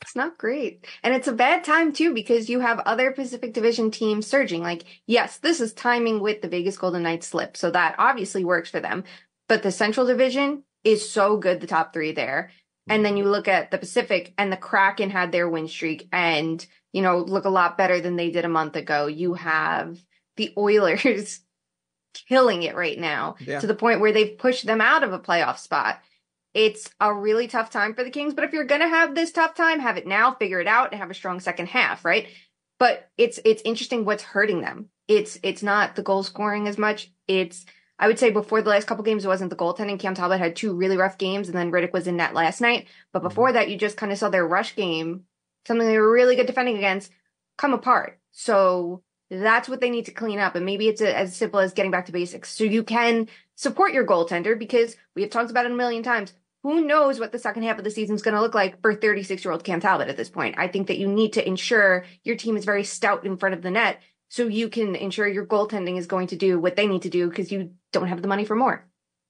It's 0.03 0.15
not 0.15 0.37
great. 0.37 0.85
And 1.01 1.15
it's 1.15 1.27
a 1.27 1.33
bad 1.33 1.63
time 1.63 1.93
too 1.93 2.13
because 2.13 2.47
you 2.47 2.59
have 2.59 2.77
other 2.81 3.09
Pacific 3.09 3.55
Division 3.55 3.89
teams 3.89 4.27
surging. 4.27 4.61
Like, 4.61 4.83
yes, 5.07 5.39
this 5.39 5.59
is 5.59 5.73
timing 5.73 6.19
with 6.19 6.43
the 6.43 6.47
Vegas 6.47 6.77
Golden 6.77 7.01
Knights 7.01 7.25
slip. 7.25 7.57
So 7.57 7.71
that 7.71 7.95
obviously 7.97 8.45
works 8.45 8.69
for 8.69 8.81
them. 8.81 9.03
But 9.49 9.63
the 9.63 9.71
Central 9.71 10.05
Division 10.05 10.63
is 10.83 11.09
so 11.09 11.37
good, 11.37 11.59
the 11.59 11.65
top 11.65 11.91
three 11.91 12.11
there. 12.11 12.51
And 12.87 13.05
then 13.05 13.15
you 13.15 13.23
look 13.23 13.47
at 13.47 13.71
the 13.71 13.77
Pacific 13.77 14.33
and 14.37 14.51
the 14.51 14.57
Kraken 14.57 15.09
had 15.09 15.31
their 15.31 15.47
win 15.47 15.67
streak 15.67 16.09
and 16.11 16.65
you 16.93 17.01
know, 17.01 17.17
look 17.17 17.45
a 17.45 17.49
lot 17.49 17.77
better 17.77 17.99
than 17.99 18.15
they 18.15 18.29
did 18.29 18.45
a 18.45 18.49
month 18.49 18.75
ago. 18.75 19.07
You 19.07 19.33
have 19.33 19.99
the 20.37 20.53
Oilers 20.57 21.41
killing 22.13 22.61
it 22.61 22.75
right 22.75 22.99
now 22.99 23.35
yeah. 23.39 23.59
to 23.59 23.67
the 23.67 23.75
point 23.75 23.99
where 23.99 24.11
they've 24.11 24.37
pushed 24.37 24.65
them 24.65 24.79
out 24.79 25.03
of 25.03 25.11
a 25.11 25.19
playoff 25.19 25.57
spot. 25.57 25.99
It's 26.53 26.87
a 26.99 27.11
really 27.11 27.47
tough 27.47 27.71
time 27.71 27.95
for 27.95 28.03
the 28.03 28.11
Kings, 28.11 28.35
but 28.35 28.43
if 28.43 28.53
you're 28.53 28.63
going 28.63 28.81
to 28.81 28.87
have 28.87 29.15
this 29.15 29.31
tough 29.31 29.55
time, 29.55 29.79
have 29.79 29.97
it 29.97 30.05
now, 30.05 30.35
figure 30.35 30.59
it 30.59 30.67
out 30.67 30.91
and 30.91 31.01
have 31.01 31.09
a 31.09 31.15
strong 31.15 31.39
second 31.39 31.67
half, 31.67 32.05
right? 32.05 32.27
But 32.77 33.09
it's 33.17 33.39
it's 33.43 33.63
interesting 33.65 34.05
what's 34.05 34.21
hurting 34.21 34.61
them. 34.61 34.89
It's 35.07 35.39
it's 35.41 35.63
not 35.63 35.95
the 35.95 36.03
goal 36.03 36.21
scoring 36.21 36.67
as 36.67 36.77
much. 36.77 37.11
It's 37.27 37.65
I 37.99 38.07
would 38.07 38.19
say 38.19 38.31
before 38.31 38.61
the 38.61 38.69
last 38.69 38.87
couple 38.87 39.03
games, 39.03 39.23
it 39.23 39.27
wasn't 39.27 39.49
the 39.49 39.55
goaltending. 39.55 39.99
Cam 39.99 40.15
Talbot 40.15 40.39
had 40.39 40.55
two 40.55 40.73
really 40.73 40.97
rough 40.97 41.17
games, 41.17 41.47
and 41.47 41.57
then 41.57 41.71
Rittich 41.71 41.93
was 41.93 42.07
in 42.07 42.17
net 42.17 42.33
last 42.33 42.59
night. 42.59 42.87
But 43.11 43.19
mm-hmm. 43.19 43.27
before 43.29 43.51
that, 43.53 43.69
you 43.69 43.77
just 43.77 43.97
kind 43.97 44.11
of 44.11 44.17
saw 44.17 44.29
their 44.29 44.47
rush 44.47 44.75
game 44.75 45.25
something 45.65 45.87
they 45.87 45.99
were 45.99 46.11
really 46.11 46.35
good 46.35 46.47
defending 46.47 46.77
against, 46.77 47.11
come 47.57 47.73
apart. 47.73 48.19
So 48.31 49.03
that's 49.29 49.69
what 49.69 49.81
they 49.81 49.89
need 49.89 50.05
to 50.05 50.11
clean 50.11 50.39
up. 50.39 50.55
And 50.55 50.65
maybe 50.65 50.87
it's 50.87 51.01
a, 51.01 51.17
as 51.17 51.35
simple 51.35 51.59
as 51.59 51.73
getting 51.73 51.91
back 51.91 52.05
to 52.07 52.11
basics. 52.11 52.49
So 52.49 52.63
you 52.63 52.83
can 52.83 53.27
support 53.55 53.93
your 53.93 54.05
goaltender 54.05 54.57
because 54.57 54.95
we 55.15 55.21
have 55.21 55.31
talked 55.31 55.51
about 55.51 55.65
it 55.65 55.71
a 55.71 55.75
million 55.75 56.03
times. 56.03 56.33
Who 56.63 56.85
knows 56.85 57.19
what 57.19 57.33
the 57.33 57.39
second 57.39 57.63
half 57.63 57.77
of 57.77 57.83
the 57.83 57.91
season 57.91 58.15
is 58.15 58.21
going 58.21 58.35
to 58.35 58.41
look 58.41 58.55
like 58.55 58.81
for 58.81 58.95
36 58.95 59.43
year 59.43 59.51
old 59.51 59.65
Cam 59.65 59.81
Talbot 59.81 60.07
at 60.07 60.15
this 60.15 60.29
point? 60.29 60.55
I 60.57 60.67
think 60.67 60.87
that 60.87 60.97
you 60.97 61.07
need 61.07 61.33
to 61.33 61.45
ensure 61.45 62.05
your 62.23 62.37
team 62.37 62.55
is 62.55 62.63
very 62.63 62.85
stout 62.85 63.25
in 63.25 63.37
front 63.37 63.55
of 63.55 63.61
the 63.61 63.71
net 63.71 63.99
so 64.29 64.47
you 64.47 64.69
can 64.69 64.95
ensure 64.95 65.27
your 65.27 65.45
goaltending 65.45 65.97
is 65.97 66.07
going 66.07 66.27
to 66.27 66.37
do 66.37 66.59
what 66.59 66.75
they 66.75 66.87
need 66.87 67.01
to 67.03 67.09
do 67.09 67.29
because 67.29 67.51
you 67.51 67.71
don't 67.93 68.07
have 68.07 68.21
the 68.21 68.27
money 68.27 68.45
for 68.45 68.55
more. 68.55 68.85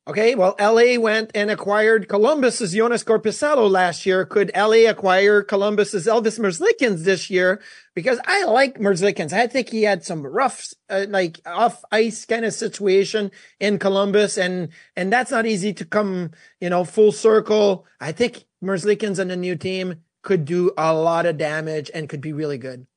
Okay, 0.06 0.36
well, 0.36 0.54
LA 0.60 1.00
went 1.00 1.32
and 1.34 1.50
acquired 1.50 2.10
Columbus's 2.10 2.74
Jonas 2.74 3.06
Korpisalo 3.06 3.72
last 3.72 4.06
year. 4.06 4.26
Could 4.26 4.52
LA 4.54 4.90
acquire 4.90 5.42
Columbus's 5.42 6.08
Elvis 6.08 6.38
Merzlikins 6.38 7.06
this 7.06 7.30
year? 7.30 7.62
Because 7.96 8.20
I 8.26 8.44
like 8.44 8.80
Merzlikins. 8.80 9.32
I 9.32 9.48
think 9.48 9.70
he 9.70 9.84
had 9.84 10.04
some 10.04 10.28
rough, 10.28 10.74
uh, 10.90 11.06
like 11.08 11.40
off 11.46 11.86
ice 11.90 12.26
kind 12.26 12.44
of 12.44 12.54
situation 12.54 13.32
in 13.62 13.80
Columbus, 13.80 14.38
and 14.38 14.70
and 14.98 15.14
that's 15.14 15.32
not 15.32 15.46
easy 15.46 15.72
to 15.76 15.86
come, 15.86 16.32
you 16.60 16.70
know, 16.70 16.84
full 16.84 17.14
circle. 17.14 17.86
I 18.02 18.12
think 18.12 18.44
Merzlikins 18.62 19.20
and 19.20 19.32
the 19.32 19.38
new 19.38 19.56
team 19.56 20.02
could 20.22 20.44
do 20.44 20.72
a 20.78 20.94
lot 20.94 21.26
of 21.26 21.38
damage 21.38 21.90
and 21.94 22.10
could 22.10 22.22
be 22.22 22.34
really 22.34 22.58
good. 22.58 22.88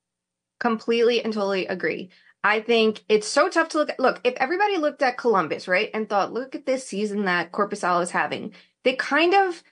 Completely 0.58 1.22
and 1.22 1.32
totally 1.32 1.66
agree. 1.68 2.10
I 2.46 2.60
think 2.60 3.02
it's 3.08 3.26
so 3.26 3.48
tough 3.48 3.70
to 3.70 3.78
look 3.78 3.90
at. 3.90 3.98
Look, 3.98 4.20
if 4.22 4.34
everybody 4.36 4.76
looked 4.76 5.02
at 5.02 5.18
Columbus, 5.18 5.66
right, 5.66 5.90
and 5.92 6.08
thought, 6.08 6.32
look 6.32 6.54
at 6.54 6.64
this 6.64 6.86
season 6.86 7.24
that 7.24 7.50
Korpisalo 7.50 8.00
is 8.04 8.12
having, 8.12 8.52
they 8.84 8.94
kind 8.94 9.34
of 9.34 9.64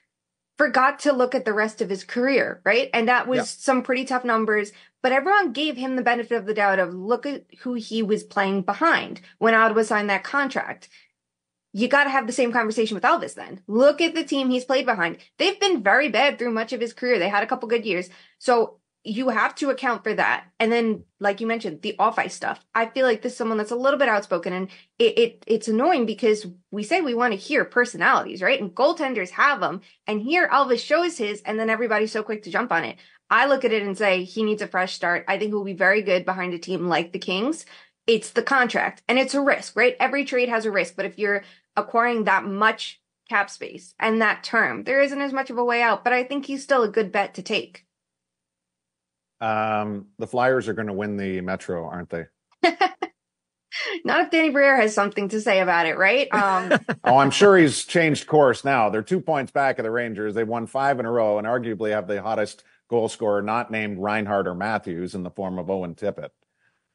forgot 0.57 0.99
to 0.99 1.13
look 1.13 1.33
at 1.33 1.45
the 1.45 1.53
rest 1.53 1.81
of 1.81 1.89
his 1.89 2.03
career, 2.03 2.59
right? 2.65 2.89
And 2.93 3.07
that 3.07 3.29
was 3.29 3.49
some 3.49 3.81
pretty 3.81 4.03
tough 4.03 4.25
numbers, 4.25 4.73
but 5.01 5.13
everyone 5.13 5.53
gave 5.53 5.77
him 5.77 5.95
the 5.95 6.01
benefit 6.01 6.35
of 6.35 6.45
the 6.45 6.53
doubt 6.53 6.79
of 6.79 6.93
look 6.93 7.25
at 7.25 7.45
who 7.59 7.75
he 7.75 8.03
was 8.03 8.25
playing 8.25 8.63
behind 8.63 9.21
when 9.37 9.53
Ottawa 9.53 9.83
signed 9.83 10.09
that 10.09 10.25
contract. 10.25 10.89
You 11.71 11.87
got 11.87 12.03
to 12.03 12.09
have 12.09 12.27
the 12.27 12.33
same 12.33 12.51
conversation 12.51 12.95
with 12.95 13.05
Elvis 13.05 13.35
then. 13.35 13.61
Look 13.67 14.01
at 14.01 14.15
the 14.15 14.25
team 14.25 14.49
he's 14.49 14.65
played 14.65 14.85
behind. 14.85 15.19
They've 15.37 15.59
been 15.61 15.81
very 15.81 16.09
bad 16.09 16.37
through 16.37 16.51
much 16.51 16.73
of 16.73 16.81
his 16.81 16.93
career. 16.93 17.19
They 17.19 17.29
had 17.29 17.43
a 17.43 17.47
couple 17.47 17.69
good 17.69 17.85
years. 17.85 18.09
So 18.37 18.79
you 19.05 19.29
have 19.29 19.53
to 19.53 19.69
account 19.69 20.03
for 20.03 20.15
that. 20.15 20.45
And 20.59 20.71
then, 20.71 21.03
like 21.19 21.39
you 21.39 21.45
mentioned, 21.45 21.83
the 21.83 21.95
off 21.99 22.17
ice 22.17 22.33
stuff. 22.33 22.65
I 22.73 22.87
feel 22.87 23.05
like 23.05 23.21
this 23.21 23.33
is 23.33 23.37
someone 23.37 23.59
that's 23.59 23.71
a 23.71 23.75
little 23.75 23.99
bit 23.99 24.09
outspoken 24.09 24.51
and 24.51 24.67
it, 24.97 25.17
it 25.17 25.43
it's 25.45 25.67
annoying 25.67 26.07
because 26.07 26.47
we 26.71 26.81
say 26.81 27.01
we 27.01 27.13
want 27.13 27.31
to 27.31 27.37
hear 27.37 27.63
personalities, 27.65 28.41
right? 28.41 28.59
And 28.59 28.73
goaltenders 28.73 29.29
have 29.29 29.59
them. 29.59 29.81
And 30.07 30.19
here 30.19 30.49
Elvis 30.49 30.79
shows 30.79 31.19
his 31.19 31.41
and 31.43 31.59
then 31.59 31.69
everybody's 31.69 32.11
so 32.11 32.23
quick 32.23 32.43
to 32.43 32.51
jump 32.51 32.71
on 32.71 32.83
it. 32.83 32.97
I 33.29 33.45
look 33.45 33.63
at 33.63 33.71
it 33.71 33.83
and 33.83 33.95
say 33.95 34.23
he 34.23 34.43
needs 34.43 34.63
a 34.63 34.67
fresh 34.67 34.93
start. 34.93 35.23
I 35.27 35.37
think 35.37 35.51
he'll 35.51 35.63
be 35.63 35.73
very 35.73 36.01
good 36.01 36.25
behind 36.25 36.55
a 36.55 36.59
team 36.59 36.87
like 36.87 37.11
the 37.13 37.19
Kings. 37.19 37.65
It's 38.07 38.31
the 38.31 38.43
contract 38.43 39.03
and 39.07 39.19
it's 39.19 39.35
a 39.35 39.41
risk, 39.41 39.75
right? 39.75 39.95
Every 39.99 40.25
trade 40.25 40.49
has 40.49 40.65
a 40.65 40.71
risk, 40.71 40.95
but 40.95 41.05
if 41.05 41.19
you're 41.19 41.43
acquiring 41.75 42.23
that 42.23 42.45
much 42.45 42.99
cap 43.29 43.51
space 43.51 43.93
and 43.99 44.21
that 44.21 44.43
term, 44.43 44.83
there 44.83 45.01
isn't 45.01 45.21
as 45.21 45.33
much 45.33 45.51
of 45.51 45.59
a 45.59 45.65
way 45.65 45.83
out, 45.83 46.03
but 46.03 46.13
I 46.13 46.23
think 46.23 46.45
he's 46.45 46.63
still 46.63 46.83
a 46.83 46.89
good 46.89 47.11
bet 47.11 47.35
to 47.35 47.43
take. 47.43 47.84
Um, 49.41 50.07
the 50.17 50.27
Flyers 50.27 50.67
are 50.67 50.73
going 50.73 50.87
to 50.87 50.93
win 50.93 51.17
the 51.17 51.41
Metro, 51.41 51.85
aren't 51.85 52.09
they? 52.09 52.25
Not 54.03 54.21
if 54.21 54.31
Danny 54.31 54.49
Briere 54.49 54.77
has 54.77 54.93
something 54.93 55.29
to 55.29 55.41
say 55.41 55.59
about 55.59 55.85
it, 55.85 55.97
right? 55.97 56.33
Um, 56.33 56.79
oh, 57.03 57.17
I'm 57.17 57.31
sure 57.31 57.57
he's 57.57 57.83
changed 57.83 58.27
course 58.27 58.63
now. 58.63 58.89
They're 58.89 59.01
two 59.01 59.19
points 59.19 59.51
back 59.51 59.79
of 59.79 59.83
the 59.83 59.91
Rangers. 59.91 60.33
They've 60.33 60.47
won 60.47 60.67
five 60.67 60.99
in 60.99 61.05
a 61.05 61.11
row 61.11 61.37
and 61.37 61.45
arguably 61.45 61.91
have 61.91 62.07
the 62.07 62.21
hottest 62.21 62.63
goal 62.89 63.09
scorer 63.09 63.41
not 63.41 63.71
named 63.71 63.99
Reinhart 63.99 64.47
or 64.47 64.55
Matthews 64.55 65.15
in 65.15 65.23
the 65.23 65.29
form 65.29 65.57
of 65.59 65.69
Owen 65.69 65.95
Tippett. 65.95 66.29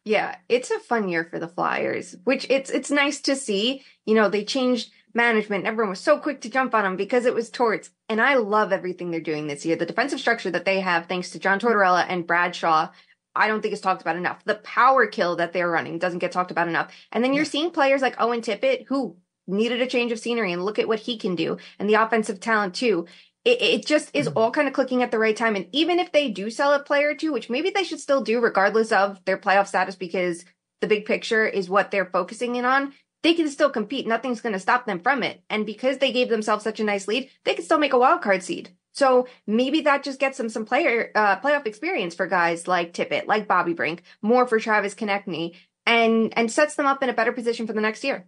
Yeah, 0.04 0.36
it's 0.48 0.70
a 0.70 0.78
fun 0.78 1.08
year 1.08 1.24
for 1.24 1.38
the 1.38 1.48
Flyers, 1.48 2.16
which 2.24 2.46
it's 2.48 2.70
it's 2.70 2.90
nice 2.90 3.20
to 3.22 3.36
see. 3.36 3.82
You 4.06 4.14
know, 4.14 4.30
they 4.30 4.44
changed 4.44 4.90
management. 5.14 5.66
Everyone 5.66 5.90
was 5.90 6.00
so 6.00 6.18
quick 6.18 6.40
to 6.42 6.50
jump 6.50 6.74
on 6.74 6.84
them 6.84 6.96
because 6.96 7.26
it 7.26 7.34
was 7.34 7.50
Torts. 7.50 7.90
And 8.08 8.20
I 8.20 8.34
love 8.34 8.72
everything 8.72 9.10
they're 9.10 9.20
doing 9.20 9.46
this 9.46 9.64
year. 9.64 9.76
The 9.76 9.86
defensive 9.86 10.20
structure 10.20 10.50
that 10.50 10.64
they 10.64 10.80
have, 10.80 11.06
thanks 11.06 11.30
to 11.30 11.38
John 11.38 11.60
Tortorella 11.60 12.04
and 12.08 12.26
Brad 12.26 12.54
Shaw, 12.54 12.90
I 13.34 13.48
don't 13.48 13.60
think 13.60 13.74
is 13.74 13.80
talked 13.80 14.02
about 14.02 14.16
enough. 14.16 14.44
The 14.44 14.56
power 14.56 15.06
kill 15.06 15.36
that 15.36 15.52
they're 15.52 15.70
running 15.70 15.98
doesn't 15.98 16.18
get 16.18 16.32
talked 16.32 16.50
about 16.50 16.68
enough. 16.68 16.92
And 17.12 17.22
then 17.22 17.32
you're 17.32 17.44
seeing 17.44 17.70
players 17.70 18.02
like 18.02 18.20
Owen 18.20 18.40
Tippett 18.40 18.86
who 18.86 19.16
needed 19.46 19.80
a 19.80 19.86
change 19.86 20.12
of 20.12 20.18
scenery 20.18 20.52
and 20.52 20.64
look 20.64 20.78
at 20.78 20.88
what 20.88 21.00
he 21.00 21.16
can 21.16 21.34
do 21.34 21.58
and 21.78 21.88
the 21.88 21.94
offensive 21.94 22.40
talent 22.40 22.74
too. 22.74 23.06
It, 23.44 23.62
it 23.62 23.86
just 23.86 24.10
is 24.14 24.28
mm-hmm. 24.28 24.36
all 24.36 24.50
kind 24.50 24.68
of 24.68 24.74
clicking 24.74 25.02
at 25.02 25.10
the 25.10 25.18
right 25.18 25.36
time. 25.36 25.56
And 25.56 25.66
even 25.72 25.98
if 25.98 26.12
they 26.12 26.30
do 26.30 26.50
sell 26.50 26.74
a 26.74 26.82
player 26.82 27.10
or 27.10 27.14
two, 27.14 27.32
which 27.32 27.48
maybe 27.48 27.70
they 27.70 27.84
should 27.84 28.00
still 28.00 28.22
do 28.22 28.40
regardless 28.40 28.92
of 28.92 29.24
their 29.24 29.38
playoff 29.38 29.66
status 29.66 29.96
because 29.96 30.44
the 30.80 30.86
big 30.86 31.04
picture 31.04 31.46
is 31.46 31.70
what 31.70 31.90
they're 31.90 32.06
focusing 32.06 32.56
in 32.56 32.64
on, 32.64 32.92
they 33.22 33.34
can 33.34 33.48
still 33.48 33.70
compete. 33.70 34.06
Nothing's 34.06 34.40
going 34.40 34.52
to 34.52 34.58
stop 34.58 34.86
them 34.86 35.00
from 35.00 35.22
it. 35.22 35.42
And 35.50 35.66
because 35.66 35.98
they 35.98 36.12
gave 36.12 36.28
themselves 36.28 36.64
such 36.64 36.80
a 36.80 36.84
nice 36.84 37.08
lead, 37.08 37.30
they 37.44 37.54
can 37.54 37.64
still 37.64 37.78
make 37.78 37.92
a 37.92 37.98
wild 37.98 38.22
card 38.22 38.42
seed. 38.42 38.70
So 38.92 39.28
maybe 39.46 39.82
that 39.82 40.02
just 40.02 40.18
gets 40.18 40.36
them 40.38 40.48
some 40.48 40.66
player 40.66 41.10
uh, 41.14 41.38
playoff 41.40 41.66
experience 41.66 42.14
for 42.14 42.26
guys 42.26 42.66
like 42.66 42.92
Tippett, 42.92 43.26
like 43.26 43.46
Bobby 43.46 43.72
Brink, 43.72 44.02
more 44.20 44.46
for 44.46 44.58
Travis 44.58 44.94
Konecny, 44.94 45.54
and 45.86 46.32
and 46.36 46.50
sets 46.50 46.74
them 46.74 46.86
up 46.86 47.02
in 47.02 47.08
a 47.08 47.14
better 47.14 47.32
position 47.32 47.66
for 47.66 47.72
the 47.72 47.80
next 47.80 48.04
year. 48.04 48.26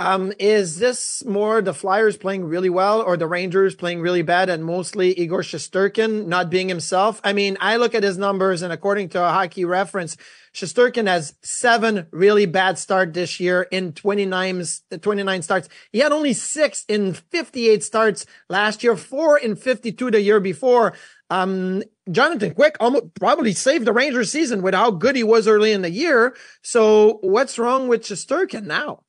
Um, 0.00 0.32
is 0.38 0.78
this 0.78 1.22
more 1.26 1.60
the 1.60 1.74
Flyers 1.74 2.16
playing 2.16 2.46
really 2.46 2.70
well 2.70 3.02
or 3.02 3.18
the 3.18 3.26
Rangers 3.26 3.74
playing 3.74 4.00
really 4.00 4.22
bad 4.22 4.48
and 4.48 4.64
mostly 4.64 5.12
Igor 5.12 5.42
Shesterkin 5.42 6.26
not 6.26 6.48
being 6.48 6.70
himself? 6.70 7.20
I 7.22 7.34
mean, 7.34 7.58
I 7.60 7.76
look 7.76 7.94
at 7.94 8.02
his 8.02 8.16
numbers 8.16 8.62
and 8.62 8.72
according 8.72 9.10
to 9.10 9.22
a 9.22 9.28
hockey 9.28 9.66
reference, 9.66 10.16
Shesterkin 10.54 11.06
has 11.06 11.34
seven 11.42 12.06
really 12.12 12.46
bad 12.46 12.78
start 12.78 13.12
this 13.12 13.40
year 13.40 13.68
in 13.70 13.92
29, 13.92 14.64
29 15.02 15.42
starts. 15.42 15.68
He 15.92 15.98
had 15.98 16.12
only 16.12 16.32
six 16.32 16.86
in 16.88 17.12
58 17.12 17.84
starts 17.84 18.24
last 18.48 18.82
year, 18.82 18.96
four 18.96 19.36
in 19.36 19.54
52 19.54 20.12
the 20.12 20.22
year 20.22 20.40
before. 20.40 20.94
Um, 21.28 21.82
Jonathan 22.10 22.54
Quick 22.54 22.76
almost 22.80 23.14
probably 23.16 23.52
saved 23.52 23.84
the 23.84 23.92
Rangers 23.92 24.32
season 24.32 24.62
with 24.62 24.72
how 24.72 24.92
good 24.92 25.14
he 25.14 25.24
was 25.24 25.46
early 25.46 25.72
in 25.72 25.82
the 25.82 25.90
year. 25.90 26.34
So 26.62 27.18
what's 27.20 27.58
wrong 27.58 27.86
with 27.86 28.04
Shesterkin 28.04 28.64
now? 28.64 29.02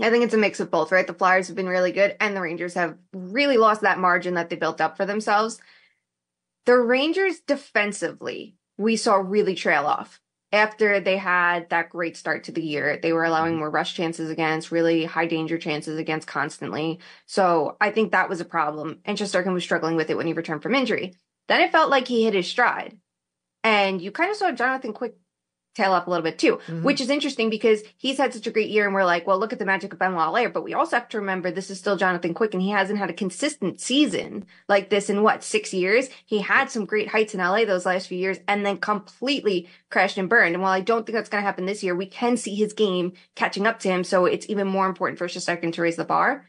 I 0.00 0.10
think 0.10 0.24
it's 0.24 0.34
a 0.34 0.38
mix 0.38 0.58
of 0.60 0.70
both, 0.70 0.90
right? 0.90 1.06
The 1.06 1.14
Flyers 1.14 1.46
have 1.46 1.56
been 1.56 1.68
really 1.68 1.92
good, 1.92 2.16
and 2.20 2.36
the 2.36 2.40
Rangers 2.40 2.74
have 2.74 2.96
really 3.12 3.56
lost 3.56 3.82
that 3.82 3.98
margin 3.98 4.34
that 4.34 4.50
they 4.50 4.56
built 4.56 4.80
up 4.80 4.96
for 4.96 5.06
themselves. 5.06 5.60
The 6.66 6.76
Rangers 6.76 7.40
defensively, 7.40 8.56
we 8.76 8.96
saw 8.96 9.16
really 9.16 9.54
trail 9.54 9.86
off 9.86 10.20
after 10.54 11.00
they 11.00 11.16
had 11.16 11.68
that 11.70 11.90
great 11.90 12.16
start 12.16 12.44
to 12.44 12.52
the 12.52 12.62
year. 12.62 12.98
They 13.00 13.12
were 13.12 13.24
allowing 13.24 13.52
mm-hmm. 13.52 13.60
more 13.60 13.70
rush 13.70 13.94
chances 13.94 14.30
against, 14.30 14.70
really 14.70 15.04
high 15.04 15.26
danger 15.26 15.58
chances 15.58 15.98
against 15.98 16.28
constantly. 16.28 17.00
So 17.26 17.76
I 17.80 17.90
think 17.90 18.12
that 18.12 18.28
was 18.28 18.40
a 18.40 18.44
problem. 18.44 19.00
And 19.04 19.18
Shesterkin 19.18 19.52
was 19.52 19.64
struggling 19.64 19.96
with 19.96 20.10
it 20.10 20.16
when 20.16 20.26
he 20.26 20.32
returned 20.32 20.62
from 20.62 20.74
injury. 20.74 21.14
Then 21.48 21.60
it 21.60 21.72
felt 21.72 21.90
like 21.90 22.08
he 22.08 22.24
hit 22.24 22.34
his 22.34 22.46
stride. 22.46 22.96
And 23.64 24.00
you 24.00 24.12
kind 24.12 24.30
of 24.30 24.36
saw 24.36 24.52
Jonathan 24.52 24.92
Quick 24.92 25.16
tail 25.74 25.92
up 25.92 26.06
a 26.06 26.10
little 26.10 26.22
bit 26.22 26.38
too, 26.38 26.56
mm-hmm. 26.56 26.82
which 26.82 27.00
is 27.00 27.10
interesting 27.10 27.50
because 27.50 27.82
he's 27.96 28.18
had 28.18 28.32
such 28.32 28.46
a 28.46 28.50
great 28.50 28.70
year 28.70 28.84
and 28.86 28.94
we're 28.94 29.04
like, 29.04 29.26
well, 29.26 29.38
look 29.38 29.52
at 29.52 29.58
the 29.58 29.64
magic 29.64 29.92
of 29.92 29.98
Benoit 29.98 30.28
Allaire, 30.28 30.48
but 30.48 30.62
we 30.62 30.74
also 30.74 30.96
have 30.96 31.08
to 31.08 31.18
remember 31.18 31.50
this 31.50 31.70
is 31.70 31.78
still 31.78 31.96
Jonathan 31.96 32.34
Quick 32.34 32.54
and 32.54 32.62
he 32.62 32.70
hasn't 32.70 32.98
had 32.98 33.10
a 33.10 33.14
consistent 33.14 33.80
season 33.80 34.46
like 34.68 34.88
this 34.88 35.10
in 35.10 35.22
what, 35.22 35.42
six 35.42 35.74
years? 35.74 36.08
He 36.24 36.40
had 36.40 36.70
some 36.70 36.84
great 36.84 37.08
heights 37.08 37.34
in 37.34 37.40
LA 37.40 37.64
those 37.64 37.86
last 37.86 38.06
few 38.06 38.18
years 38.18 38.38
and 38.46 38.64
then 38.64 38.78
completely 38.78 39.68
crashed 39.90 40.18
and 40.18 40.28
burned. 40.28 40.54
And 40.54 40.62
while 40.62 40.72
I 40.72 40.80
don't 40.80 41.04
think 41.04 41.14
that's 41.14 41.28
going 41.28 41.42
to 41.42 41.46
happen 41.46 41.66
this 41.66 41.82
year, 41.82 41.94
we 41.94 42.06
can 42.06 42.36
see 42.36 42.54
his 42.54 42.72
game 42.72 43.12
catching 43.34 43.66
up 43.66 43.80
to 43.80 43.88
him. 43.88 44.04
So 44.04 44.26
it's 44.26 44.48
even 44.48 44.68
more 44.68 44.86
important 44.86 45.18
for 45.18 45.26
Shesterkin 45.26 45.72
to 45.72 45.82
raise 45.82 45.96
the 45.96 46.04
bar. 46.04 46.46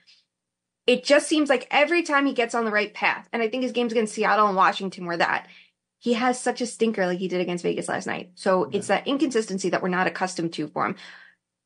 It 0.88 1.04
just 1.04 1.28
seems 1.28 1.50
like 1.50 1.68
every 1.72 2.04
time 2.04 2.28
he 2.28 2.34
gets 2.34 2.54
on 2.54 2.64
the 2.64 2.72
right 2.72 2.94
path, 2.94 3.28
and 3.34 3.42
I 3.42 3.50
think 3.50 3.64
his 3.64 3.72
games 3.72 3.92
against 3.92 4.14
Seattle 4.14 4.46
and 4.46 4.56
Washington 4.56 5.06
were 5.06 5.18
that, 5.18 5.48
he 6.06 6.14
has 6.14 6.39
such 6.39 6.62
a 6.62 6.68
stinker 6.68 7.08
like 7.08 7.18
he 7.18 7.28
did 7.28 7.41
against 7.41 7.64
Vegas 7.64 7.89
last 7.89 8.06
night. 8.06 8.30
So 8.36 8.70
yeah. 8.70 8.78
it's 8.78 8.88
that 8.89 9.08
inconsistency 9.08 9.72
that 9.72 9.82
we're 9.82 9.89
not 9.89 10.06
accustomed 10.06 10.53
to 10.53 10.68
for 10.68 10.86
him. 10.86 10.97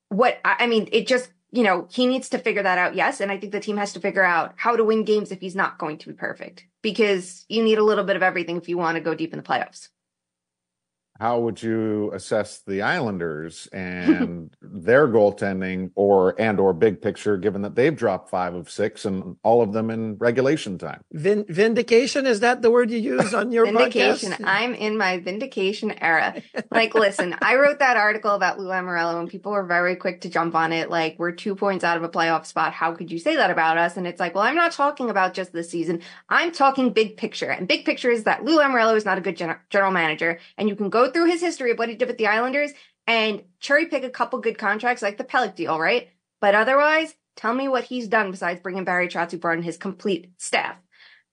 What 0.08 0.40
I 0.46 0.66
mean, 0.66 0.88
it 0.94 1.08
just 1.08 1.30
you 1.52 1.62
know 1.62 1.90
he 1.92 2.08
needs 2.08 2.30
to 2.30 2.38
figure 2.38 2.64
that 2.64 2.78
out. 2.78 2.96
Yes, 2.96 3.20
and 3.20 3.34
I 3.34 3.38
think 3.38 3.52
the 3.52 3.60
team 3.60 3.76
has 3.76 3.92
to 3.94 4.00
figure 4.00 4.24
out 4.24 4.54
how 4.56 4.78
to 4.78 4.84
win 4.86 5.04
games 5.04 5.34
if 5.34 5.42
he's 5.42 5.58
not 5.58 5.78
going 5.78 5.98
to 5.98 6.08
be 6.08 6.14
perfect 6.14 6.64
because 6.82 7.44
you 7.50 7.62
need 7.62 7.80
a 7.80 7.84
little 7.84 8.06
bit 8.06 8.16
of 8.16 8.24
everything 8.24 8.56
if 8.56 8.70
you 8.70 8.78
want 8.78 8.96
to 8.96 9.02
go 9.02 9.14
deep 9.14 9.34
in 9.34 9.40
the 9.40 9.44
playoffs 9.44 9.90
how 11.20 11.40
would 11.40 11.62
you 11.62 12.12
assess 12.14 12.60
the 12.60 12.82
Islanders 12.82 13.68
and 13.74 14.56
their 14.62 15.08
goaltending 15.08 15.92
or 15.96 16.40
and 16.40 16.60
or 16.60 16.74
big 16.74 17.02
picture 17.02 17.38
given 17.38 17.62
that 17.64 17.76
they've 17.76 17.96
dropped 17.96 18.30
5 18.30 18.56
of 18.56 18.70
6 18.70 19.06
and 19.06 19.36
all 19.44 19.62
of 19.62 19.74
them 19.74 19.90
in 19.90 20.18
regulation 20.18 20.78
time? 20.78 21.04
Vin- 21.12 21.46
vindication 21.50 22.26
is 22.26 22.40
that 22.40 22.62
the 22.62 22.72
word 22.72 22.90
you 22.90 22.98
use 22.98 23.34
on 23.34 23.52
your 23.52 23.66
vindication. 23.66 24.32
Podcast? 24.32 24.46
I'm 24.46 24.74
in 24.74 24.98
my 24.98 25.20
vindication 25.20 25.92
era. 26.02 26.42
Like 26.72 26.96
listen, 26.96 27.36
I 27.42 27.56
wrote 27.56 27.80
that 27.80 27.98
article 27.98 28.32
about 28.32 28.60
Lou 28.60 28.68
Lamoriello 28.68 29.20
and 29.20 29.30
people 29.30 29.52
were 29.52 29.66
very 29.66 29.96
quick 29.96 30.22
to 30.22 30.30
jump 30.30 30.56
on 30.56 30.72
it 30.72 30.90
like 30.90 31.18
we're 31.20 31.32
2 31.32 31.56
points 31.56 31.84
out 31.84 31.98
of 31.98 32.04
a 32.04 32.10
playoff 32.10 32.46
spot. 32.46 32.74
How 32.74 32.94
could 32.94 33.12
you 33.12 33.20
say 33.20 33.36
that 33.36 33.52
about 33.52 33.78
us? 33.78 33.98
And 33.98 34.08
it's 34.08 34.20
like, 34.20 34.36
well, 34.36 34.44
I'm 34.44 34.56
not 34.56 34.72
talking 34.72 35.10
about 35.10 35.34
just 35.34 35.52
this 35.52 35.70
season. 35.70 36.02
I'm 36.30 36.52
talking 36.52 36.94
big 36.94 37.18
picture. 37.18 37.50
And 37.50 37.68
big 37.68 37.86
picture 37.86 38.10
is 38.10 38.24
that 38.24 38.44
Lou 38.46 38.60
Lamoriello 38.60 38.96
is 38.96 39.06
not 39.06 39.18
a 39.18 39.22
good 39.22 39.36
gen- 39.36 39.58
general 39.70 39.92
manager 39.92 40.40
and 40.58 40.70
you 40.70 40.76
can 40.76 40.90
go 40.90 41.09
through 41.12 41.26
his 41.26 41.42
history 41.42 41.72
of 41.72 41.80
what 41.80 41.90
he 41.90 41.96
did 41.96 42.08
with 42.08 42.18
the 42.18 42.28
Islanders 42.28 42.72
and 43.08 43.44
cherry 43.60 43.88
pick 43.88 44.04
a 44.04 44.10
couple 44.10 44.40
good 44.40 44.58
contracts 44.58 45.02
like 45.02 45.18
the 45.18 45.24
Pelech 45.24 45.56
deal, 45.56 45.80
right? 45.80 46.10
But 46.42 46.56
otherwise, 46.56 47.16
tell 47.36 47.54
me 47.54 47.68
what 47.68 47.86
he's 47.86 48.08
done 48.08 48.32
besides 48.32 48.62
bringing 48.62 48.84
Barry 48.86 49.08
Trotz, 49.08 49.32
who 49.32 49.38
brought 49.38 49.58
in 49.58 49.64
his 49.64 49.78
complete 49.78 50.32
staff. 50.38 50.76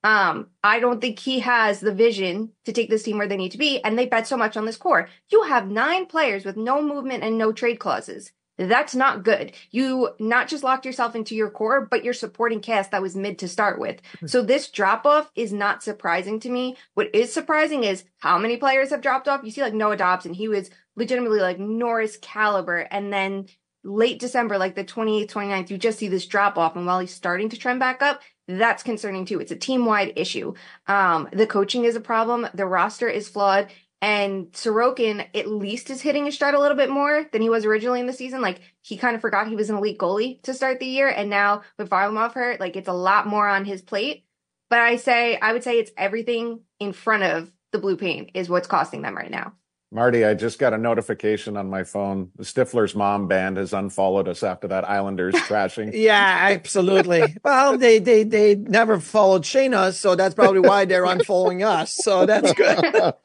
Um, 0.05 0.49
I 0.62 0.79
don't 0.79 1.01
think 1.01 1.18
he 1.18 1.41
has 1.41 1.81
the 1.81 1.93
vision 1.93 2.53
to 2.64 2.72
take 2.72 2.89
this 2.89 3.03
team 3.03 3.18
where 3.18 3.27
they 3.27 3.37
need 3.37 3.53
to 3.53 3.59
be, 3.59 3.83
and 3.83 3.99
they 3.99 4.07
bet 4.07 4.27
so 4.27 4.37
much 4.37 4.57
on 4.57 4.64
this 4.64 4.77
core. 4.77 5.09
You 5.31 5.43
have 5.43 5.68
nine 5.68 6.07
players 6.07 6.45
with 6.45 6.57
no 6.57 6.81
movement 6.81 7.24
and 7.24 7.37
no 7.37 7.53
trade 7.53 7.81
clauses. 7.81 8.31
That's 8.59 8.94
not 8.94 9.22
good. 9.22 9.52
You 9.70 10.11
not 10.18 10.48
just 10.48 10.64
locked 10.64 10.86
yourself 10.86 11.14
into 11.14 11.34
your 11.34 11.50
core, 11.50 11.86
but 11.90 12.04
your 12.04 12.14
supporting 12.14 12.61
cast 12.61 12.90
that 12.90 13.02
was 13.02 13.14
mid 13.14 13.38
to 13.40 13.48
start 13.48 13.78
with. 13.78 14.00
Hmm. 14.20 14.26
So 14.26 14.42
this 14.42 14.68
drop 14.68 15.04
off 15.04 15.30
is 15.34 15.52
not 15.52 15.82
surprising 15.82 16.40
to 16.40 16.50
me. 16.50 16.76
What 16.94 17.14
is 17.14 17.32
surprising 17.32 17.84
is 17.84 18.04
how 18.18 18.38
many 18.38 18.57
players 18.57 18.90
have 18.90 19.02
dropped 19.02 19.28
off. 19.28 19.42
You 19.44 19.50
see 19.50 19.62
like 19.62 19.74
Noah 19.74 19.96
Dobson, 19.96 20.32
he 20.32 20.48
was 20.48 20.70
legitimately 20.96 21.40
like 21.40 21.59
Norris 21.59 22.16
caliber. 22.16 22.78
And 22.78 23.12
then 23.12 23.46
late 23.84 24.18
December, 24.18 24.59
like 24.59 24.74
the 24.74 24.84
28th, 24.84 25.30
29th, 25.30 25.70
you 25.70 25.78
just 25.78 25.98
see 25.98 26.09
this 26.09 26.26
drop 26.26 26.57
off. 26.57 26.76
And 26.76 26.86
while 26.86 27.00
he's 27.00 27.14
starting 27.14 27.50
to 27.50 27.59
trend 27.59 27.80
back 27.80 28.02
up, 28.02 28.22
that's 28.48 28.82
concerning 28.82 29.24
too. 29.24 29.40
It's 29.40 29.52
a 29.52 29.57
team 29.57 29.86
wide 29.86 30.12
issue. 30.16 30.54
Um, 30.86 31.28
the 31.32 31.46
coaching 31.46 31.84
is 31.84 31.96
a 31.96 32.00
problem. 32.00 32.48
The 32.54 32.66
roster 32.66 33.09
is 33.09 33.28
flawed. 33.28 33.68
And 34.03 34.53
Sorokin 34.53 35.26
at 35.34 35.49
least 35.49 35.90
is 35.90 36.03
hitting 36.03 36.26
his 36.26 36.34
stride 36.34 36.55
a 36.55 36.61
little 36.61 36.76
bit 36.76 36.90
more 36.90 37.26
than 37.32 37.40
he 37.40 37.49
was 37.49 37.64
originally 37.64 38.01
in 38.01 38.07
the 38.07 38.12
season. 38.12 38.40
Like 38.42 38.61
he 38.82 38.97
kind 38.97 39.16
of 39.16 39.22
forgot 39.22 39.49
he 39.49 39.57
was 39.57 39.70
an 39.70 39.76
elite 39.76 39.99
goalie 39.99 40.42
to 40.42 40.55
start 40.55 40.80
the 40.80 40.86
year. 40.86 41.09
And 41.09 41.30
now 41.30 41.62
with 41.78 41.88
Varlamov 41.88 42.34
hurt, 42.34 42.61
like 42.61 42.76
it's 42.76 42.88
a 42.88 42.92
lot 42.92 43.26
more 43.26 43.49
on 43.49 43.64
his 43.64 43.82
plate. 43.82 44.24
But 44.68 44.80
I 44.80 44.97
say, 44.97 45.38
I 45.38 45.53
would 45.53 45.64
say 45.64 45.78
it's 45.78 45.92
everything 45.97 46.61
in 46.78 46.92
front 46.92 47.22
of 47.22 47.51
the 47.72 47.78
blue 47.78 47.97
paint 47.97 48.30
is 48.34 48.49
what's 48.49 48.68
costing 48.68 49.03
them 49.03 49.16
right 49.16 49.30
now. 49.30 49.55
Marty, 49.93 50.24
I 50.24 50.34
just 50.34 50.59
got 50.59 50.74
a 50.74 50.78
notification 50.78 51.57
on 51.57 51.70
my 51.70 51.84
phone. 51.84 52.32
The 52.37 52.43
Stifler's 52.43 52.95
mom 52.95 53.28
band 53.28 53.57
has 53.57 53.72
unfollowed 53.72 54.26
us 54.26 54.43
after 54.43 54.66
that 54.68 54.89
Islanders 54.89 55.41
crashing. 55.43 55.93
yeah, 55.95 56.49
absolutely. 56.51 57.37
well, 57.45 57.78
they 57.78 57.99
they 58.01 58.24
they 58.24 58.57
never 58.57 58.99
followed 58.99 59.43
Shayna, 59.43 59.93
so 59.93 60.16
that's 60.16 60.34
probably 60.34 60.61
why 60.61 60.84
they're 60.84 61.05
unfollowing 61.05 61.64
us. 61.64 61.95
So 61.95 62.26
that's 62.26 62.53
good. 62.53 62.84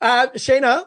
uh, 0.00 0.26
Shayna, 0.34 0.86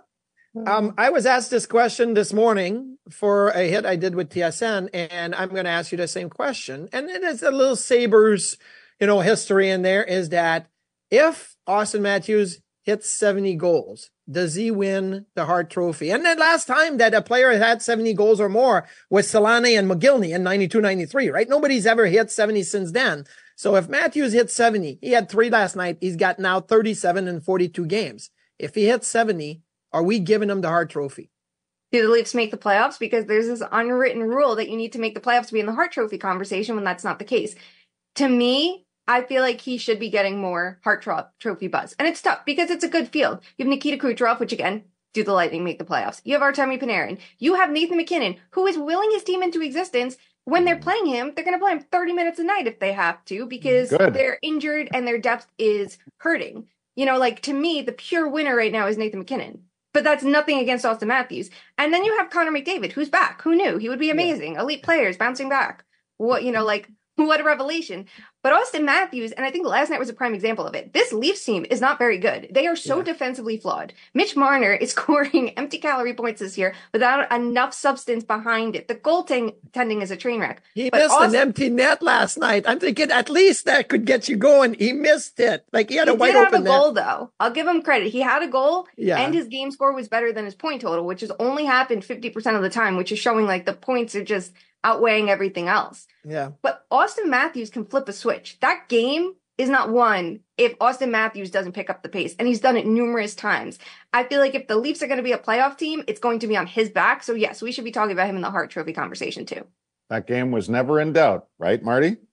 um, 0.66 0.93
I 0.98 1.12
was 1.12 1.26
asked 1.26 1.52
this 1.52 1.68
question 1.68 2.14
this 2.14 2.34
morning 2.34 2.98
for 3.12 3.50
a 3.50 3.70
hit 3.70 3.86
I 3.86 3.95
did 3.95 4.16
with 4.16 4.30
TSN, 4.30 4.89
and 4.93 5.36
I'm 5.36 5.50
going 5.50 5.66
to 5.66 5.70
ask 5.72 5.91
you 5.91 5.98
the 5.98 6.08
same 6.08 6.30
question. 6.30 6.89
And 6.91 7.10
it 7.10 7.24
is 7.24 7.43
a 7.43 7.52
little 7.52 7.76
Sabres, 7.76 8.58
you 9.00 9.08
know, 9.08 9.20
history 9.20 9.70
in 9.70 9.84
there 9.84 10.04
is 10.04 10.30
that 10.30 10.68
if 11.12 11.56
Auston 11.68 12.02
Matthews 12.02 12.62
hits 12.84 13.10
70 13.10 13.56
goals, 13.56 14.10
does 14.30 14.55
he 14.55 14.71
win 14.71 15.25
the 15.36 15.45
Hart 15.45 15.69
Trophy? 15.69 16.09
And 16.11 16.25
the 16.25 16.36
last 16.36 16.65
time 16.65 16.97
that 16.97 17.13
a 17.13 17.21
player 17.21 17.57
had 17.57 17.82
70 17.82 18.13
goals 18.13 18.39
or 18.39 18.49
more 18.49 18.88
was 19.09 19.28
Selanne 19.28 19.78
and 19.78 19.89
Mogilny 19.89 20.36
in 20.36 20.43
92, 20.43 20.82
93, 20.82 21.30
right? 21.30 21.49
Nobody's 21.49 21.86
ever 21.86 22.07
hit 22.07 22.32
70 22.32 22.63
since 22.63 22.91
then. 22.91 23.25
So 23.55 23.75
if 23.75 23.89
Matthews 23.89 24.34
hit 24.34 24.51
70, 24.51 24.99
he 25.01 25.11
had 25.11 25.30
three 25.30 25.49
last 25.49 25.75
night. 25.75 25.97
He's 26.01 26.15
got 26.15 26.39
now 26.39 26.59
37 26.59 27.28
and 27.28 27.43
42 27.43 27.86
games. 27.86 28.30
If 28.59 28.75
he 28.75 28.86
hits 28.86 29.07
70, 29.07 29.61
are 29.93 30.03
we 30.03 30.19
giving 30.19 30.49
him 30.49 30.61
the 30.61 30.69
Hart 30.69 30.89
Trophy? 30.89 31.32
Do 31.91 32.01
the 32.01 32.09
Leafs 32.09 32.36
make 32.36 32.51
the 32.51 32.57
playoffs? 32.57 32.99
Because 32.99 33.25
there's 33.25 33.47
this 33.47 33.63
unwritten 33.71 34.23
rule 34.23 34.57
that 34.57 34.69
you 34.69 34.75
need 34.75 34.93
to 34.93 34.99
make 34.99 35.15
the 35.15 35.21
playoffs 35.21 35.47
to 35.47 35.53
be 35.53 35.61
in 35.61 35.65
the 35.65 35.73
Hart 35.73 35.93
Trophy 35.93 36.17
conversation 36.17 36.75
when 36.75 36.84
that's 36.84 37.03
not 37.03 37.17
the 37.17 37.25
case. 37.25 37.55
To 38.15 38.28
me, 38.28 38.87
I 39.08 39.22
feel 39.22 39.41
like 39.41 39.62
he 39.62 39.78
should 39.78 39.99
be 39.99 40.10
getting 40.10 40.39
more 40.39 40.80
Hart 40.84 41.01
tro- 41.01 41.28
Trophy 41.39 41.68
buzz. 41.68 41.95
And 41.97 42.08
it's 42.08 42.22
tough 42.22 42.45
because 42.45 42.70
it's 42.70 42.84
a 42.84 42.89
good 42.89 43.08
field. 43.08 43.39
You 43.58 43.66
have 43.66 43.70
Nikita 43.70 43.97
Kucherov, 43.97 44.39
which 44.39 44.51
again, 44.51 44.84
do 45.14 45.24
the 45.24 45.34
Lightning 45.34 45.64
make 45.64 45.80
the 45.80 45.86
playoffs? 45.86 46.22
You 46.24 46.38
have 46.38 46.41
Artemi 46.41 46.82
Panarin. 46.82 47.18
You 47.39 47.55
have 47.55 47.72
Nathan 47.72 47.97
MacKinnon, 47.97 48.36
who 48.51 48.68
is 48.68 48.78
willing 48.78 49.12
his 49.12 49.24
team 49.24 49.41
into 49.41 49.62
existence. 49.62 50.18
When 50.43 50.64
they're 50.64 50.78
playing 50.78 51.08
him, 51.08 51.34
they're 51.34 51.43
going 51.43 51.58
to 51.58 51.64
play 51.64 51.72
him 51.72 51.80
30 51.80 52.14
minutes 52.14 52.39
a 52.39 52.43
night 52.43 52.68
if 52.68 52.80
they 52.80 52.93
have 52.93 53.24
to 53.26 53.45
because 53.45 53.89
good. 53.89 54.14
they're 54.14 54.39
injured 54.41 54.89
and 54.93 55.08
their 55.08 55.18
depth 55.18 55.47
is 55.58 55.97
hurting. 56.18 56.68
You 56.95 57.05
know, 57.05 57.18
like 57.18 57.41
to 57.43 57.53
me, 57.53 57.82
the 57.82 57.91
pure 57.91 58.28
winner 58.28 58.55
right 58.55 58.72
now 58.72 58.88
is 58.88 58.97
Nathan 58.97 59.20
MacKinnon. 59.20 59.64
But 59.93 60.03
that's 60.03 60.24
nothing 60.24 60.60
against 60.60 60.86
Auston 60.86 61.08
Matthews. 61.08 61.49
And 61.78 61.93
then 61.93 62.03
you 62.03 62.16
have 62.18 62.30
Connor 62.30 62.51
McDavid, 62.51 62.91
who's 62.91 63.10
back. 63.10 63.41
Who 63.41 63.55
knew? 63.55 63.78
He 63.78 63.89
would 63.89 63.99
be 63.99 64.12
amazing. 64.12 64.53
Yeah. 64.53 64.62
Elite 64.62 64.84
players 64.84 65.18
bouncing 65.18 65.49
back. 65.49 65.84
What, 66.18 66.43
you 66.43 66.51
know, 66.51 66.64
like 66.64 66.89
what 67.26 67.41
a 67.41 67.43
revelation. 67.43 68.05
But 68.43 68.53
Auston 68.53 68.86
Matthews, 68.86 69.32
and 69.32 69.45
I 69.45 69.49
think 69.49 69.65
last 69.65 69.89
night 69.89 69.99
was 69.99 70.07
a 70.07 70.13
prime 70.13 70.36
example 70.36 70.65
of 70.65 70.76
it. 70.76 70.93
This 70.93 71.11
Leafs 71.11 71.43
team 71.43 71.65
is 71.70 71.82
not 71.82 71.97
very 71.97 72.20
good. 72.20 72.47
They 72.51 72.68
are 72.68 72.76
so 72.76 72.99
yeah. 72.99 73.05
defensively 73.05 73.57
flawed. 73.57 73.91
Mitch 74.13 74.36
Marner 74.36 74.72
is 74.72 74.91
scoring 74.97 75.49
empty 75.57 75.80
calorie 75.80 76.13
points 76.13 76.39
this 76.39 76.57
year 76.57 76.76
without 76.93 77.30
enough 77.32 77.74
substance 77.74 78.24
behind 78.24 78.76
it. 78.76 78.88
The 78.88 78.95
goaltending 78.95 80.01
is 80.01 80.11
a 80.11 80.15
train 80.15 80.39
wreck. 80.39 80.61
He 80.76 80.91
but 80.91 80.99
missed 80.99 81.15
Auston, 81.15 81.30
an 81.30 81.36
empty 81.36 81.70
net 81.70 82.03
last 82.03 82.38
night. 82.38 82.65
I'm 82.68 82.80
thinking 82.80 83.09
at 83.09 83.30
least 83.30 83.65
that 83.65 83.89
could 83.89 84.05
get 84.05 84.30
you 84.30 84.38
going. 84.38 84.76
He 84.76 84.93
missed 84.93 85.39
it. 85.39 85.65
Like 85.74 85.89
he 85.89 85.95
had 85.95 86.07
a 86.07 86.11
he 86.11 86.18
wide 86.18 86.34
did 86.34 86.47
open 86.47 86.53
have 86.53 86.61
a 86.61 86.65
goal 86.65 86.91
though. 86.93 87.32
I'll 87.39 87.51
give 87.51 87.68
him 87.68 87.82
credit. 87.82 88.11
He 88.11 88.22
had 88.22 88.43
a 88.43 88.47
goal 88.47 88.88
yeah. 88.95 89.20
and 89.20 89.34
his 89.34 89.47
game 89.47 89.72
score 89.72 89.93
was 89.93 90.07
better 90.07 90.32
than 90.32 90.45
his 90.45 90.55
point 90.55 90.82
total, 90.82 91.05
which 91.05 91.22
has 91.22 91.32
only 91.39 91.65
happened 91.65 92.03
50% 92.03 92.55
of 92.55 92.61
the 92.61 92.70
time, 92.70 92.95
which 92.95 93.11
is 93.11 93.18
showing 93.18 93.45
like 93.45 93.65
the 93.65 93.74
points 93.74 94.15
are 94.15 94.24
just 94.24 94.53
outweighing 94.84 95.30
everything 95.30 95.67
else. 95.67 96.07
Yeah. 96.25 96.51
But 96.61 96.86
Auston 96.91 97.28
Matthews 97.28 97.69
can 97.69 97.86
flip 97.86 98.07
a 98.07 98.13
switch. 98.13 98.59
That 98.61 98.88
game 98.89 99.34
is 99.57 99.69
not 99.69 99.89
won 99.89 100.41
if 100.57 100.78
Auston 100.80 101.09
Matthews 101.09 101.49
doesn't 101.49 101.71
pick 101.71 101.89
up 101.89 102.03
the 102.03 102.09
pace. 102.09 102.36
And 102.38 102.47
he's 102.47 102.59
done 102.59 102.78
it 102.78 102.86
numerous 102.86 103.36
times. 103.36 103.80
I 104.13 104.23
feel 104.23 104.39
like 104.39 104.55
if 104.55 104.67
the 104.67 104.78
Leafs 104.78 105.01
are 105.01 105.07
going 105.07 105.17
to 105.17 105.23
be 105.23 105.32
a 105.32 105.38
playoff 105.38 105.78
team, 105.78 106.03
it's 106.07 106.19
going 106.19 106.39
to 106.39 106.47
be 106.47 106.55
on 106.55 106.67
his 106.67 106.89
back. 106.89 107.23
So 107.23 107.34
yes, 107.34 107.61
we 107.61 107.71
should 107.71 107.84
be 107.84 107.91
talking 107.91 108.11
about 108.11 108.30
him 108.30 108.36
in 108.36 108.41
the 108.41 108.51
Hart 108.51 108.69
Trophy 108.69 108.93
conversation 108.93 109.45
too. 109.45 109.65
That 110.09 110.28
game 110.28 110.51
was 110.51 110.69
never 110.69 110.99
in 110.99 111.13
doubt, 111.13 111.47
right, 111.57 111.82
Marty? 111.82 112.17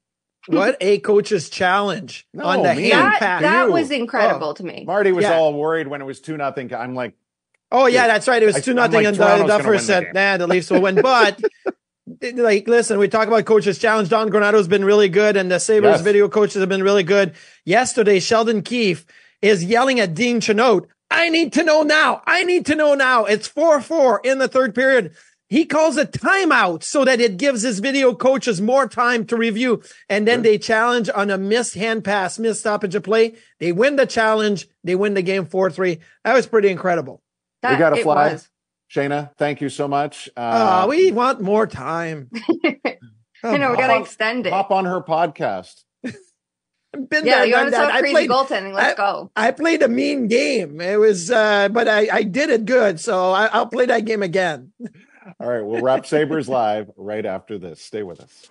What 0.47 0.77
a 0.83 0.99
coach's 0.99 1.49
challenge 1.49 2.29
no, 2.35 2.45
on 2.45 2.63
the 2.63 2.75
hand 2.75 2.93
that, 2.93 3.19
pass. 3.19 3.41
That 3.41 3.71
was 3.71 3.91
incredible 3.91 4.49
oh. 4.49 4.53
to 4.53 4.63
me. 4.63 4.85
Marty 4.87 5.11
was 5.11 5.23
yeah. 5.23 5.39
all 5.39 5.55
worried 5.55 5.89
when 5.89 6.03
it 6.03 6.05
was 6.05 6.21
two 6.21 6.37
nothing. 6.37 6.75
I'm 6.75 6.95
like, 6.95 7.15
oh 7.73 7.87
yeah, 7.87 8.07
that's 8.09 8.29
right. 8.29 8.43
It 8.43 8.47
was 8.47 8.63
two 8.63 8.75
nothing, 8.75 9.05
like, 9.05 9.07
and 9.07 9.17
the 9.17 9.47
Duffer 9.47 9.79
said, 9.79 10.13
"Nah, 10.13 10.37
the 10.37 10.47
Leafs 10.47 10.71
will 10.71 10.83
win." 10.83 11.01
But 11.01 11.41
like, 12.33 12.67
listen, 12.69 12.99
we 12.99 13.09
talk 13.09 13.29
about 13.29 13.45
coaches 13.45 13.79
challenge. 13.79 14.09
Don 14.09 14.31
Granato's 14.31 14.69
been 14.69 14.85
really 14.85 15.09
good, 15.09 15.37
and 15.37 15.51
the 15.51 15.59
Sabres 15.61 15.97
Yes. 15.97 16.01
video 16.01 16.29
coaches 16.29 16.61
have 16.61 16.69
been 16.69 16.83
really 16.83 17.03
good. 17.03 17.35
Yesterday, 17.65 18.21
Sheldon 18.21 18.63
Keefe 18.63 19.05
is 19.43 19.65
yelling 19.65 20.01
at 20.01 20.15
Dean 20.15 20.41
Chenote. 20.41 20.87
I 21.11 21.29
need 21.29 21.53
to 21.55 21.63
know 21.63 21.83
now. 21.83 22.23
I 22.27 22.45
need 22.45 22.67
to 22.67 22.75
know 22.75 22.95
now. 22.95 23.25
It's 23.25 23.47
4 23.47 23.81
4 23.81 24.21
in 24.25 24.39
the 24.39 24.49
third 24.49 24.75
period. 24.75 25.13
He 25.49 25.67
calls 25.67 25.97
a 25.99 26.07
timeout 26.07 26.83
so 26.83 27.05
that 27.05 27.21
it 27.21 27.37
gives 27.37 27.63
his 27.63 27.79
video 27.79 28.15
coaches 28.15 28.61
more 28.61 28.89
time 28.89 29.27
to 29.27 29.37
review. 29.37 29.83
And 30.09 30.27
then 30.27 30.43
they 30.43 30.59
challenge 30.59 31.11
on 31.15 31.31
a 31.31 31.39
missed 31.39 31.75
hand 31.75 32.03
pass, 32.03 32.39
missed 32.39 32.61
stoppage 32.61 32.95
of 32.95 33.03
play. 33.05 33.35
They 33.61 33.71
win 33.71 33.97
the 33.97 34.07
challenge. 34.07 34.67
They 34.83 34.95
win 34.97 35.15
the 35.15 35.23
game 35.23 35.45
4 35.45 35.71
3. 35.71 36.01
That 36.25 36.35
was 36.35 36.47
pretty 36.47 36.71
incredible. 36.71 37.23
we 37.63 37.77
got 37.77 37.91
to 37.91 38.03
fly. 38.03 38.39
Shayna, 38.95 39.31
thank 39.37 39.61
you 39.61 39.69
so 39.69 39.89
much. 39.89 40.29
Uh, 40.37 40.83
Oh, 40.85 40.89
we 40.89 41.11
want 41.11 41.41
more 41.41 41.67
time. 41.67 42.31
I 43.45 43.57
know 43.59 43.71
we 43.71 43.77
hop 43.77 43.79
gotta 43.79 44.01
extend 44.01 44.47
it. 44.47 44.53
Hop 44.53 44.71
on 44.71 44.85
her 44.85 45.01
podcast. 45.03 45.83
Been 46.03 47.27
Yeah, 47.27 47.39
there, 47.39 47.47
you 47.47 47.53
done 47.53 47.63
want 47.65 47.67
to 47.67 47.71
that. 47.73 47.85
talk 47.87 47.93
I 47.95 47.99
crazy 48.01 48.13
played- 48.15 48.31
goaltending? 48.31 48.73
Let's 48.73 48.93
I- 48.93 49.03
go. 49.03 49.31
I 49.35 49.51
played 49.51 49.83
a 49.83 49.89
mean 49.89 50.29
game. 50.29 50.81
It 50.81 50.97
was, 51.01 51.29
uh, 51.29 51.69
but 51.71 51.89
I, 51.89 52.09
I 52.13 52.23
did 52.23 52.51
it 52.51 52.67
good. 52.67 53.01
So 53.01 53.33
I, 53.33 53.47
I'll 53.47 53.67
play 53.67 53.87
that 53.87 54.05
game 54.05 54.23
again. 54.23 54.73
All 55.41 55.49
right, 55.49 55.63
we'll 55.65 55.83
wrap 55.83 56.07
Sabres 56.07 56.49
live 56.49 56.89
right 56.97 57.27
after 57.27 57.59
this. 57.59 57.81
Stay 57.81 58.05
with 58.05 58.21
us. 58.21 58.51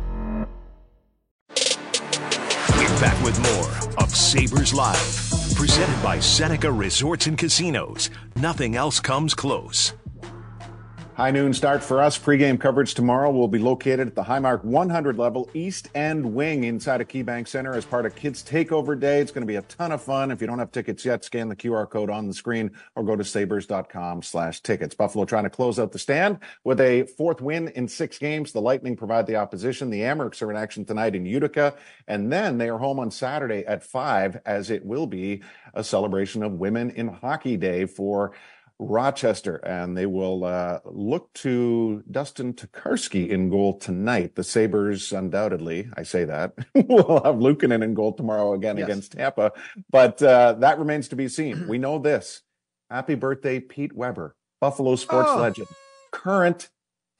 back 3.01 3.23
with 3.23 3.39
more 3.41 4.03
of 4.03 4.15
Sabres 4.15 4.75
Live, 4.75 5.55
presented 5.55 6.03
by 6.03 6.19
Seneca 6.19 6.71
Resorts 6.71 7.25
and 7.25 7.35
Casinos. 7.35 8.11
Nothing 8.35 8.75
else 8.75 8.99
comes 8.99 9.33
close. 9.33 9.93
High 11.21 11.29
noon 11.29 11.53
start 11.53 11.83
for 11.83 12.01
us. 12.01 12.17
Pre-game 12.17 12.57
coverage 12.57 12.95
tomorrow 12.95 13.29
will 13.29 13.47
be 13.47 13.59
located 13.59 14.07
at 14.07 14.15
the 14.15 14.23
Highmark 14.23 14.63
100 14.63 15.19
level 15.19 15.47
East 15.53 15.89
End 15.93 16.33
Wing 16.33 16.63
inside 16.63 16.99
of 16.99 17.09
KeyBank 17.09 17.47
Center 17.47 17.75
as 17.75 17.85
part 17.85 18.07
of 18.07 18.15
Kids 18.15 18.41
Takeover 18.41 18.99
Day. 18.99 19.19
It's 19.19 19.29
going 19.29 19.43
to 19.43 19.47
be 19.47 19.57
a 19.57 19.61
ton 19.61 19.91
of 19.91 20.01
fun. 20.01 20.31
If 20.31 20.41
you 20.41 20.47
don't 20.47 20.57
have 20.57 20.71
tickets 20.71 21.05
yet, 21.05 21.23
scan 21.23 21.47
the 21.47 21.55
QR 21.55 21.87
code 21.87 22.09
on 22.09 22.27
the 22.27 22.33
screen 22.33 22.71
or 22.95 23.03
go 23.03 23.15
to 23.15 23.23
sabres.com 23.23 24.23
slash 24.23 24.61
tickets. 24.61 24.95
Buffalo 24.95 25.23
trying 25.25 25.43
to 25.43 25.51
close 25.51 25.77
out 25.77 25.91
the 25.91 25.99
stand 25.99 26.39
with 26.63 26.81
a 26.81 27.03
fourth 27.03 27.39
win 27.39 27.67
in 27.67 27.87
six 27.87 28.17
games. 28.17 28.51
The 28.51 28.61
Lightning 28.61 28.95
provide 28.95 29.27
the 29.27 29.35
opposition. 29.35 29.91
The 29.91 30.01
Amerks 30.01 30.41
are 30.41 30.49
in 30.49 30.57
action 30.57 30.85
tonight 30.85 31.13
in 31.13 31.27
Utica. 31.27 31.75
And 32.07 32.33
then 32.33 32.57
they 32.57 32.67
are 32.67 32.79
home 32.79 32.99
on 32.99 33.11
Saturday 33.11 33.63
at 33.67 33.83
five 33.83 34.41
as 34.43 34.71
it 34.71 34.83
will 34.83 35.05
be 35.05 35.43
a 35.75 35.83
celebration 35.83 36.41
of 36.41 36.53
Women 36.53 36.89
in 36.89 37.09
Hockey 37.09 37.57
Day 37.57 37.85
for 37.85 38.31
Rochester, 38.81 39.57
and 39.57 39.95
they 39.95 40.07
will 40.07 40.43
uh, 40.43 40.79
look 40.85 41.31
to 41.35 42.03
Dustin 42.09 42.53
Tokarski 42.53 43.29
in 43.29 43.49
goal 43.49 43.77
tonight. 43.77 44.35
The 44.35 44.43
Sabres, 44.43 45.11
undoubtedly, 45.13 45.87
I 45.95 46.03
say 46.03 46.25
that, 46.25 46.53
will 46.75 47.21
have 47.23 47.35
Luukkonen 47.35 47.83
in 47.83 47.93
goal 47.93 48.13
tomorrow 48.13 48.53
again 48.53 48.77
Yes. 48.77 48.85
against 48.87 49.11
Tampa, 49.13 49.51
but 49.91 50.21
uh, 50.23 50.53
that 50.53 50.79
remains 50.79 51.07
to 51.09 51.15
be 51.15 51.27
seen. 51.27 51.67
We 51.67 51.77
know 51.77 51.99
this. 51.99 52.41
Happy 52.89 53.15
birthday, 53.15 53.59
Pete 53.59 53.93
Weber, 53.93 54.35
Buffalo 54.59 54.95
sports 54.95 55.29
Oh. 55.31 55.41
legend, 55.41 55.67
current 56.11 56.69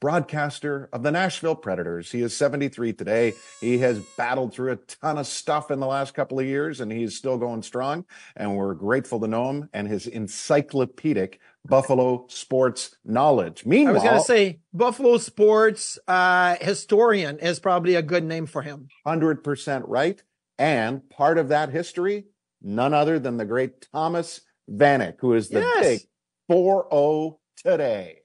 broadcaster 0.00 0.88
of 0.92 1.04
the 1.04 1.12
Nashville 1.12 1.54
Predators. 1.54 2.10
He 2.10 2.22
is 2.22 2.36
73 2.36 2.92
today. 2.92 3.34
He 3.60 3.78
has 3.78 4.00
battled 4.18 4.52
through 4.52 4.72
a 4.72 4.76
ton 4.76 5.16
of 5.16 5.28
stuff 5.28 5.70
in 5.70 5.78
the 5.78 5.86
last 5.86 6.12
couple 6.12 6.40
of 6.40 6.44
years, 6.44 6.80
and 6.80 6.90
he's 6.90 7.16
still 7.16 7.38
going 7.38 7.62
strong. 7.62 8.04
And 8.34 8.56
we're 8.56 8.74
grateful 8.74 9.20
to 9.20 9.28
know 9.28 9.48
him 9.48 9.68
and 9.72 9.86
his 9.86 10.08
encyclopedic 10.08 11.38
Buffalo 11.66 12.26
sports 12.28 12.96
knowledge. 13.04 13.64
Meanwhile, 13.64 13.92
I 13.92 13.94
was 13.94 14.02
going 14.02 14.18
to 14.18 14.24
say 14.24 14.60
Buffalo 14.72 15.18
sports 15.18 15.98
uh, 16.08 16.56
historian 16.60 17.38
is 17.38 17.60
probably 17.60 17.94
a 17.94 18.02
good 18.02 18.24
name 18.24 18.46
for 18.46 18.62
him. 18.62 18.88
100% 19.06 19.84
right. 19.86 20.22
And 20.58 21.08
part 21.08 21.38
of 21.38 21.48
that 21.48 21.70
history, 21.70 22.26
none 22.60 22.94
other 22.94 23.18
than 23.18 23.36
the 23.36 23.44
great 23.44 23.86
Thomas 23.92 24.40
Vanek, 24.70 25.16
who 25.20 25.34
is 25.34 25.48
the 25.48 25.60
Yes. 25.60 25.80
big 25.80 26.00
4 26.48 26.88
0 26.92 27.38
today. 27.56 28.21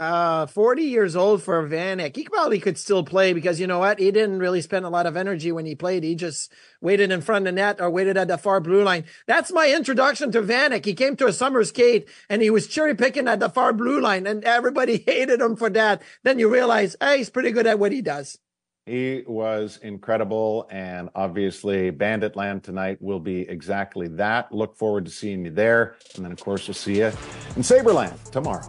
Uh, 0.00 0.46
40 0.46 0.84
years 0.84 1.14
old 1.14 1.42
for 1.42 1.68
Vanek. 1.68 2.16
He 2.16 2.24
probably 2.24 2.58
could 2.58 2.78
still 2.78 3.04
play 3.04 3.34
because 3.34 3.60
you 3.60 3.66
know 3.66 3.80
what? 3.80 3.98
He 3.98 4.10
didn't 4.10 4.38
really 4.38 4.62
spend 4.62 4.86
a 4.86 4.88
lot 4.88 5.04
of 5.06 5.18
energy 5.18 5.52
when 5.52 5.66
he 5.66 5.74
played. 5.74 6.02
He 6.02 6.14
just 6.14 6.50
waited 6.80 7.10
in 7.10 7.20
front 7.20 7.46
of 7.46 7.54
the 7.54 7.60
net 7.60 7.78
or 7.78 7.90
waited 7.90 8.16
at 8.16 8.28
the 8.28 8.38
far 8.38 8.58
blue 8.60 8.82
line. 8.82 9.04
That's 9.26 9.52
my 9.52 9.70
introduction 9.70 10.32
to 10.32 10.40
Vanek. 10.40 10.86
He 10.86 10.94
came 10.94 11.14
to 11.16 11.26
a 11.26 11.32
summer 11.32 11.62
skate 11.64 12.08
and 12.30 12.40
he 12.40 12.48
was 12.48 12.68
cherry 12.68 12.94
picking 12.94 13.28
at 13.28 13.38
the 13.38 13.50
far 13.50 13.74
blue 13.74 14.00
line 14.00 14.26
and 14.26 14.42
everybody 14.44 14.96
hated 15.06 15.42
him 15.42 15.56
for 15.56 15.68
that. 15.68 16.00
Then 16.22 16.38
you 16.38 16.50
realize, 16.50 16.96
hey, 16.98 17.18
he's 17.18 17.28
pretty 17.28 17.50
good 17.50 17.66
at 17.66 17.78
what 17.78 17.92
he 17.92 18.00
does. 18.00 18.38
He 18.86 19.24
was 19.26 19.78
incredible. 19.82 20.68
And 20.70 21.10
obviously, 21.14 21.90
Bandit 21.90 22.34
Land 22.34 22.64
tonight 22.64 22.96
will 23.02 23.20
be 23.20 23.42
exactly 23.42 24.08
that. 24.08 24.50
Look 24.52 24.74
forward 24.74 25.04
to 25.04 25.10
seeing 25.10 25.44
you 25.44 25.50
there. 25.50 25.96
And 26.16 26.24
then, 26.24 26.32
of 26.32 26.40
course, 26.40 26.66
we'll 26.66 26.74
see 26.74 26.98
you 26.98 27.12
in 27.56 27.62
Saberland 27.62 28.18
tomorrow. 28.32 28.68